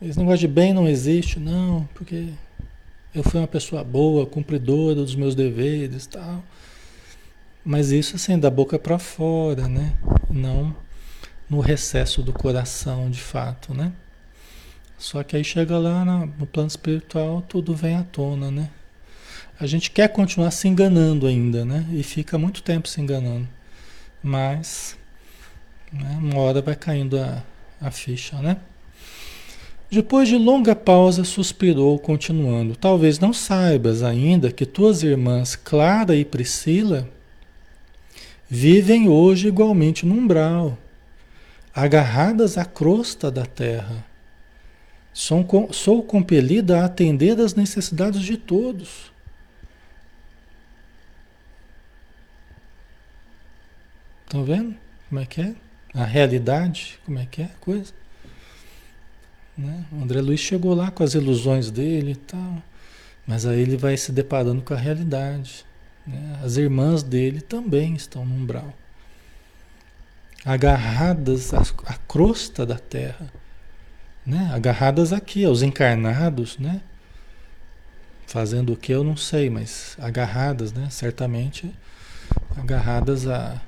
Esse 0.00 0.18
negócio 0.18 0.40
de 0.40 0.48
bem 0.48 0.72
não 0.72 0.86
existe, 0.86 1.40
não, 1.40 1.88
porque 1.94 2.28
eu 3.14 3.24
fui 3.24 3.40
uma 3.40 3.48
pessoa 3.48 3.82
boa, 3.82 4.26
cumpridora 4.26 4.96
dos 4.96 5.16
meus 5.16 5.34
deveres 5.34 6.04
e 6.04 6.08
tal. 6.10 6.44
Mas 7.64 7.90
isso 7.90 8.16
assim, 8.16 8.38
da 8.38 8.50
boca 8.50 8.78
para 8.78 8.98
fora, 8.98 9.66
né? 9.66 9.94
Não 10.30 10.76
no 11.48 11.60
recesso 11.60 12.22
do 12.22 12.32
coração, 12.32 13.10
de 13.10 13.20
fato, 13.20 13.72
né? 13.72 13.92
Só 14.98 15.22
que 15.22 15.36
aí 15.36 15.44
chega 15.44 15.78
lá 15.78 16.04
no 16.04 16.46
plano 16.46 16.66
espiritual, 16.66 17.40
tudo 17.48 17.72
vem 17.72 17.94
à 17.94 18.02
tona, 18.02 18.50
né? 18.50 18.68
A 19.60 19.64
gente 19.64 19.92
quer 19.92 20.08
continuar 20.08 20.50
se 20.50 20.66
enganando 20.66 21.26
ainda, 21.26 21.64
né? 21.64 21.86
E 21.92 22.02
fica 22.02 22.36
muito 22.36 22.62
tempo 22.62 22.88
se 22.88 23.00
enganando. 23.00 23.48
Mas, 24.20 24.96
né, 25.92 26.18
uma 26.20 26.40
hora 26.40 26.60
vai 26.60 26.74
caindo 26.74 27.16
a, 27.16 27.44
a 27.80 27.92
ficha, 27.92 28.36
né? 28.42 28.56
Depois 29.88 30.28
de 30.28 30.36
longa 30.36 30.74
pausa, 30.74 31.22
suspirou, 31.22 31.96
continuando: 32.00 32.74
Talvez 32.74 33.20
não 33.20 33.32
saibas 33.32 34.02
ainda 34.02 34.50
que 34.50 34.66
tuas 34.66 35.04
irmãs 35.04 35.54
Clara 35.54 36.16
e 36.16 36.24
Priscila 36.24 37.08
vivem 38.50 39.08
hoje 39.08 39.46
igualmente 39.46 40.04
no 40.04 40.14
umbral, 40.14 40.76
agarradas 41.72 42.58
à 42.58 42.64
crosta 42.64 43.30
da 43.30 43.46
terra 43.46 44.07
Sou, 45.18 45.44
sou 45.72 46.00
compelida 46.00 46.80
a 46.80 46.84
atender 46.84 47.40
às 47.40 47.52
necessidades 47.52 48.22
de 48.22 48.36
todos. 48.36 49.10
Estão 54.24 54.44
vendo 54.44 54.76
como 55.08 55.20
é 55.20 55.26
que 55.26 55.40
é? 55.40 55.56
A 55.92 56.04
realidade, 56.04 57.00
como 57.04 57.18
é 57.18 57.26
que 57.26 57.42
é 57.42 57.46
a 57.46 57.60
coisa? 57.60 57.92
Né? 59.56 59.84
O 59.90 60.04
André 60.04 60.20
Luiz 60.20 60.38
chegou 60.38 60.72
lá 60.72 60.88
com 60.88 61.02
as 61.02 61.14
ilusões 61.14 61.68
dele 61.68 62.12
e 62.12 62.16
tal, 62.16 62.62
mas 63.26 63.44
aí 63.44 63.58
ele 63.58 63.76
vai 63.76 63.96
se 63.96 64.12
deparando 64.12 64.62
com 64.62 64.72
a 64.72 64.76
realidade. 64.76 65.66
Né? 66.06 66.38
As 66.44 66.56
irmãs 66.56 67.02
dele 67.02 67.40
também 67.40 67.96
estão 67.96 68.24
no 68.24 68.36
umbral, 68.36 68.72
agarradas 70.44 71.52
à, 71.52 71.62
à 71.86 71.94
crosta 72.06 72.64
da 72.64 72.78
terra 72.78 73.28
né? 74.28 74.50
Agarradas 74.52 75.12
aqui, 75.12 75.44
aos 75.44 75.62
encarnados, 75.62 76.58
né? 76.58 76.82
Fazendo 78.26 78.74
o 78.74 78.76
que 78.76 78.92
eu 78.92 79.02
não 79.02 79.16
sei, 79.16 79.48
mas 79.48 79.96
agarradas, 79.98 80.72
né? 80.72 80.88
Certamente 80.90 81.72
agarradas 82.56 83.26
a 83.26 83.60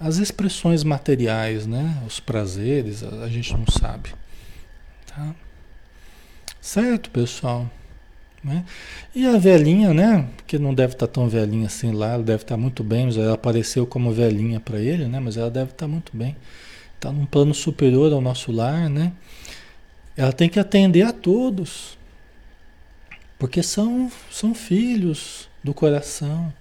as 0.00 0.16
expressões 0.16 0.82
materiais, 0.82 1.64
né? 1.64 2.02
Os 2.04 2.18
prazeres, 2.18 3.04
a, 3.04 3.24
a 3.24 3.28
gente 3.28 3.52
não 3.52 3.66
sabe, 3.66 4.10
tá? 5.06 5.32
Certo, 6.60 7.08
pessoal? 7.10 7.70
Né? 8.42 8.64
E 9.14 9.24
a 9.24 9.38
velhinha, 9.38 9.94
né? 9.94 10.28
Que 10.44 10.58
não 10.58 10.74
deve 10.74 10.94
estar 10.94 11.06
tá 11.06 11.12
tão 11.12 11.28
velhinha 11.28 11.66
assim 11.66 11.92
lá, 11.92 12.14
ela 12.14 12.22
deve 12.22 12.42
estar 12.42 12.56
tá 12.56 12.60
muito 12.60 12.82
bem, 12.82 13.06
mas 13.06 13.16
ela 13.16 13.34
apareceu 13.34 13.86
como 13.86 14.12
velhinha 14.12 14.58
para 14.58 14.80
ele, 14.80 15.06
né? 15.06 15.20
Mas 15.20 15.36
ela 15.36 15.50
deve 15.50 15.70
estar 15.70 15.86
tá 15.86 15.88
muito 15.88 16.16
bem. 16.16 16.36
Está 16.96 17.12
num 17.12 17.26
plano 17.26 17.54
superior 17.54 18.12
ao 18.12 18.20
nosso 18.20 18.50
lar, 18.50 18.90
né? 18.90 19.12
Ela 20.16 20.32
tem 20.32 20.48
que 20.48 20.60
atender 20.60 21.02
a 21.02 21.12
todos, 21.12 21.96
porque 23.38 23.62
são, 23.62 24.10
são 24.30 24.54
filhos 24.54 25.48
do 25.64 25.72
coração. 25.72 26.52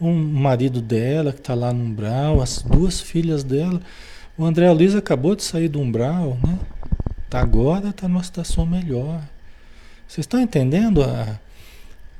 Um 0.00 0.14
marido 0.14 0.80
dela 0.80 1.32
que 1.32 1.40
está 1.40 1.54
lá 1.54 1.72
no 1.72 1.84
umbral, 1.84 2.40
as 2.40 2.62
duas 2.62 3.00
filhas 3.00 3.44
dela. 3.44 3.80
O 4.36 4.44
André 4.44 4.70
Luiz 4.72 4.94
acabou 4.94 5.36
de 5.36 5.44
sair 5.44 5.68
do 5.68 5.80
umbral, 5.80 6.38
né? 6.44 6.58
Tá 7.30 7.40
agora 7.40 7.90
está 7.90 8.08
numa 8.08 8.22
situação 8.22 8.66
melhor. 8.66 9.22
Vocês 10.06 10.24
estão 10.24 10.40
entendendo 10.40 11.02
a, 11.02 11.38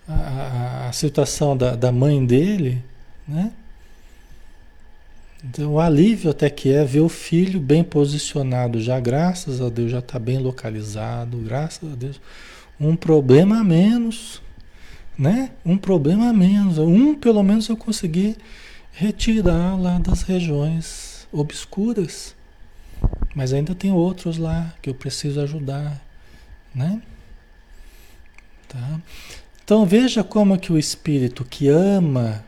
a, 0.08 0.88
a 0.88 0.92
situação 0.92 1.56
da, 1.56 1.74
da 1.74 1.90
mãe 1.90 2.24
dele, 2.24 2.82
né? 3.26 3.52
Então, 5.46 5.74
o 5.74 5.80
alívio 5.80 6.30
até 6.30 6.48
que 6.48 6.72
é 6.72 6.82
ver 6.84 7.00
o 7.00 7.08
filho 7.08 7.60
bem 7.60 7.84
posicionado 7.84 8.80
já, 8.80 8.98
graças 8.98 9.60
a 9.60 9.68
Deus, 9.68 9.90
já 9.90 9.98
está 9.98 10.18
bem 10.18 10.38
localizado, 10.38 11.36
graças 11.36 11.92
a 11.92 11.94
Deus. 11.94 12.18
Um 12.80 12.96
problema 12.96 13.60
a 13.60 13.64
menos, 13.64 14.40
né? 15.18 15.50
Um 15.64 15.76
problema 15.76 16.30
a 16.30 16.32
menos. 16.32 16.78
Um, 16.78 17.14
pelo 17.14 17.42
menos, 17.42 17.68
eu 17.68 17.76
consegui 17.76 18.36
retirar 18.90 19.78
lá 19.78 19.98
das 19.98 20.22
regiões 20.22 21.28
obscuras. 21.30 22.34
Mas 23.34 23.52
ainda 23.52 23.74
tem 23.74 23.92
outros 23.92 24.38
lá 24.38 24.72
que 24.80 24.88
eu 24.88 24.94
preciso 24.94 25.42
ajudar, 25.42 26.00
né? 26.74 27.02
Tá? 28.66 29.00
Então 29.62 29.84
veja 29.84 30.24
como 30.24 30.58
que 30.58 30.72
o 30.72 30.78
espírito 30.78 31.44
que 31.44 31.68
ama, 31.68 32.44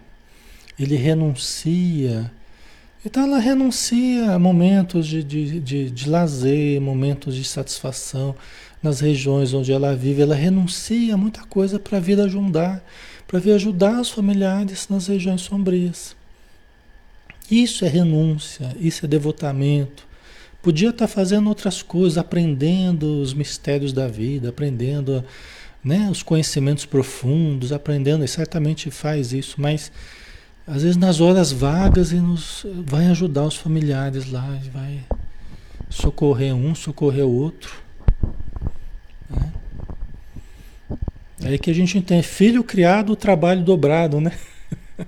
ele 0.78 0.96
renuncia 0.96 2.32
então 3.06 3.22
ela 3.22 3.38
renuncia 3.38 4.32
a 4.32 4.38
momentos 4.38 5.06
de, 5.06 5.22
de, 5.22 5.60
de, 5.60 5.90
de 5.92 6.10
lazer, 6.10 6.80
momentos 6.80 7.36
de 7.36 7.44
satisfação 7.44 8.34
nas 8.82 8.98
regiões 8.98 9.54
onde 9.54 9.70
ela 9.70 9.94
vive, 9.94 10.22
ela 10.22 10.34
renuncia 10.34 11.14
a 11.14 11.16
muita 11.16 11.44
coisa 11.44 11.78
para 11.78 12.00
vir 12.00 12.20
ajudar, 12.20 12.84
para 13.24 13.38
vir 13.38 13.52
ajudar 13.52 14.00
os 14.00 14.10
familiares 14.10 14.88
nas 14.88 15.06
regiões 15.06 15.42
sombrias. 15.42 16.16
Isso 17.48 17.84
é 17.84 17.88
renúncia, 17.88 18.76
isso 18.80 19.04
é 19.04 19.08
devotamento. 19.08 20.04
Podia 20.60 20.88
estar 20.88 21.06
tá 21.06 21.08
fazendo 21.08 21.48
outras 21.48 21.82
coisas, 21.82 22.18
aprendendo 22.18 23.20
os 23.22 23.32
mistérios 23.32 23.92
da 23.92 24.08
vida, 24.08 24.48
aprendendo 24.48 25.24
né, 25.82 26.08
os 26.10 26.24
conhecimentos 26.24 26.84
profundos, 26.84 27.70
aprendendo, 27.70 28.24
e 28.24 28.28
certamente 28.28 28.90
faz 28.90 29.32
isso, 29.32 29.60
mas 29.60 29.92
às 30.66 30.82
vezes 30.82 30.96
nas 30.96 31.20
horas 31.20 31.52
vagas 31.52 32.10
e 32.10 32.16
nos 32.16 32.66
vai 32.84 33.06
ajudar 33.06 33.44
os 33.44 33.56
familiares 33.56 34.30
lá, 34.30 34.58
vai 34.72 35.04
socorrer 35.88 36.54
um, 36.54 36.74
socorrer 36.74 37.24
o 37.24 37.30
outro. 37.30 37.72
Né? 39.30 39.52
É 41.42 41.48
aí 41.48 41.58
que 41.58 41.70
a 41.70 41.74
gente 41.74 42.00
tem 42.00 42.22
filho 42.22 42.64
criado, 42.64 43.14
trabalho 43.14 43.62
dobrado, 43.62 44.20
né? 44.20 44.32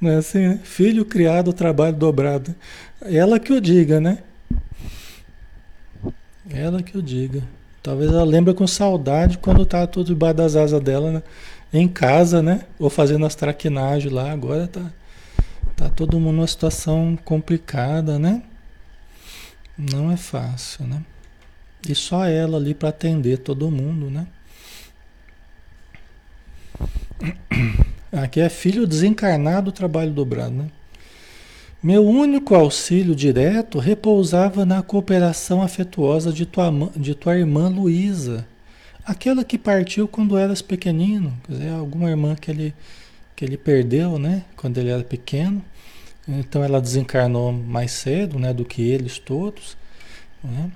Não 0.00 0.10
é 0.10 0.16
assim, 0.16 0.40
né? 0.40 0.60
Filho 0.64 1.04
criado, 1.04 1.52
trabalho 1.52 1.96
dobrado. 1.96 2.54
Ela 3.00 3.38
que 3.38 3.52
o 3.52 3.60
diga, 3.60 4.00
né? 4.00 4.18
Ela 6.50 6.82
que 6.82 6.98
o 6.98 7.02
diga. 7.02 7.42
Talvez 7.82 8.10
ela 8.10 8.24
lembre 8.24 8.52
com 8.52 8.66
saudade 8.66 9.38
quando 9.38 9.64
tá 9.64 9.86
tudo 9.86 10.08
debaixo 10.08 10.36
das 10.36 10.56
asas 10.56 10.80
dela, 10.80 11.12
né? 11.12 11.22
Em 11.78 11.88
casa, 11.88 12.42
né? 12.42 12.62
Ou 12.78 12.90
fazendo 12.90 13.26
as 13.26 13.34
traquinagens 13.34 14.12
lá. 14.12 14.30
Agora 14.30 14.66
tá, 14.66 14.92
tá 15.74 15.88
todo 15.88 16.18
mundo 16.20 16.36
numa 16.36 16.46
situação 16.46 17.18
complicada, 17.24 18.18
né? 18.18 18.42
Não 19.76 20.10
é 20.10 20.16
fácil, 20.16 20.86
né? 20.86 21.02
E 21.88 21.94
só 21.94 22.26
ela 22.26 22.56
ali 22.56 22.74
para 22.74 22.88
atender 22.88 23.38
todo 23.38 23.70
mundo, 23.70 24.10
né? 24.10 24.26
Aqui 28.12 28.40
é 28.40 28.48
filho 28.48 28.86
desencarnado, 28.86 29.72
trabalho 29.72 30.12
dobrado, 30.12 30.54
né? 30.54 30.70
Meu 31.82 32.04
único 32.04 32.54
auxílio 32.54 33.14
direto 33.14 33.78
repousava 33.78 34.64
na 34.64 34.82
cooperação 34.82 35.62
afetuosa 35.62 36.32
de 36.32 36.46
tua, 36.46 36.72
de 36.96 37.14
tua 37.14 37.36
irmã 37.36 37.68
Luísa 37.68 38.46
Aquela 39.06 39.44
que 39.44 39.56
partiu 39.56 40.08
quando 40.08 40.36
eras 40.36 40.60
pequenino, 40.60 41.32
quer 41.46 41.52
dizer, 41.52 41.68
alguma 41.68 42.10
irmã 42.10 42.34
que 42.34 42.50
ele, 42.50 42.74
que 43.36 43.44
ele 43.44 43.56
perdeu, 43.56 44.18
né? 44.18 44.44
Quando 44.56 44.78
ele 44.78 44.90
era 44.90 45.04
pequeno. 45.04 45.64
Então 46.26 46.64
ela 46.64 46.80
desencarnou 46.80 47.52
mais 47.52 47.92
cedo, 47.92 48.36
né? 48.36 48.52
Do 48.52 48.64
que 48.64 48.82
eles 48.82 49.16
todos. 49.20 49.76
Né? 50.42 50.72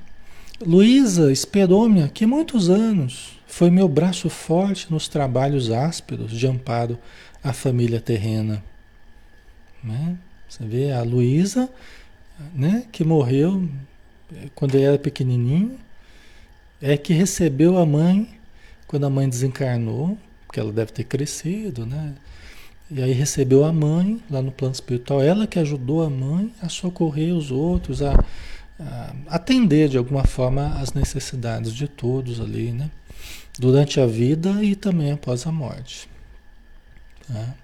Luísa 0.65 1.33
esperou-me 1.33 2.05
aqui 2.05 2.25
muitos 2.25 2.71
anos. 2.71 3.37
Foi 3.49 3.69
meu 3.69 3.89
braço 3.89 4.31
forte 4.31 4.93
nos 4.93 5.09
trabalhos 5.09 5.73
ásperos 5.73 6.31
de 6.31 6.47
amparo 6.47 6.97
à 7.43 7.53
família 7.53 8.01
terrena. 8.01 8.63
Né? 9.83 10.17
Você 10.49 10.65
vê 10.65 10.93
a 10.93 11.03
Luísa, 11.03 11.69
né? 12.55 12.85
Que 12.93 13.03
morreu 13.03 13.69
quando 14.55 14.77
ele 14.77 14.85
era 14.85 14.99
pequenininho 14.99 15.77
é 16.81 16.97
que 16.97 17.13
recebeu 17.13 17.79
a 17.79 17.85
mãe 17.85 18.29
quando 18.87 19.07
a 19.07 19.11
mãe 19.11 19.29
desencarnou, 19.29 20.19
porque 20.47 20.59
ela 20.59 20.73
deve 20.73 20.93
ter 20.93 21.05
crescido, 21.05 21.87
né? 21.87 22.15
E 22.91 23.01
aí 23.01 23.13
recebeu 23.13 23.65
a 23.65 23.73
mãe 23.73 24.21
lá 24.29 24.43
no 24.43 24.51
plano 24.51 24.75
espiritual, 24.75 25.23
ela 25.23 25.47
que 25.47 25.61
ajudou 25.61 26.03
a 26.03 26.11
mãe 26.11 26.53
a 26.61 26.69
socorrer 26.69 27.33
os 27.33 27.53
outros, 27.53 28.03
a, 28.03 28.13
a 28.81 29.15
atender 29.29 29.89
de 29.89 29.97
alguma 29.97 30.25
forma 30.25 30.75
as 30.81 30.93
necessidades 30.93 31.73
de 31.73 31.87
todos 31.87 32.41
ali, 32.41 32.73
né? 32.73 32.91
Durante 33.59 34.01
a 34.01 34.07
vida 34.07 34.65
e 34.65 34.75
também 34.75 35.13
após 35.13 35.47
a 35.47 35.53
morte. 35.53 36.09
Tá? 37.29 37.55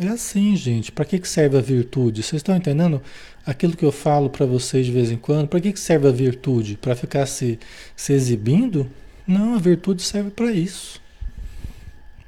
É 0.00 0.08
assim, 0.08 0.54
gente. 0.56 0.92
Para 0.92 1.04
que, 1.04 1.18
que 1.18 1.28
serve 1.28 1.58
a 1.58 1.60
virtude? 1.60 2.22
Vocês 2.22 2.40
estão 2.40 2.56
entendendo? 2.56 3.02
aquilo 3.48 3.74
que 3.74 3.84
eu 3.84 3.90
falo 3.90 4.28
para 4.28 4.44
vocês 4.44 4.84
de 4.84 4.92
vez 4.92 5.10
em 5.10 5.16
quando, 5.16 5.48
para 5.48 5.58
que, 5.58 5.72
que 5.72 5.80
serve 5.80 6.06
a 6.06 6.12
virtude? 6.12 6.76
Para 6.76 6.94
ficar 6.94 7.24
se, 7.24 7.58
se 7.96 8.12
exibindo? 8.12 8.86
Não, 9.26 9.54
a 9.54 9.58
virtude 9.58 10.02
serve 10.02 10.30
para 10.30 10.52
isso. 10.52 11.00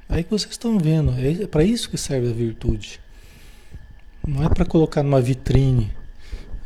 Aí 0.08 0.24
que 0.24 0.30
vocês 0.30 0.52
estão 0.52 0.78
vendo, 0.78 1.14
é 1.18 1.46
para 1.46 1.62
isso 1.62 1.90
que 1.90 1.98
serve 1.98 2.30
a 2.30 2.32
virtude. 2.32 2.98
Não 4.26 4.42
é 4.42 4.48
para 4.48 4.64
colocar 4.64 5.02
numa 5.02 5.20
vitrine, 5.20 5.92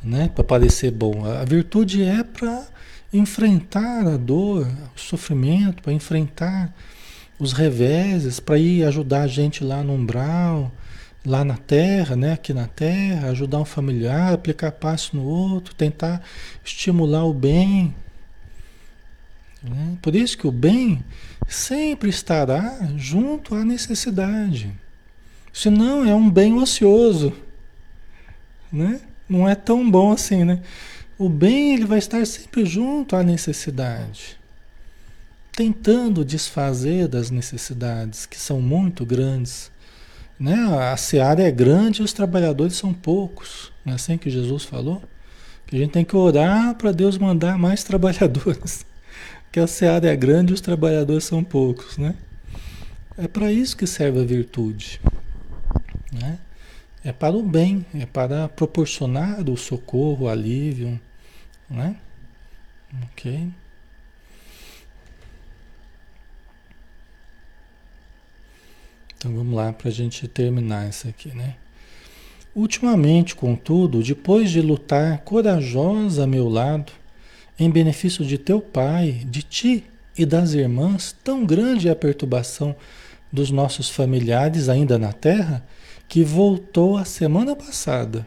né, 0.00 0.30
para 0.32 0.44
parecer 0.44 0.92
bom. 0.92 1.24
A 1.24 1.44
virtude 1.44 2.04
é 2.04 2.22
para 2.22 2.64
enfrentar 3.12 4.06
a 4.06 4.16
dor, 4.16 4.68
o 4.96 5.00
sofrimento, 5.00 5.82
para 5.82 5.92
enfrentar 5.92 6.72
os 7.40 7.52
reveses, 7.52 8.38
para 8.38 8.56
ir 8.56 8.84
ajudar 8.84 9.22
a 9.22 9.26
gente 9.26 9.64
lá 9.64 9.82
no 9.82 9.94
umbral, 9.94 10.70
lá 11.24 11.44
na 11.44 11.56
Terra, 11.56 12.14
né, 12.14 12.34
aqui 12.34 12.52
na 12.52 12.66
Terra, 12.66 13.30
ajudar 13.30 13.58
um 13.58 13.64
familiar, 13.64 14.34
aplicar 14.34 14.72
passo 14.72 15.16
no 15.16 15.24
outro, 15.24 15.74
tentar 15.74 16.22
estimular 16.64 17.24
o 17.24 17.32
bem. 17.32 17.94
Né? 19.62 19.96
Por 20.02 20.14
isso 20.14 20.36
que 20.36 20.46
o 20.46 20.52
bem 20.52 21.02
sempre 21.48 22.10
estará 22.10 22.78
junto 22.96 23.54
à 23.54 23.64
necessidade. 23.64 24.70
Senão 25.52 26.04
é 26.04 26.14
um 26.14 26.30
bem 26.30 26.54
ocioso. 26.54 27.32
Né? 28.70 29.00
Não 29.28 29.48
é 29.48 29.54
tão 29.54 29.90
bom 29.90 30.12
assim, 30.12 30.44
né? 30.44 30.60
O 31.16 31.28
bem 31.28 31.74
ele 31.74 31.86
vai 31.86 31.98
estar 31.98 32.26
sempre 32.26 32.66
junto 32.66 33.14
à 33.14 33.22
necessidade, 33.22 34.36
tentando 35.52 36.24
desfazer 36.24 37.06
das 37.06 37.30
necessidades 37.30 38.26
que 38.26 38.36
são 38.36 38.60
muito 38.60 39.06
grandes 39.06 39.70
né? 40.38 40.54
A 40.92 40.96
seara 40.96 41.42
é 41.42 41.50
grande 41.50 42.00
e 42.00 42.04
os 42.04 42.12
trabalhadores 42.12 42.76
são 42.76 42.92
poucos. 42.92 43.72
Não 43.84 43.92
é 43.92 43.96
assim 43.96 44.18
que 44.18 44.30
Jesus 44.30 44.64
falou? 44.64 45.02
Que 45.66 45.76
a 45.76 45.78
gente 45.78 45.92
tem 45.92 46.04
que 46.04 46.16
orar 46.16 46.74
para 46.74 46.92
Deus 46.92 47.18
mandar 47.18 47.58
mais 47.58 47.82
trabalhadores. 47.84 48.84
Que 49.52 49.60
a 49.60 49.66
seara 49.66 50.08
é 50.08 50.16
grande 50.16 50.52
e 50.52 50.54
os 50.54 50.60
trabalhadores 50.60 51.24
são 51.24 51.44
poucos, 51.44 51.96
né? 51.96 52.14
É 53.16 53.28
para 53.28 53.52
isso 53.52 53.76
que 53.76 53.86
serve 53.86 54.20
a 54.20 54.24
virtude. 54.24 55.00
Né? 56.12 56.38
É 57.04 57.12
para 57.12 57.36
o 57.36 57.42
bem, 57.42 57.86
é 57.94 58.06
para 58.06 58.48
proporcionar 58.48 59.48
o 59.48 59.56
socorro, 59.56 60.24
o 60.24 60.28
alívio, 60.28 60.98
né? 61.70 61.96
Ok? 63.12 63.48
Então 69.24 69.34
vamos 69.34 69.54
lá 69.54 69.72
para 69.72 69.88
a 69.88 69.92
gente 69.92 70.28
terminar 70.28 70.86
isso 70.86 71.08
aqui, 71.08 71.34
né? 71.34 71.54
Ultimamente, 72.54 73.34
contudo, 73.34 74.02
depois 74.02 74.50
de 74.50 74.60
lutar 74.60 75.20
corajosa 75.20 76.24
a 76.24 76.26
meu 76.26 76.46
lado, 76.46 76.92
em 77.58 77.70
benefício 77.70 78.22
de 78.22 78.36
teu 78.36 78.60
pai, 78.60 79.24
de 79.24 79.42
ti 79.42 79.84
e 80.14 80.26
das 80.26 80.52
irmãs, 80.52 81.16
tão 81.24 81.46
grande 81.46 81.88
é 81.88 81.90
a 81.90 81.96
perturbação 81.96 82.76
dos 83.32 83.50
nossos 83.50 83.88
familiares 83.88 84.68
ainda 84.68 84.98
na 84.98 85.10
terra, 85.10 85.66
que 86.06 86.22
voltou 86.22 86.98
a 86.98 87.06
semana 87.06 87.56
passada, 87.56 88.26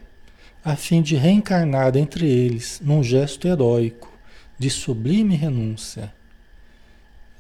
a 0.66 0.76
fim 0.76 1.04
de 1.04 1.16
reencarnar 1.16 1.96
entre 1.96 2.28
eles 2.28 2.82
num 2.84 3.04
gesto 3.04 3.48
heróico 3.48 4.12
de 4.58 4.72
sublime 4.72 5.36
renúncia. 5.36 6.12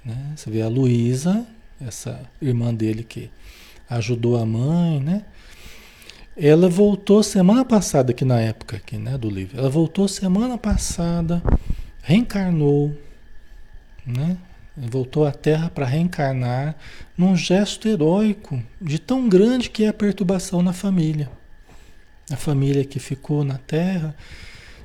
Né? 0.05 0.33
Você 0.35 0.51
vê 0.51 0.61
a 0.61 0.67
Luísa, 0.67 1.43
essa 1.81 2.21
irmã 2.39 2.71
dele 2.71 3.03
que 3.03 3.31
ajudou 3.89 4.37
a 4.37 4.45
mãe, 4.45 4.99
né? 4.99 5.23
Ela 6.35 6.69
voltou 6.69 7.23
semana 7.23 7.65
passada, 7.65 8.11
aqui 8.11 8.23
na 8.23 8.39
época 8.39 8.77
aqui, 8.77 8.97
né, 8.97 9.17
do 9.17 9.29
livro. 9.29 9.57
Ela 9.57 9.69
voltou 9.69 10.07
semana 10.07 10.57
passada, 10.57 11.41
reencarnou, 12.03 12.95
né? 14.05 14.37
Voltou 14.75 15.25
à 15.25 15.31
Terra 15.31 15.71
para 15.71 15.87
reencarnar 15.87 16.75
num 17.17 17.35
gesto 17.35 17.87
heróico, 17.87 18.61
de 18.79 18.99
tão 18.99 19.27
grande 19.27 19.71
que 19.71 19.83
é 19.83 19.87
a 19.87 19.93
perturbação 19.93 20.61
na 20.61 20.73
família. 20.73 21.27
A 22.31 22.35
família 22.35 22.85
que 22.85 22.99
ficou 22.99 23.43
na 23.43 23.57
Terra. 23.57 24.15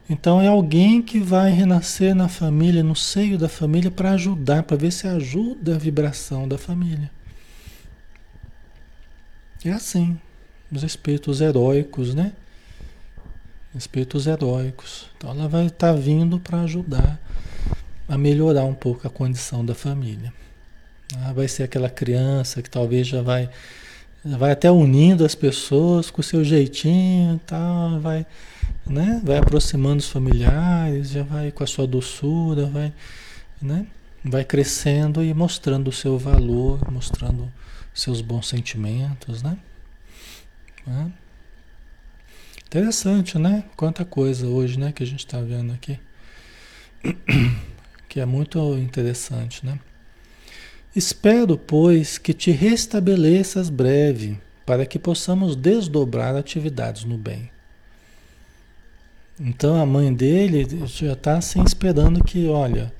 Então 0.09 0.41
é 0.41 0.49
alguém 0.49 1.03
que 1.03 1.21
vai 1.21 1.51
renascer 1.51 2.15
na 2.15 2.29
família, 2.29 2.83
no 2.83 2.97
seio 2.97 3.37
da 3.37 3.49
família, 3.49 3.91
para 3.91 4.13
ajudar, 4.13 4.63
para 4.63 4.77
ver 4.79 4.91
se 4.91 5.07
ajuda 5.07 5.75
a 5.75 5.79
vibração 5.79 6.49
da 6.49 6.57
família. 6.57 7.11
É 9.65 9.73
assim, 9.73 10.19
os 10.71 10.83
espíritos 10.83 11.41
heróicos, 11.41 12.15
né? 12.15 12.33
Espíritos 13.75 14.27
heróicos. 14.27 15.09
Então 15.17 15.31
ela 15.31 15.49
vai 15.49 15.67
estar 15.67 15.93
tá 15.95 15.99
vindo 15.99 16.41
para 16.41 16.63
ajudar 16.63 17.21
a 18.09 18.19
melhorar 18.19 18.65
um 18.65 18.75
pouco 18.75 19.07
a 19.07 19.11
condição 19.11 19.65
da 19.65 19.75
família. 19.75 20.33
Ah, 21.19 21.33
vai 21.33 21.47
ser 21.47 21.63
aquela 21.63 21.89
criança 21.89 22.61
que 22.61 22.69
talvez 22.69 23.07
já 23.07 23.23
vai, 23.23 23.49
vai 24.25 24.51
até 24.51 24.71
unindo 24.71 25.25
as 25.25 25.35
pessoas 25.35 26.11
com 26.11 26.21
o 26.21 26.25
seu 26.25 26.45
jeitinho, 26.45 27.41
tal, 27.47 28.01
vai, 28.01 28.27
né? 28.87 29.21
Vai 29.23 29.39
aproximando 29.39 29.99
os 29.99 30.09
familiares, 30.09 31.11
já 31.11 31.23
vai 31.23 31.53
com 31.53 31.63
a 31.63 31.67
sua 31.67 31.87
doçura, 31.87 32.67
vai, 32.67 32.93
né? 33.61 33.87
Vai 34.25 34.45
crescendo 34.45 35.23
e 35.23 35.33
mostrando 35.33 35.89
o 35.89 35.93
seu 35.93 36.19
valor, 36.19 36.91
mostrando 36.91 37.51
seus 37.95 38.21
bons 38.21 38.49
sentimentos, 38.49 39.43
né? 39.43 39.59
É. 40.87 41.07
Interessante, 42.67 43.39
né? 43.39 43.65
Quanta 43.77 44.05
coisa 44.05 44.47
hoje, 44.47 44.79
né, 44.79 44.93
que 44.93 45.03
a 45.03 45.07
gente 45.07 45.21
está 45.21 45.41
vendo 45.41 45.73
aqui. 45.73 45.99
Que 48.09 48.21
é 48.21 48.27
muito 48.27 48.59
interessante, 48.79 49.65
né? 49.65 49.79
Espero, 50.95 51.57
pois, 51.57 52.19
que 52.19 52.35
te 52.35 52.51
restabeleças 52.51 53.71
breve, 53.71 54.39
para 54.67 54.85
que 54.85 54.99
possamos 54.99 55.57
desdobrar 55.57 56.37
atividades 56.37 57.05
no 57.05 57.17
bem. 57.17 57.51
Então 59.41 59.81
a 59.81 59.87
mãe 59.87 60.13
dele 60.13 60.67
já 60.87 61.15
está 61.15 61.39
assim 61.39 61.63
esperando 61.65 62.23
que, 62.23 62.47
olha, 62.47 62.93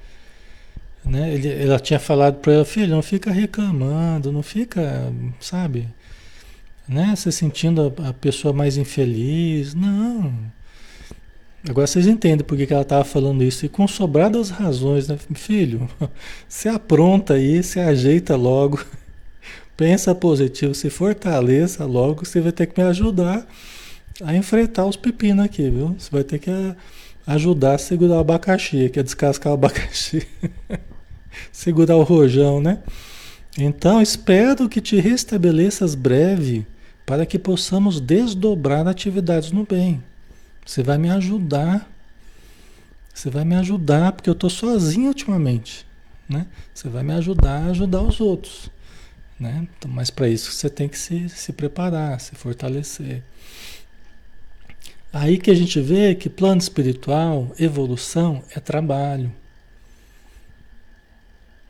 né, 1.05 1.35
ele, 1.35 1.49
ela 1.49 1.79
tinha 1.81 1.99
falado 1.99 2.37
para 2.37 2.53
ela, 2.53 2.65
filho, 2.65 2.95
não 2.95 3.03
fica 3.03 3.31
reclamando, 3.31 4.31
não 4.33 4.43
fica, 4.43 5.13
sabe, 5.41 5.89
né, 6.89 7.15
se 7.17 7.31
sentindo 7.33 7.93
a, 7.99 8.11
a 8.11 8.13
pessoa 8.13 8.53
mais 8.53 8.77
infeliz. 8.77 9.75
Não. 9.75 10.33
Agora 11.69 11.87
vocês 11.87 12.07
entendem 12.07 12.45
por 12.45 12.57
que, 12.57 12.67
que 12.67 12.73
ela 12.73 12.83
estava 12.83 13.05
falando 13.05 13.43
isso. 13.43 13.65
E 13.65 13.69
com 13.69 13.87
sobradas 13.87 14.51
razões, 14.51 15.07
né? 15.07 15.17
Filho, 15.35 15.89
se 16.49 16.69
apronta 16.69 17.35
aí, 17.35 17.63
se 17.63 17.79
ajeita 17.79 18.35
logo. 18.35 18.85
Pensa 19.77 20.15
positivo, 20.15 20.75
se 20.75 20.91
fortaleça 20.91 21.85
logo, 21.87 22.25
você 22.25 22.41
vai 22.41 22.53
ter 22.53 22.67
que 22.67 22.81
me 22.81 22.87
ajudar 22.89 23.47
a 24.23 24.35
enfrentar 24.37 24.87
os 24.87 24.97
pepinos 24.97 25.45
aqui, 25.45 25.71
viu? 25.71 25.97
Você 25.99 26.11
vai 26.11 26.23
ter 26.23 26.39
que 26.39 26.51
ajudar 27.27 27.75
a 27.75 27.79
segurar 27.79 28.17
o 28.17 28.21
abacaxi, 28.21 28.91
que 28.91 29.01
é 29.01 29.03
descascar 29.03 29.53
o 29.53 29.55
abacaxi. 29.55 30.27
segurar 31.51 31.97
o 31.97 32.03
rojão, 32.03 32.61
né? 32.61 32.79
Então, 33.59 34.01
espero 34.01 34.69
que 34.69 34.81
te 34.81 34.97
restabeleças 34.99 35.95
breve 35.95 36.67
para 37.05 37.27
que 37.27 37.39
possamos 37.39 38.01
desdobrar 38.01 38.87
atividades 38.87 39.53
no 39.53 39.65
bem. 39.65 40.03
Você 40.65 40.83
vai 40.83 40.97
me 40.97 41.11
ajudar. 41.11 41.91
Você 43.13 43.29
vai 43.29 43.45
me 43.45 43.55
ajudar, 43.57 44.13
porque 44.13 44.31
eu 44.31 44.35
estou 44.35 44.49
sozinho 44.49 45.09
ultimamente. 45.09 45.87
Né? 46.29 46.47
Você 46.73 46.89
vai 46.89 47.03
me 47.03 47.13
ajudar 47.13 47.65
a 47.65 47.71
ajudar 47.71 48.01
os 48.01 48.21
outros. 48.21 48.71
Né? 49.39 49.69
Então, 49.77 49.91
mas 49.91 50.09
para 50.09 50.29
isso 50.29 50.51
você 50.53 50.71
tem 50.71 50.89
que 50.89 50.99
se, 50.99 51.29
se 51.29 51.53
preparar, 51.53 52.19
se 52.21 52.35
fortalecer. 52.35 53.23
Aí 55.13 55.37
que 55.37 55.51
a 55.51 55.55
gente 55.55 55.79
vê 55.79 56.15
que 56.15 56.31
plano 56.31 56.61
espiritual, 56.61 57.53
evolução, 57.59 58.43
é 58.57 58.61
trabalho. 58.61 59.31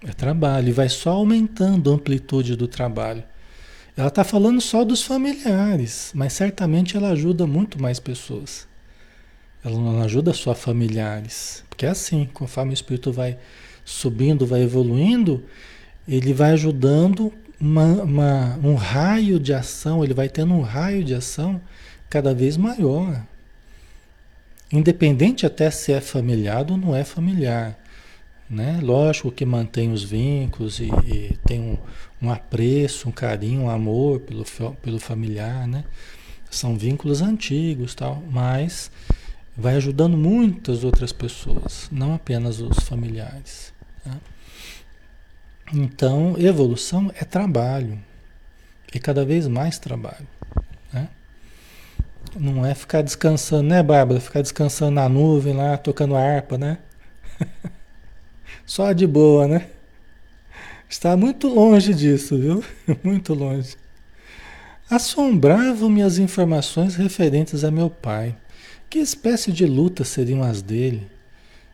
É 0.05 0.13
trabalho, 0.13 0.69
e 0.69 0.73
vai 0.73 0.89
só 0.89 1.11
aumentando 1.11 1.91
a 1.91 1.95
amplitude 1.95 2.57
do 2.57 2.67
trabalho. 2.67 3.23
Ela 3.97 4.09
está 4.09 4.25
falando 4.25 4.61
só 4.61 4.85
dos 4.85 5.03
familiares, 5.03 6.11
mas 6.15 6.33
certamente 6.33 6.97
ela 6.97 7.11
ajuda 7.11 7.47
muito 7.47 7.81
mais 7.81 8.01
pessoas. 8.01 8.67
Ela 9.65 9.79
não 9.79 10.03
ajuda 10.03 10.33
só 10.33 10.55
familiares. 10.55 11.63
Porque 11.69 11.87
é 11.87 11.91
assim, 11.91 12.29
conforme 12.33 12.73
o 12.73 12.75
espírito 12.75 13.13
vai 13.13 13.39
subindo, 13.85 14.47
vai 14.47 14.63
evoluindo, 14.63 15.45
ele 16.09 16.33
vai 16.33 16.53
ajudando 16.53 17.33
uma, 17.61 18.03
uma, 18.03 18.59
um 18.63 18.75
raio 18.75 19.39
de 19.39 19.55
ação, 19.55 20.03
ele 20.03 20.15
vai 20.15 20.29
tendo 20.29 20.53
um 20.53 20.63
raio 20.63 21.05
de 21.05 21.15
ação 21.15 21.61
cada 22.11 22.35
vez 22.35 22.57
maior. 22.57 23.23
Independente 24.73 25.47
até 25.47 25.71
se 25.71 25.93
é 25.93 26.01
familiar 26.01 26.67
ou 26.71 26.77
não 26.77 26.97
é 26.97 27.05
familiar. 27.05 27.79
Né? 28.53 28.81
Lógico 28.83 29.33
que 29.33 29.47
mantém 29.47 29.91
os 29.93 30.05
vínculos 30.05 30.79
e, 30.79 30.91
e 31.07 31.39
tem 31.47 31.59
um, 31.59 31.79
um, 32.21 32.31
apreço, 32.31 33.09
um 33.09 33.13
carinho, 33.13 33.63
um 33.63 33.71
amor 33.71 34.21
pelo, 34.21 34.45
pelo 34.83 34.99
familiar, 34.99 35.67
né? 35.67 35.85
São 36.51 36.77
vínculos 36.77 37.23
antigos, 37.23 37.95
tal, 37.95 38.23
mas 38.31 38.91
vai 39.57 39.77
ajudando 39.77 40.19
muitas 40.19 40.85
outras 40.85 41.13
pessoas, 41.13 41.89
não 41.91 42.13
apenas 42.13 42.61
os 42.61 42.81
familiares. 42.81 43.73
Tá? 44.05 44.19
Então, 45.73 46.35
evolução 46.39 47.11
é 47.15 47.25
trabalho, 47.25 47.99
e 48.95 48.99
cada 49.01 49.25
vez 49.25 49.49
mais 49.49 49.79
trabalho. 49.79 50.29
Né? 50.93 51.09
Não 52.39 52.67
é 52.67 52.75
ficar 52.75 53.01
descansando, 53.01 53.63
né, 53.63 53.83
Bárbara? 53.83 54.21
Ficar 54.21 54.43
descansando 54.43 54.91
na 54.91 55.09
nuvem 55.09 55.55
lá, 55.55 55.79
tocando 55.79 56.15
harpa, 56.15 56.59
né? 56.59 56.77
Só 58.65 58.93
de 58.93 59.07
boa, 59.07 59.47
né? 59.47 59.69
Está 60.89 61.17
muito 61.17 61.49
longe 61.49 61.95
disso, 61.95 62.39
viu? 62.39 62.65
Muito 63.03 63.33
longe. 63.33 63.77
Assombravam-me 64.91 66.03
as 66.03 66.19
informações 66.19 66.97
referentes 66.97 67.65
a 67.65 67.71
meu 67.71 67.89
pai. 67.89 68.37
Que 68.91 68.99
espécie 68.99 69.51
de 69.51 69.65
lutas 69.65 70.09
seriam 70.09 70.43
as 70.43 70.61
dele? 70.61 71.09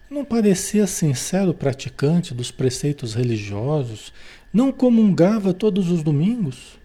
Não 0.09 0.25
parecia 0.25 0.87
sincero 0.87 1.53
praticante 1.53 2.33
dos 2.33 2.53
preceitos 2.53 3.15
religiosos? 3.15 4.13
Não 4.53 4.71
comungava 4.71 5.53
todos 5.53 5.91
os 5.91 6.03
domingos? 6.03 6.79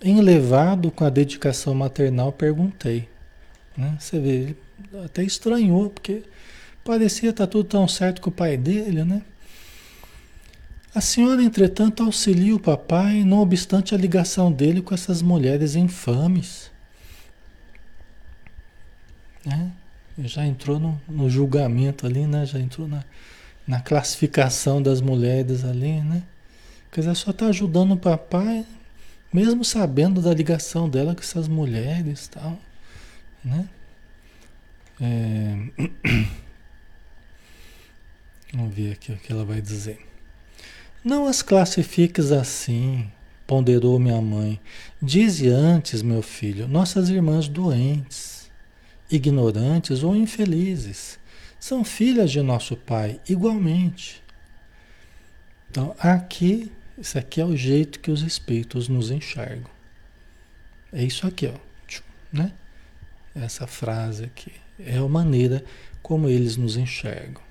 Enlevado 0.00 0.90
com 0.92 1.04
a 1.04 1.10
dedicação 1.10 1.74
maternal, 1.74 2.30
perguntei. 2.32 3.08
Né? 3.76 3.96
Você 3.98 4.20
vê, 4.20 4.28
ele 4.30 4.56
até 5.04 5.24
estranhou, 5.24 5.90
porque 5.90 6.22
parecia 6.90 7.30
estar 7.30 7.46
tudo 7.46 7.68
tão 7.68 7.86
certo 7.86 8.20
com 8.20 8.30
o 8.30 8.32
pai 8.32 8.56
dele, 8.56 9.04
né? 9.04 9.22
A 10.92 11.00
senhora, 11.00 11.40
entretanto, 11.40 12.02
auxilia 12.02 12.52
o 12.52 12.58
papai, 12.58 13.22
não 13.22 13.38
obstante 13.38 13.94
a 13.94 13.98
ligação 13.98 14.50
dele 14.50 14.82
com 14.82 14.92
essas 14.92 15.22
mulheres 15.22 15.76
infames. 15.76 16.68
Né? 19.46 19.70
Já 20.18 20.44
entrou 20.44 20.80
no, 20.80 21.00
no, 21.08 21.30
julgamento 21.30 22.06
ali, 22.06 22.26
né? 22.26 22.44
Já 22.44 22.58
entrou 22.58 22.88
na, 22.88 23.04
na 23.64 23.80
classificação 23.80 24.82
das 24.82 25.00
mulheres 25.00 25.64
ali, 25.64 26.00
né? 26.00 26.24
Quer 26.90 27.02
dizer, 27.02 27.14
só 27.14 27.30
está 27.30 27.46
ajudando 27.46 27.92
o 27.92 27.96
papai, 27.96 28.66
mesmo 29.32 29.64
sabendo 29.64 30.20
da 30.20 30.34
ligação 30.34 30.88
dela 30.88 31.14
com 31.14 31.20
essas 31.20 31.46
mulheres 31.46 32.26
e 32.26 32.30
tal, 32.30 32.58
né? 33.44 33.68
É... 35.00 35.56
Vamos 38.52 38.74
ver 38.90 38.92
aqui 38.92 39.12
o 39.12 39.16
que 39.16 39.32
ela 39.32 39.44
vai 39.44 39.60
dizer. 39.60 39.98
Não 41.04 41.26
as 41.26 41.42
classifiques 41.42 42.32
assim, 42.32 43.10
ponderou 43.46 43.98
minha 43.98 44.20
mãe. 44.20 44.60
Dize 45.00 45.48
antes, 45.48 46.02
meu 46.02 46.22
filho, 46.22 46.68
nossas 46.68 47.08
irmãs 47.08 47.48
doentes 47.48 48.40
ignorantes 49.10 50.04
ou 50.04 50.14
infelizes. 50.14 51.18
São 51.58 51.84
filhas 51.84 52.30
de 52.30 52.40
nosso 52.40 52.76
Pai, 52.76 53.20
igualmente. 53.28 54.22
Então, 55.68 55.94
aqui, 55.98 56.70
isso 56.96 57.18
aqui 57.18 57.40
é 57.40 57.44
o 57.44 57.56
jeito 57.56 58.00
que 58.00 58.10
os 58.10 58.22
espíritos 58.22 58.88
nos 58.88 59.10
enxergam. 59.10 59.70
É 60.92 61.02
isso 61.02 61.26
aqui, 61.26 61.46
ó. 61.46 61.58
Né? 62.32 62.52
Essa 63.34 63.66
frase 63.66 64.24
aqui. 64.24 64.52
É 64.78 64.96
a 64.96 65.08
maneira 65.08 65.64
como 66.02 66.28
eles 66.28 66.56
nos 66.56 66.76
enxergam. 66.76 67.49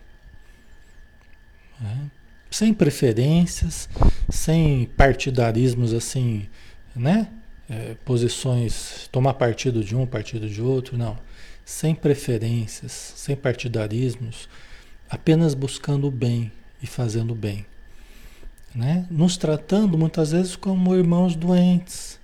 Né? 1.79 2.11
Sem 2.51 2.73
preferências, 2.73 3.87
sem 4.29 4.85
partidarismos 4.97 5.93
assim, 5.93 6.47
né? 6.95 7.27
É, 7.69 7.95
posições, 8.03 9.07
tomar 9.11 9.35
partido 9.35 9.83
de 9.83 9.95
um, 9.95 10.03
partido 10.03 10.49
de 10.49 10.59
outro, 10.59 10.97
não 10.97 11.15
sem 11.69 11.93
preferências, 11.93 13.13
sem 13.15 13.35
partidarismos, 13.35 14.49
apenas 15.07 15.53
buscando 15.53 16.07
o 16.07 16.11
bem 16.11 16.51
e 16.81 16.87
fazendo 16.87 17.35
bem. 17.35 17.63
Né? 18.73 19.05
Nos 19.11 19.37
tratando 19.37 19.95
muitas 19.95 20.31
vezes 20.31 20.55
como 20.55 20.95
irmãos 20.95 21.35
doentes, 21.35 22.19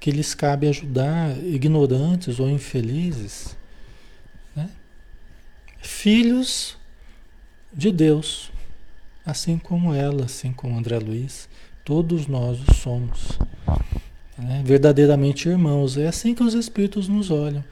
que 0.00 0.10
lhes 0.10 0.34
cabe 0.34 0.66
ajudar, 0.68 1.36
ignorantes 1.44 2.40
ou 2.40 2.48
infelizes. 2.48 3.54
Né? 4.56 4.70
Filhos 5.82 6.78
de 7.74 7.92
Deus, 7.92 8.50
assim 9.26 9.58
como 9.58 9.92
ela, 9.92 10.26
assim 10.26 10.52
como 10.52 10.78
André 10.78 11.00
Luiz, 11.00 11.48
todos 11.84 12.28
nós 12.28 12.60
somos. 12.80 13.36
Né? 14.38 14.62
Verdadeiramente 14.64 15.48
irmãos. 15.48 15.98
É 15.98 16.06
assim 16.06 16.34
que 16.34 16.44
os 16.44 16.54
Espíritos 16.54 17.08
nos 17.08 17.30
olham. 17.30 17.64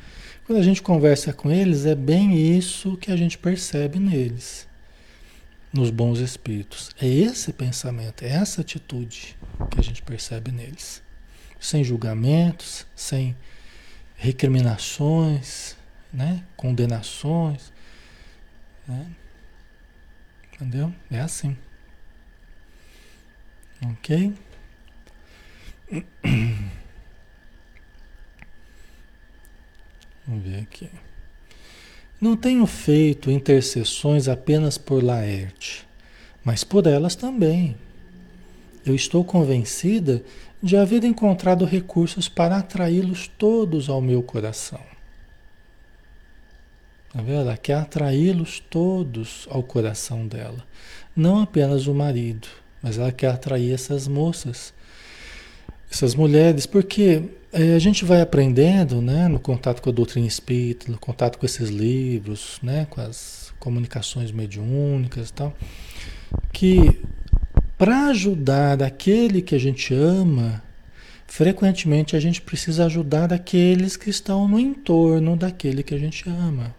Quando 0.46 0.59
a 0.59 0.62
gente 0.62 0.82
conversa 0.82 1.32
com 1.32 1.50
eles, 1.50 1.86
é 1.86 1.94
bem 1.94 2.36
isso 2.36 2.96
que 2.98 3.11
a 3.11 3.16
gente 3.16 3.38
percebe 3.38 3.98
neles, 3.98 4.68
nos 5.72 5.90
bons 5.90 6.18
espíritos. 6.18 6.90
É 7.00 7.07
esse 7.07 7.50
pensamento, 7.50 8.24
é 8.24 8.28
essa 8.28 8.61
atitude 8.61 9.36
que 9.70 9.80
a 9.80 9.82
gente 9.82 10.02
percebe 10.02 10.52
neles. 10.52 11.02
Sem 11.59 11.82
julgamentos, 11.82 12.84
sem 12.94 13.34
recriminações, 14.16 15.76
né? 16.12 16.42
condenações. 16.59 17.72
Né? 18.86 19.07
Entendeu? 20.64 20.90
É 21.10 21.20
assim. 21.20 21.54
Ok? 23.84 24.32
Vamos 30.26 30.42
ver 30.42 30.60
aqui. 30.62 30.88
Não 32.18 32.34
tenho 32.34 32.64
feito 32.64 33.30
intercessões 33.30 34.26
apenas 34.26 34.78
por 34.78 35.04
Laerte, 35.04 35.86
mas 36.42 36.64
por 36.64 36.86
elas 36.86 37.14
também. 37.14 37.76
Eu 38.86 38.94
estou 38.94 39.22
convencida 39.22 40.24
de 40.62 40.78
haver 40.78 41.04
encontrado 41.04 41.66
recursos 41.66 42.26
para 42.26 42.56
atraí-los 42.56 43.28
todos 43.28 43.90
ao 43.90 44.00
meu 44.00 44.22
coração. 44.22 44.93
Tá 47.14 47.22
vendo? 47.22 47.42
Ela 47.42 47.56
quer 47.56 47.74
atraí-los 47.74 48.58
todos 48.58 49.46
ao 49.48 49.62
coração 49.62 50.26
dela. 50.26 50.66
Não 51.14 51.40
apenas 51.40 51.86
o 51.86 51.94
marido, 51.94 52.48
mas 52.82 52.98
ela 52.98 53.12
quer 53.12 53.28
atrair 53.28 53.72
essas 53.72 54.08
moças, 54.08 54.74
essas 55.88 56.16
mulheres, 56.16 56.66
porque 56.66 57.22
é, 57.52 57.76
a 57.76 57.78
gente 57.78 58.04
vai 58.04 58.20
aprendendo, 58.20 59.00
né, 59.00 59.28
no 59.28 59.38
contato 59.38 59.80
com 59.80 59.90
a 59.90 59.92
doutrina 59.92 60.26
espírita, 60.26 60.90
no 60.90 60.98
contato 60.98 61.38
com 61.38 61.46
esses 61.46 61.70
livros, 61.70 62.58
né, 62.60 62.84
com 62.90 63.00
as 63.00 63.54
comunicações 63.60 64.32
mediúnicas 64.32 65.28
e 65.28 65.32
tal, 65.32 65.56
que 66.52 67.00
para 67.78 68.08
ajudar 68.08 68.82
aquele 68.82 69.40
que 69.40 69.54
a 69.54 69.60
gente 69.60 69.94
ama, 69.94 70.60
frequentemente 71.28 72.16
a 72.16 72.20
gente 72.20 72.42
precisa 72.42 72.86
ajudar 72.86 73.32
aqueles 73.32 73.96
que 73.96 74.10
estão 74.10 74.48
no 74.48 74.58
entorno 74.58 75.36
daquele 75.36 75.84
que 75.84 75.94
a 75.94 75.98
gente 75.98 76.28
ama. 76.28 76.74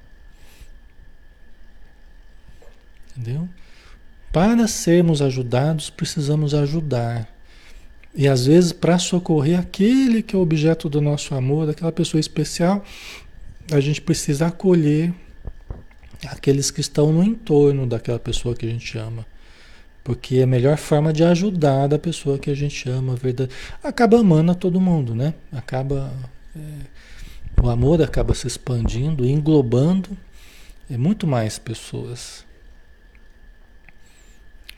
Entendeu? 3.17 3.47
Para 4.31 4.67
sermos 4.67 5.21
ajudados, 5.21 5.89
precisamos 5.89 6.53
ajudar. 6.53 7.29
E 8.13 8.27
às 8.27 8.45
vezes, 8.45 8.71
para 8.71 8.97
socorrer 8.97 9.59
aquele 9.59 10.21
que 10.21 10.35
é 10.35 10.39
objeto 10.39 10.89
do 10.89 11.01
nosso 11.01 11.35
amor, 11.35 11.69
aquela 11.69 11.91
pessoa 11.91 12.19
especial, 12.19 12.83
a 13.71 13.79
gente 13.79 14.01
precisa 14.01 14.47
acolher 14.47 15.13
aqueles 16.27 16.71
que 16.71 16.81
estão 16.81 17.11
no 17.11 17.23
entorno 17.23 17.85
daquela 17.85 18.19
pessoa 18.19 18.55
que 18.55 18.65
a 18.65 18.69
gente 18.69 18.97
ama. 18.97 19.25
Porque 20.03 20.37
é 20.37 20.43
a 20.43 20.47
melhor 20.47 20.77
forma 20.77 21.11
de 21.11 21.23
ajudar 21.23 21.93
a 21.93 21.99
pessoa 21.99 22.37
que 22.37 22.49
a 22.49 22.55
gente 22.55 22.87
ama, 22.89 23.15
verdade. 23.15 23.51
Acaba 23.83 24.19
amando 24.19 24.51
a 24.51 24.55
todo 24.55 24.79
mundo, 24.79 25.15
né? 25.15 25.33
Acaba. 25.51 26.13
É, 26.55 27.61
o 27.61 27.69
amor 27.69 28.01
acaba 28.01 28.33
se 28.33 28.45
expandindo, 28.45 29.25
englobando 29.25 30.09
é 30.89 30.97
muito 30.97 31.25
mais 31.25 31.57
pessoas. 31.57 32.45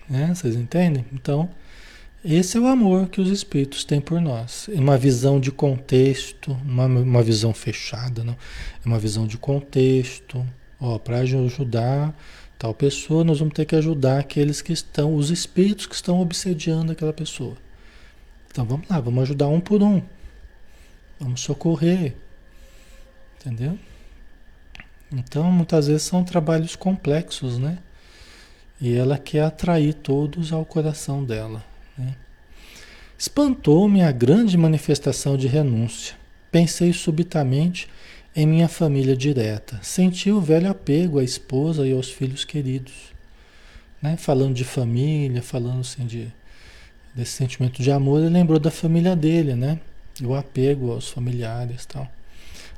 Né? 0.10 0.34
Vocês 0.34 0.56
entendem? 0.56 1.06
Então, 1.12 1.50
esse 2.24 2.58
é 2.58 2.60
o 2.60 2.68
amor 2.68 3.08
que 3.08 3.22
os 3.22 3.30
espíritos 3.30 3.84
têm 3.84 4.02
por 4.02 4.20
nós. 4.20 4.70
É 4.74 4.80
uma 4.80 4.98
visão 4.98 5.40
de 5.40 5.52
contexto, 5.52 6.52
uma, 6.66 6.86
uma 6.86 7.24
visão 7.24 7.54
fechada, 7.54 8.24
não. 8.24 8.34
É 8.34 8.88
uma 8.88 9.00
visão 9.00 9.28
de 9.28 9.38
contexto. 9.38 10.46
Ó, 10.80 10.98
para 10.98 11.20
ajudar 11.20 12.16
tal 12.58 12.74
pessoa, 12.74 13.24
nós 13.24 13.40
vamos 13.40 13.54
ter 13.54 13.66
que 13.66 13.76
ajudar 13.76 14.20
aqueles 14.20 14.62
que 14.62 14.74
estão, 14.74 15.16
os 15.16 15.30
espíritos 15.30 15.86
que 15.86 15.96
estão 15.96 16.20
obsediando 16.20 16.92
aquela 16.92 17.14
pessoa. 17.14 17.56
Então 18.50 18.66
vamos 18.66 18.88
lá, 18.90 19.00
vamos 19.00 19.24
ajudar 19.24 19.48
um 19.48 19.60
por 19.60 19.84
um. 19.84 20.02
Vamos 21.20 21.42
socorrer. 21.42 22.16
Entendeu? 23.40 23.78
Então, 25.12 25.52
muitas 25.52 25.88
vezes 25.88 26.04
são 26.04 26.24
trabalhos 26.24 26.76
complexos, 26.76 27.58
né? 27.58 27.78
E 28.80 28.94
ela 28.96 29.18
quer 29.18 29.44
atrair 29.44 29.94
todos 29.94 30.54
ao 30.54 30.64
coração 30.64 31.24
dela. 31.24 31.64
Né? 31.98 32.16
Espantou-me 33.18 34.04
a 34.04 34.12
grande 34.12 34.58
manifestação 34.58 35.36
de 35.36 35.48
renúncia. 35.48 36.16
Pensei 36.52 36.94
subitamente 36.94 37.88
em 38.36 38.46
minha 38.46 38.68
família 38.68 39.18
direta. 39.18 39.80
Senti 39.82 40.32
o 40.32 40.40
velho 40.40 40.70
apego 40.70 41.18
à 41.18 41.24
esposa 41.24 41.88
e 41.88 41.92
aos 41.92 42.12
filhos 42.12 42.46
queridos. 42.46 42.94
Né? 44.02 44.16
Falando 44.16 44.54
de 44.54 44.64
família, 44.64 45.42
falando 45.42 45.82
assim 45.82 46.06
de, 46.06 46.28
desse 47.16 47.32
sentimento 47.32 47.82
de 47.82 47.92
amor, 47.92 48.20
ele 48.20 48.30
lembrou 48.30 48.60
da 48.60 48.70
família 48.70 49.16
dele, 49.16 49.56
né? 49.56 49.80
O 50.24 50.36
apego 50.36 50.92
aos 50.92 51.10
familiares 51.10 51.86
tal. 51.86 52.08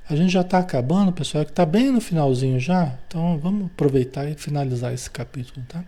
A 0.09 0.15
gente 0.15 0.33
já 0.33 0.41
está 0.41 0.57
acabando, 0.57 1.13
pessoal, 1.13 1.45
que 1.45 1.51
está 1.51 1.63
bem 1.63 1.91
no 1.91 2.01
finalzinho 2.01 2.59
já. 2.59 2.95
Então 3.07 3.37
vamos 3.37 3.67
aproveitar 3.67 4.27
e 4.27 4.33
finalizar 4.33 4.91
esse 4.91 5.07
capítulo, 5.07 5.63
tá? 5.69 5.83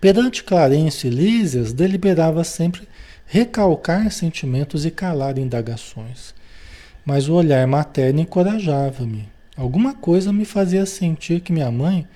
Perante 0.00 0.44
Clarence 0.44 1.04
e 1.04 1.10
Lísias, 1.10 1.72
deliberava 1.72 2.44
sempre 2.44 2.86
recalcar 3.26 4.08
sentimentos 4.12 4.86
e 4.86 4.90
calar 4.92 5.36
indagações. 5.36 6.32
Mas 7.04 7.28
o 7.28 7.34
olhar 7.34 7.66
materno 7.66 8.20
encorajava-me. 8.20 9.28
Alguma 9.56 9.92
coisa 9.92 10.32
me 10.32 10.44
fazia 10.44 10.86
sentir 10.86 11.40
que 11.40 11.52
minha 11.52 11.72
mãe 11.72 12.06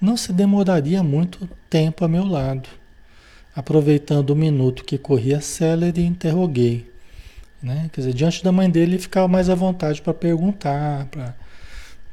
não 0.00 0.16
se 0.16 0.32
demoraria 0.32 1.04
muito 1.04 1.48
tempo 1.68 2.04
a 2.04 2.08
meu 2.08 2.24
lado. 2.24 2.68
Aproveitando 3.54 4.30
o 4.30 4.36
minuto 4.36 4.84
que 4.84 4.98
corria 4.98 5.40
célere, 5.40 6.04
interroguei. 6.04 6.89
Né? 7.62 7.90
Quer 7.92 8.00
dizer, 8.00 8.14
diante 8.14 8.42
da 8.42 8.50
mãe 8.50 8.70
dele, 8.70 8.92
ele 8.92 9.02
ficava 9.02 9.28
mais 9.28 9.50
à 9.50 9.54
vontade 9.54 10.00
para 10.00 10.14
perguntar, 10.14 11.06
para 11.06 11.34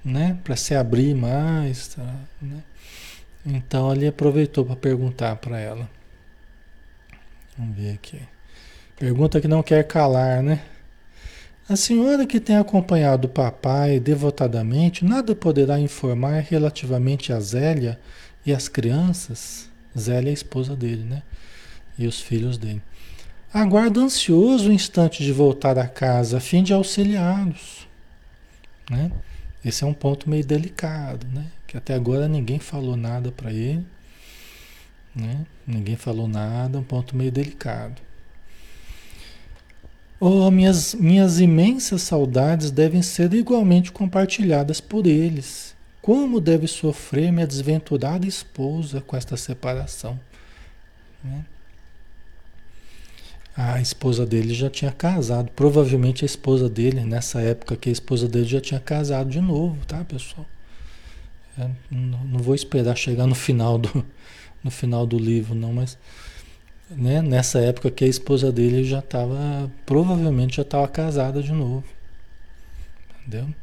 né? 0.03 0.37
se 0.55 0.75
abrir 0.75 1.15
mais. 1.15 1.89
Tá? 1.89 2.15
Né? 2.41 2.63
Então 3.45 3.93
ele 3.93 4.07
aproveitou 4.07 4.65
para 4.65 4.75
perguntar 4.75 5.35
para 5.37 5.59
ela. 5.59 5.89
Vamos 7.57 7.75
ver 7.77 7.93
aqui. 7.93 8.19
Pergunta 8.99 9.39
que 9.39 9.47
não 9.47 9.63
quer 9.63 9.83
calar, 9.83 10.43
né? 10.43 10.61
A 11.69 11.75
senhora 11.75 12.25
que 12.25 12.39
tem 12.39 12.55
acompanhado 12.55 13.27
o 13.27 13.29
papai 13.29 13.99
devotadamente, 13.99 15.03
nada 15.03 15.35
poderá 15.35 15.79
informar 15.79 16.39
relativamente 16.39 17.33
a 17.33 17.39
Zélia 17.39 17.99
e 18.45 18.53
as 18.53 18.67
crianças? 18.67 19.69
Zélia 19.97 20.29
é 20.29 20.31
a 20.31 20.33
esposa 20.33 20.75
dele, 20.75 21.03
né? 21.03 21.23
E 21.97 22.07
os 22.07 22.21
filhos 22.21 22.57
dele. 22.57 22.81
Aguardo 23.53 24.01
ansioso 24.01 24.69
o 24.69 24.73
instante 24.73 25.23
de 25.23 25.31
voltar 25.31 25.77
a 25.77 25.87
casa 25.87 26.37
a 26.37 26.39
fim 26.41 26.63
de 26.63 26.73
auxiliá-los. 26.73 27.87
Né? 28.89 29.11
Esse 29.63 29.83
é 29.83 29.87
um 29.87 29.93
ponto 29.93 30.29
meio 30.29 30.45
delicado, 30.45 31.25
né? 31.27 31.47
Que 31.65 31.77
até 31.77 31.93
agora 31.93 32.27
ninguém 32.27 32.59
falou 32.59 32.95
nada 32.95 33.31
para 33.31 33.51
ele, 33.51 33.85
né? 35.15 35.45
Ninguém 35.65 35.95
falou 35.95 36.27
nada, 36.27 36.79
um 36.79 36.83
ponto 36.83 37.15
meio 37.15 37.31
delicado. 37.31 38.01
Oh, 40.19 40.49
minhas, 40.49 40.95
minhas 40.95 41.39
imensas 41.39 42.01
saudades 42.01 42.71
devem 42.71 43.01
ser 43.01 43.33
igualmente 43.33 43.91
compartilhadas 43.91 44.81
por 44.81 45.05
eles. 45.05 45.75
Como 46.01 46.39
deve 46.39 46.67
sofrer 46.67 47.31
minha 47.31 47.45
desventurada 47.45 48.25
esposa 48.25 49.01
com 49.01 49.15
esta 49.15 49.35
separação? 49.37 50.19
Né? 51.23 51.45
A 53.57 53.81
esposa 53.81 54.23
dele 54.25 54.53
já 54.53 54.69
tinha 54.69 54.91
casado. 54.91 55.49
Provavelmente 55.55 56.23
a 56.23 56.27
esposa 56.27 56.69
dele, 56.69 57.01
nessa 57.03 57.41
época 57.41 57.75
que 57.75 57.89
a 57.89 57.91
esposa 57.91 58.27
dele 58.27 58.45
já 58.45 58.61
tinha 58.61 58.79
casado 58.79 59.29
de 59.31 59.41
novo, 59.41 59.83
tá, 59.87 60.03
pessoal? 60.05 60.45
É, 61.57 61.67
não, 61.89 62.23
não, 62.25 62.39
vou 62.39 62.53
esperar 62.53 62.95
chegar 62.95 63.25
no 63.25 63.33
final 63.33 63.79
do, 63.79 64.05
no 64.63 64.69
final 64.69 65.07
do 65.07 65.17
livro, 65.17 65.55
não, 65.55 65.73
mas 65.73 65.97
né, 66.91 67.21
nessa 67.21 67.59
época 67.59 67.89
que 67.89 68.05
a 68.05 68.07
esposa 68.07 68.51
dele 68.51 68.83
já 68.83 68.99
estava, 68.99 69.71
provavelmente 69.85 70.57
já 70.57 70.61
estava 70.61 70.87
casada 70.87 71.41
de 71.41 71.51
novo. 71.51 71.83
Entendeu? 73.21 73.53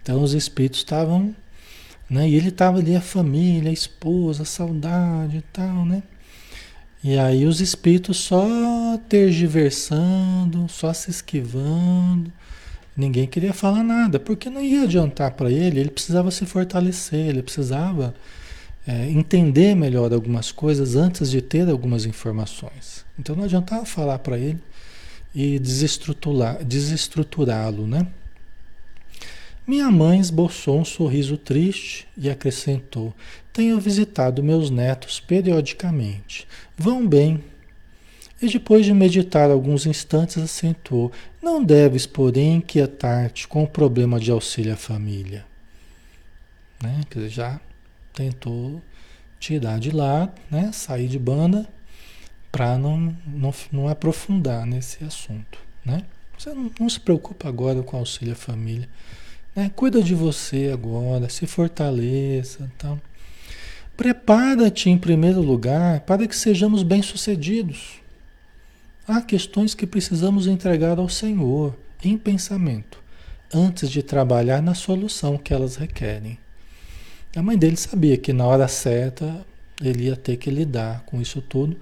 Então 0.00 0.22
os 0.22 0.32
espíritos 0.32 0.80
estavam 0.80 1.34
Né? 2.08 2.28
E 2.28 2.36
ele 2.36 2.48
estava 2.48 2.78
ali, 2.78 2.96
a 2.96 3.00
família, 3.00 3.70
a 3.70 3.72
esposa, 3.72 4.42
a 4.42 4.46
saudade 4.46 5.38
e 5.38 5.42
tal, 5.52 5.84
né? 5.84 6.02
E 7.02 7.18
aí 7.18 7.46
os 7.46 7.60
espíritos 7.60 8.16
só 8.16 8.98
tergiversando, 9.08 10.68
só 10.68 10.92
se 10.92 11.10
esquivando. 11.10 12.32
Ninguém 12.96 13.26
queria 13.26 13.52
falar 13.52 13.84
nada, 13.84 14.18
porque 14.18 14.50
não 14.50 14.60
ia 14.60 14.82
adiantar 14.82 15.30
para 15.32 15.50
ele, 15.50 15.78
ele 15.78 15.90
precisava 15.90 16.32
se 16.32 16.44
fortalecer, 16.44 17.28
ele 17.28 17.42
precisava 17.42 18.12
é, 18.84 19.08
entender 19.08 19.76
melhor 19.76 20.12
algumas 20.12 20.50
coisas 20.50 20.96
antes 20.96 21.30
de 21.30 21.40
ter 21.40 21.68
algumas 21.68 22.04
informações. 22.04 23.04
Então 23.16 23.36
não 23.36 23.44
adiantava 23.44 23.84
falar 23.84 24.18
para 24.18 24.36
ele 24.36 24.58
e 25.32 25.58
desestruturá-lo, 25.58 27.86
né? 27.86 28.08
Minha 29.66 29.90
mãe 29.90 30.18
esboçou 30.18 30.80
um 30.80 30.84
sorriso 30.84 31.36
triste 31.36 32.08
e 32.16 32.30
acrescentou: 32.30 33.14
Tenho 33.58 33.80
visitado 33.80 34.40
meus 34.40 34.70
netos 34.70 35.18
periodicamente. 35.18 36.46
Vão 36.76 37.04
bem. 37.04 37.42
E 38.40 38.46
depois 38.46 38.86
de 38.86 38.94
meditar 38.94 39.50
alguns 39.50 39.84
instantes, 39.84 40.38
acentuou: 40.38 41.10
Não 41.42 41.64
deves, 41.64 42.06
porém, 42.06 42.58
inquietar-te 42.58 43.48
com 43.48 43.64
o 43.64 43.66
problema 43.66 44.20
de 44.20 44.30
auxílio 44.30 44.74
à 44.74 44.76
família. 44.76 45.44
Né? 46.80 47.00
Quer 47.10 47.18
dizer, 47.18 47.30
já 47.30 47.60
tentou 48.14 48.80
tirar 49.40 49.80
de 49.80 49.90
lado, 49.90 50.40
né? 50.48 50.70
sair 50.72 51.08
de 51.08 51.18
banda, 51.18 51.68
para 52.52 52.78
não, 52.78 53.12
não, 53.26 53.52
não 53.72 53.88
aprofundar 53.88 54.64
nesse 54.66 55.02
assunto. 55.02 55.58
Né? 55.84 56.04
Você 56.38 56.54
não, 56.54 56.70
não 56.78 56.88
se 56.88 57.00
preocupa 57.00 57.48
agora 57.48 57.82
com 57.82 57.96
auxílio 57.96 58.34
à 58.34 58.36
família. 58.36 58.88
Né? 59.52 59.68
Cuida 59.74 60.00
de 60.00 60.14
você 60.14 60.70
agora, 60.72 61.28
se 61.28 61.44
fortaleça. 61.44 62.70
Então. 62.76 63.00
Prepara-te 63.98 64.88
em 64.88 64.96
primeiro 64.96 65.40
lugar 65.40 66.02
para 66.02 66.28
que 66.28 66.36
sejamos 66.36 66.84
bem-sucedidos. 66.84 67.94
Há 69.08 69.20
questões 69.20 69.74
que 69.74 69.88
precisamos 69.88 70.46
entregar 70.46 71.00
ao 71.00 71.08
Senhor 71.08 71.76
em 72.04 72.16
pensamento, 72.16 73.02
antes 73.52 73.90
de 73.90 74.00
trabalhar 74.00 74.62
na 74.62 74.72
solução 74.72 75.36
que 75.36 75.52
elas 75.52 75.74
requerem. 75.74 76.38
A 77.34 77.42
mãe 77.42 77.58
dele 77.58 77.76
sabia 77.76 78.16
que 78.16 78.32
na 78.32 78.46
hora 78.46 78.68
certa 78.68 79.44
ele 79.82 80.04
ia 80.04 80.14
ter 80.14 80.36
que 80.36 80.48
lidar 80.48 81.02
com 81.04 81.20
isso 81.20 81.42
tudo, 81.42 81.76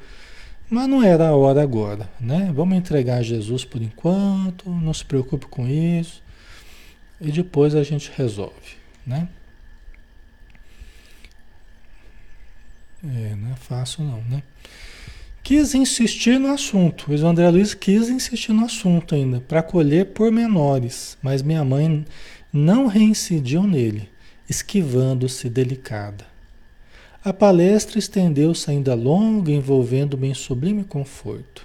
mas 0.71 0.89
não 0.89 1.03
era 1.03 1.29
a 1.29 1.37
hora 1.37 1.63
agora, 1.63 2.09
né? 2.19 2.51
Vamos 2.55 2.79
entregar 2.79 3.19
a 3.19 3.23
Jesus 3.23 3.63
por 3.63 3.83
enquanto, 3.83 4.71
não 4.71 4.95
se 4.95 5.05
preocupe 5.05 5.45
com 5.49 5.69
isso 5.69 6.23
e 7.21 7.31
depois 7.31 7.75
a 7.75 7.83
gente 7.83 8.11
resolve, 8.17 8.79
né? 9.07 9.29
É, 13.15 13.35
não 13.37 13.53
é 13.53 13.57
fácil 13.57 14.05
não, 14.05 14.23
né? 14.23 14.43
Quis 15.43 15.75
insistir 15.75 16.41
no 16.41 16.53
assunto, 16.53 17.13
o 17.13 17.27
André 17.27 17.49
Luiz 17.51 17.73
quis 17.73 18.09
insistir 18.09 18.53
no 18.53 18.65
assunto 18.65 19.15
ainda, 19.15 19.41
para 19.41 19.63
colher 19.63 20.07
pormenores, 20.07 21.17
mas 21.23 21.41
minha 21.41 21.65
mãe 21.65 22.05
não 22.53 22.89
reincidiu 22.89 23.63
nele, 23.63 24.09
esquivando-se 24.49 25.49
delicada. 25.49 26.25
A 27.25 27.33
palestra 27.33 27.99
estendeu-se 27.99 28.69
ainda 28.71 28.95
longa, 28.95 29.53
envolvendo-me 29.53 30.29
em 30.29 30.35
sublime 30.35 30.83
conforto. 30.83 31.65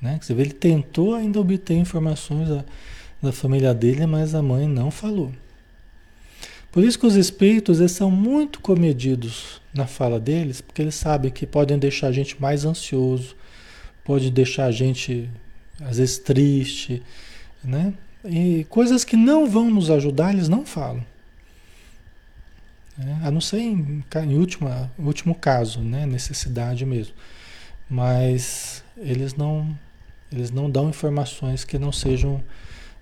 Né? 0.00 0.18
Você 0.20 0.34
vê, 0.34 0.42
ele 0.42 0.52
tentou 0.52 1.14
ainda 1.14 1.40
obter 1.40 1.74
informações 1.74 2.48
da 3.22 3.32
família 3.32 3.72
dele, 3.72 4.04
mas 4.04 4.34
a 4.34 4.42
mãe 4.42 4.66
não 4.66 4.90
falou. 4.90 5.32
Por 6.72 6.82
isso 6.82 6.98
que 6.98 7.06
os 7.06 7.16
espíritos 7.16 7.78
eles 7.78 7.92
são 7.92 8.10
muito 8.10 8.58
comedidos 8.60 9.60
na 9.74 9.86
fala 9.86 10.18
deles, 10.18 10.62
porque 10.62 10.80
eles 10.80 10.94
sabem 10.94 11.30
que 11.30 11.46
podem 11.46 11.78
deixar 11.78 12.08
a 12.08 12.12
gente 12.12 12.40
mais 12.40 12.64
ansioso, 12.64 13.36
pode 14.02 14.30
deixar 14.30 14.64
a 14.64 14.72
gente 14.72 15.30
às 15.80 15.98
vezes 15.98 16.18
triste, 16.18 17.02
né? 17.62 17.92
E 18.24 18.64
coisas 18.70 19.04
que 19.04 19.16
não 19.16 19.48
vão 19.48 19.70
nos 19.70 19.90
ajudar, 19.90 20.32
eles 20.32 20.48
não 20.48 20.64
falam. 20.64 21.04
É, 22.98 23.26
a 23.26 23.30
não 23.30 23.40
ser 23.40 23.58
em, 23.58 24.04
em 24.24 24.38
última, 24.38 24.90
último 24.98 25.34
caso, 25.34 25.80
né? 25.80 26.06
necessidade 26.06 26.86
mesmo. 26.86 27.14
Mas 27.88 28.84
eles 28.96 29.34
não, 29.34 29.76
eles 30.30 30.50
não 30.50 30.70
dão 30.70 30.88
informações 30.88 31.64
que 31.64 31.78
não 31.78 31.90
sejam 31.92 32.42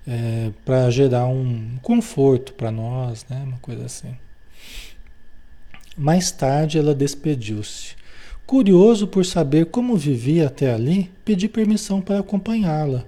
é, 0.07 0.51
para 0.65 0.91
gerar 0.91 1.27
um 1.27 1.79
conforto 1.83 2.53
para 2.55 2.71
nós, 2.71 3.25
né? 3.29 3.43
Uma 3.47 3.59
coisa 3.59 3.85
assim. 3.85 4.15
Mais 5.97 6.31
tarde 6.31 6.79
ela 6.79 6.95
despediu-se. 6.95 7.95
Curioso 8.47 9.07
por 9.07 9.25
saber 9.25 9.67
como 9.67 9.97
vivia 9.97 10.47
até 10.47 10.73
ali, 10.73 11.11
pedi 11.25 11.49
permissão 11.49 12.01
para 12.01 12.19
acompanhá-la. 12.19 13.05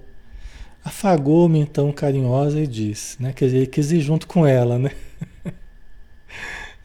Afagou-me 0.85 1.59
então 1.59 1.93
carinhosa 1.93 2.61
e 2.61 2.67
disse, 2.67 3.21
né? 3.23 3.33
Quer 3.33 3.47
dizer, 3.47 3.57
ele 3.59 3.67
quis 3.67 3.93
ir 3.93 4.01
junto 4.01 4.27
com 4.27 4.47
ela, 4.47 4.79
né? 4.79 4.91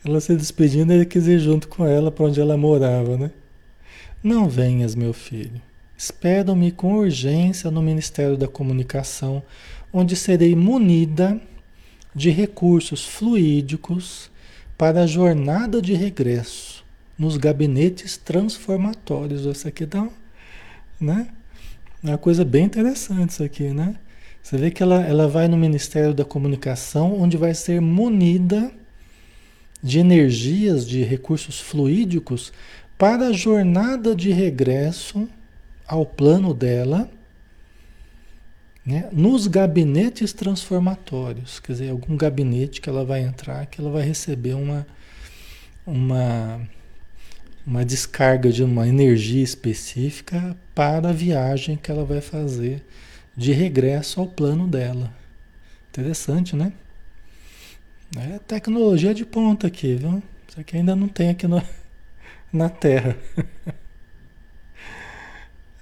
ela 0.06 0.20
se 0.20 0.36
despedindo, 0.36 0.94
ele 0.94 1.06
quis 1.06 1.28
ir 1.28 1.40
junto 1.40 1.68
com 1.68 1.86
ela 1.86 2.12
para 2.12 2.26
onde 2.26 2.40
ela 2.40 2.56
morava, 2.58 3.18
né? 3.18 3.32
Não 4.24 4.48
venhas, 4.48 4.96
meu 4.96 5.14
filho. 5.14 5.62
Espero-me 5.98 6.72
com 6.72 6.96
urgência 6.96 7.72
no 7.72 7.82
Ministério 7.82 8.38
da 8.38 8.48
Comunicação 8.48 9.42
onde 9.98 10.16
serei 10.16 10.56
munida 10.56 11.42
de 12.14 12.30
recursos 12.30 13.04
fluídicos 13.04 14.30
para 14.78 15.02
a 15.02 15.08
jornada 15.08 15.82
de 15.82 15.94
regresso 15.96 16.86
nos 17.18 17.36
gabinetes 17.36 18.16
transformatórios. 18.16 19.44
Isso 19.46 19.68
aqui 19.68 19.88
dá, 19.88 20.08
né? 21.02 21.30
É 22.04 22.10
uma 22.10 22.18
coisa 22.18 22.46
bem 22.46 22.66
interessante 22.66 23.32
isso 23.32 23.44
aqui, 23.44 23.70
né? 23.70 23.96
Você 24.44 24.56
vê 24.56 24.70
que 24.70 24.84
ela, 24.84 25.02
ela 25.04 25.28
vai 25.28 25.48
no 25.48 25.58
Ministério 25.58 26.14
da 26.14 26.24
Comunicação, 26.24 27.20
onde 27.20 27.36
vai 27.36 27.56
ser 27.56 27.82
munida 27.82 28.72
de 29.82 29.98
energias, 29.98 30.88
de 30.88 31.02
recursos 31.02 31.60
fluídicos 31.60 32.54
para 33.00 33.30
a 33.30 33.34
jornada 33.34 34.16
de 34.16 34.32
regresso 34.32 35.28
ao 35.88 36.06
plano 36.06 36.54
dela 36.54 37.10
né? 38.88 39.10
nos 39.12 39.48
gabinetes 39.48 40.32
transformatórios, 40.32 41.60
quer 41.60 41.74
dizer, 41.74 41.90
algum 41.90 42.16
gabinete 42.16 42.80
que 42.80 42.88
ela 42.88 43.04
vai 43.04 43.22
entrar, 43.22 43.66
que 43.66 43.82
ela 43.82 43.92
vai 43.92 44.02
receber 44.02 44.54
uma, 44.54 44.88
uma, 45.86 46.62
uma 47.66 47.84
descarga 47.84 48.50
de 48.50 48.64
uma 48.64 48.88
energia 48.88 49.44
específica 49.44 50.56
para 50.74 51.10
a 51.10 51.14
viagem 51.14 51.76
que 51.76 51.92
ela 51.92 52.06
vai 52.06 52.22
fazer 52.22 52.82
de 53.36 53.52
regresso 53.52 54.22
ao 54.22 54.26
plano 54.26 54.66
dela. 54.66 55.14
Interessante, 55.90 56.56
né? 56.56 56.72
É 58.16 58.40
tecnologia 58.40 59.14
de 59.14 59.26
ponta 59.26 59.68
aqui, 59.68 59.96
viu? 59.96 60.24
Isso 60.48 60.62
aqui 60.62 60.78
ainda 60.78 60.96
não 60.96 61.10
tem 61.10 61.30
aqui 61.30 61.46
no, 61.46 61.62
na 62.54 62.70
Terra. 62.70 63.18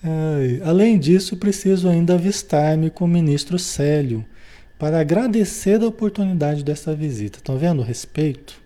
Ai, 0.08 0.62
além 0.64 1.00
disso, 1.00 1.36
preciso 1.36 1.90
ainda 1.90 2.14
avistar-me 2.14 2.92
com 2.92 3.06
o 3.06 3.08
ministro 3.08 3.58
Célio 3.58 4.24
para 4.78 5.00
agradecer 5.00 5.82
a 5.82 5.88
oportunidade 5.88 6.64
dessa 6.64 6.94
visita. 6.94 7.40
Estão 7.40 7.58
vendo 7.58 7.80
o 7.80 7.84
respeito? 7.84 8.62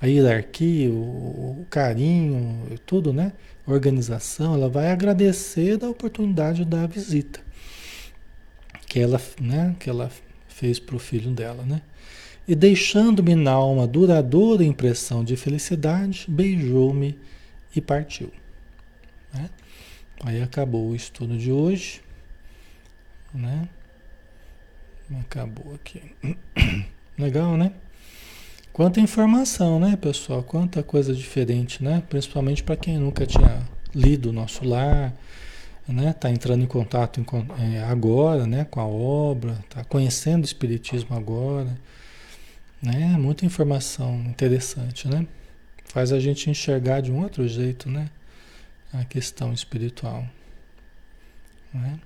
A 0.00 0.06
hierarquia, 0.06 0.88
o, 0.88 1.62
o 1.62 1.66
carinho, 1.68 2.78
tudo, 2.86 3.12
né? 3.12 3.32
Organização, 3.66 4.54
ela 4.54 4.68
vai 4.68 4.92
agradecer 4.92 5.76
da 5.76 5.88
oportunidade 5.88 6.64
da 6.64 6.86
visita 6.86 7.40
que 8.90 8.98
ela, 8.98 9.20
né, 9.40 9.76
que 9.78 9.88
ela 9.88 10.10
fez 10.48 10.80
para 10.80 10.96
o 10.96 10.98
filho 10.98 11.30
dela, 11.30 11.64
né? 11.64 11.80
E 12.46 12.56
deixando-me 12.56 13.36
na 13.36 13.52
alma 13.52 13.86
duradoura 13.86 14.64
impressão 14.64 15.22
de 15.22 15.36
felicidade, 15.36 16.26
beijou-me 16.28 17.16
e 17.74 17.80
partiu. 17.80 18.32
Né? 19.32 19.48
Aí 20.24 20.42
acabou 20.42 20.90
o 20.90 20.94
estudo 20.94 21.38
de 21.38 21.50
hoje, 21.50 22.02
né? 23.32 23.68
Acabou 25.20 25.74
aqui. 25.74 26.02
Legal, 27.18 27.56
né? 27.56 27.72
Quanta 28.72 29.00
informação, 29.00 29.80
né, 29.80 29.96
pessoal? 29.96 30.42
Quanta 30.42 30.82
coisa 30.82 31.14
diferente, 31.14 31.82
né? 31.82 32.02
Principalmente 32.08 32.62
para 32.62 32.76
quem 32.76 32.98
nunca 32.98 33.26
tinha 33.26 33.66
lido 33.94 34.28
o 34.28 34.32
nosso 34.32 34.64
lar, 34.64 35.12
né? 35.88 36.12
Tá 36.12 36.30
entrando 36.30 36.62
em 36.62 36.66
contato 36.66 37.18
em, 37.18 37.74
é, 37.74 37.82
agora, 37.84 38.46
né, 38.46 38.66
com 38.70 38.80
a 38.80 38.86
obra, 38.86 39.58
tá 39.68 39.82
conhecendo 39.84 40.42
o 40.42 40.46
espiritismo 40.46 41.16
agora, 41.16 41.76
né? 42.82 43.16
Muita 43.18 43.44
informação 43.46 44.14
interessante, 44.26 45.08
né? 45.08 45.26
Faz 45.86 46.12
a 46.12 46.20
gente 46.20 46.48
enxergar 46.48 47.00
de 47.00 47.10
um 47.10 47.22
outro 47.22 47.48
jeito, 47.48 47.90
né? 47.90 48.08
A 48.92 49.04
questão 49.04 49.52
espiritual. 49.52 50.26
Né? 51.72 52.00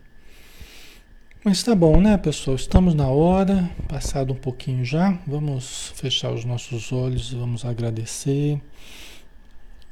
Mas 1.44 1.62
tá 1.62 1.74
bom, 1.74 2.00
né, 2.00 2.16
pessoal? 2.16 2.56
Estamos 2.56 2.94
na 2.94 3.08
hora, 3.08 3.70
passado 3.86 4.32
um 4.32 4.36
pouquinho 4.36 4.84
já. 4.84 5.12
Vamos 5.26 5.92
fechar 5.94 6.32
os 6.32 6.44
nossos 6.44 6.90
olhos 6.90 7.32
vamos 7.32 7.64
agradecer. 7.64 8.60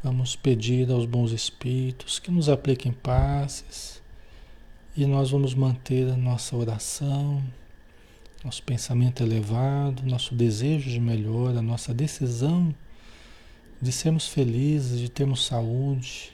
Vamos 0.02 0.34
pedir 0.34 0.90
aos 0.90 1.06
bons 1.06 1.30
espíritos 1.30 2.18
que 2.18 2.30
nos 2.30 2.48
apliquem 2.48 2.90
passes. 2.90 4.02
E 4.96 5.06
nós 5.06 5.30
vamos 5.30 5.54
manter 5.54 6.10
a 6.10 6.16
nossa 6.16 6.56
oração, 6.56 7.42
nosso 8.44 8.62
pensamento 8.62 9.22
elevado, 9.22 10.02
nosso 10.04 10.34
desejo 10.34 10.90
de 10.90 11.00
melhora, 11.00 11.60
a 11.60 11.62
nossa 11.62 11.94
decisão 11.94 12.74
de 13.80 13.92
sermos 13.92 14.28
felizes, 14.28 14.98
de 14.98 15.10
termos 15.10 15.44
saúde, 15.44 16.32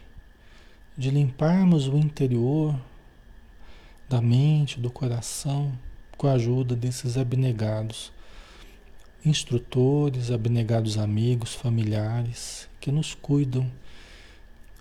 de 0.98 1.12
limparmos 1.12 1.86
o 1.86 1.96
interior 1.96 2.74
da 4.08 4.20
mente, 4.20 4.80
do 4.80 4.90
coração, 4.90 5.72
com 6.16 6.26
a 6.26 6.32
ajuda 6.32 6.74
desses 6.74 7.16
abnegados 7.16 8.12
instrutores, 9.24 10.32
abnegados 10.32 10.98
amigos, 10.98 11.54
familiares 11.54 12.68
que 12.80 12.90
nos 12.90 13.14
cuidam 13.14 13.70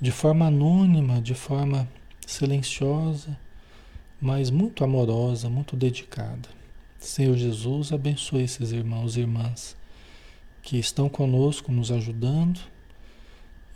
de 0.01 0.09
forma 0.09 0.47
anônima, 0.47 1.21
de 1.21 1.35
forma 1.35 1.87
silenciosa, 2.25 3.37
mas 4.19 4.49
muito 4.49 4.83
amorosa, 4.83 5.51
muito 5.51 5.75
dedicada. 5.75 6.49
Senhor 6.97 7.37
Jesus, 7.37 7.91
abençoe 7.91 8.41
esses 8.41 8.71
irmãos 8.71 9.17
e 9.17 9.19
irmãs 9.19 9.77
que 10.63 10.79
estão 10.79 11.07
conosco, 11.09 11.71
nos 11.71 11.91
ajudando 11.91 12.59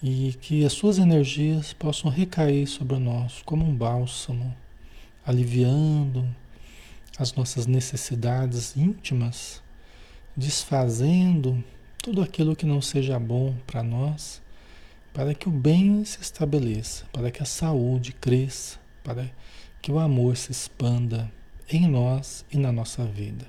e 0.01 0.33
que 0.41 0.65
as 0.65 0.73
suas 0.73 0.97
energias 0.97 1.73
possam 1.73 2.09
recair 2.09 2.65
sobre 2.67 2.97
nós 2.97 3.41
como 3.45 3.63
um 3.63 3.75
bálsamo 3.75 4.55
aliviando 5.25 6.27
as 7.17 7.33
nossas 7.33 7.67
necessidades 7.67 8.75
íntimas, 8.75 9.61
desfazendo 10.35 11.63
tudo 12.01 12.21
aquilo 12.21 12.55
que 12.55 12.65
não 12.65 12.81
seja 12.81 13.19
bom 13.19 13.55
para 13.67 13.83
nós, 13.83 14.41
para 15.13 15.35
que 15.35 15.47
o 15.47 15.51
bem 15.51 16.03
se 16.03 16.19
estabeleça, 16.19 17.05
para 17.13 17.29
que 17.29 17.43
a 17.43 17.45
saúde 17.45 18.13
cresça, 18.13 18.79
para 19.03 19.29
que 19.81 19.91
o 19.91 19.99
amor 19.99 20.35
se 20.35 20.51
expanda 20.51 21.31
em 21.69 21.87
nós 21.87 22.43
e 22.51 22.57
na 22.57 22.71
nossa 22.71 23.05
vida. 23.05 23.45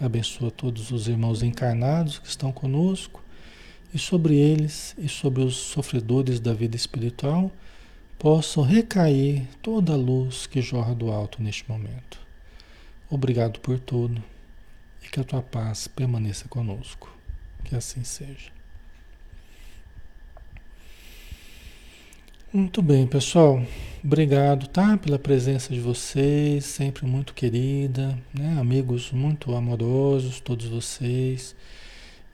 Abençoa 0.00 0.50
todos 0.50 0.90
os 0.90 1.06
irmãos 1.06 1.42
encarnados 1.42 2.18
que 2.18 2.26
estão 2.26 2.50
conosco 2.50 3.22
e 3.92 3.98
sobre 3.98 4.34
eles 4.36 4.94
e 4.98 5.08
sobre 5.08 5.42
os 5.42 5.56
sofredores 5.56 6.40
da 6.40 6.52
vida 6.52 6.76
espiritual 6.76 7.50
possam 8.18 8.62
recair 8.62 9.48
toda 9.62 9.92
a 9.92 9.96
luz 9.96 10.46
que 10.46 10.60
jorra 10.60 10.94
do 10.94 11.10
alto 11.10 11.42
neste 11.42 11.68
momento. 11.68 12.20
Obrigado 13.08 13.60
por 13.60 13.78
tudo 13.78 14.22
e 15.02 15.08
que 15.08 15.18
a 15.18 15.24
tua 15.24 15.42
paz 15.42 15.88
permaneça 15.88 16.46
conosco. 16.48 17.10
Que 17.64 17.74
assim 17.74 18.04
seja. 18.04 18.50
Muito 22.52 22.82
bem, 22.82 23.06
pessoal. 23.06 23.62
Obrigado, 24.02 24.66
tá? 24.66 24.96
Pela 24.96 25.18
presença 25.20 25.72
de 25.72 25.78
vocês, 25.78 26.64
sempre 26.64 27.06
muito 27.06 27.32
querida, 27.32 28.18
né? 28.34 28.58
Amigos 28.58 29.12
muito 29.12 29.54
amorosos, 29.54 30.40
todos 30.40 30.66
vocês. 30.66 31.54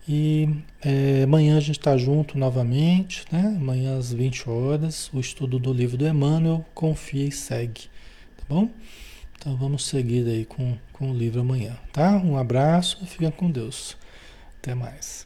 E 0.09 0.49
é, 0.85 1.25
amanhã 1.25 1.57
a 1.57 1.61
gente 1.61 1.79
está 1.79 1.97
junto 1.97 2.39
novamente, 2.39 3.25
né? 3.33 3.55
Amanhã 3.57 3.99
às 3.99 4.13
20 4.13 4.49
horas, 4.49 5.11
o 5.13 5.19
estudo 5.19 5.59
do 5.59 5.73
livro 5.73 5.97
do 5.97 6.07
Emmanuel, 6.07 6.65
Confia 6.75 7.27
e 7.27 7.33
Segue, 7.33 7.83
tá 8.37 8.45
bom? 8.49 8.71
Então 9.37 9.57
vamos 9.57 9.85
seguir 9.87 10.27
aí 10.29 10.45
com, 10.45 10.77
com 10.93 11.11
o 11.11 11.15
livro 11.15 11.41
amanhã, 11.41 11.77
tá? 11.93 12.17
Um 12.19 12.37
abraço 12.37 12.99
e 13.03 13.07
fica 13.07 13.31
com 13.33 13.51
Deus. 13.51 13.97
Até 14.59 14.75
mais. 14.75 15.26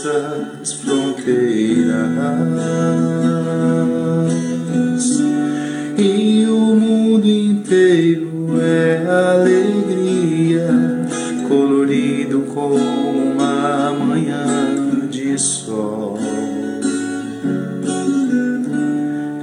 todas 0.00 0.62
as 0.62 0.72
fronteiras. 0.72 1.92
E 5.98 6.46
o 6.46 6.74
mundo 6.74 7.26
inteiro 7.26 8.58
é 8.60 9.04
alegria, 9.34 10.68
colorido 11.46 12.40
como 12.54 12.76
uma 12.76 13.92
manhã 13.92 14.46
de 15.10 15.38
sol. 15.38 16.18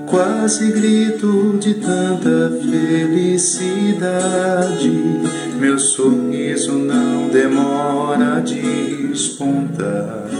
Quase 0.07 0.71
grito 0.71 1.57
de 1.59 1.76
tanta 1.76 2.49
felicidade. 2.71 4.89
Meu 5.59 5.77
sorriso 5.77 6.73
não 6.73 7.30
demora 7.30 8.38
a 8.38 8.39
despontar. 8.39 10.39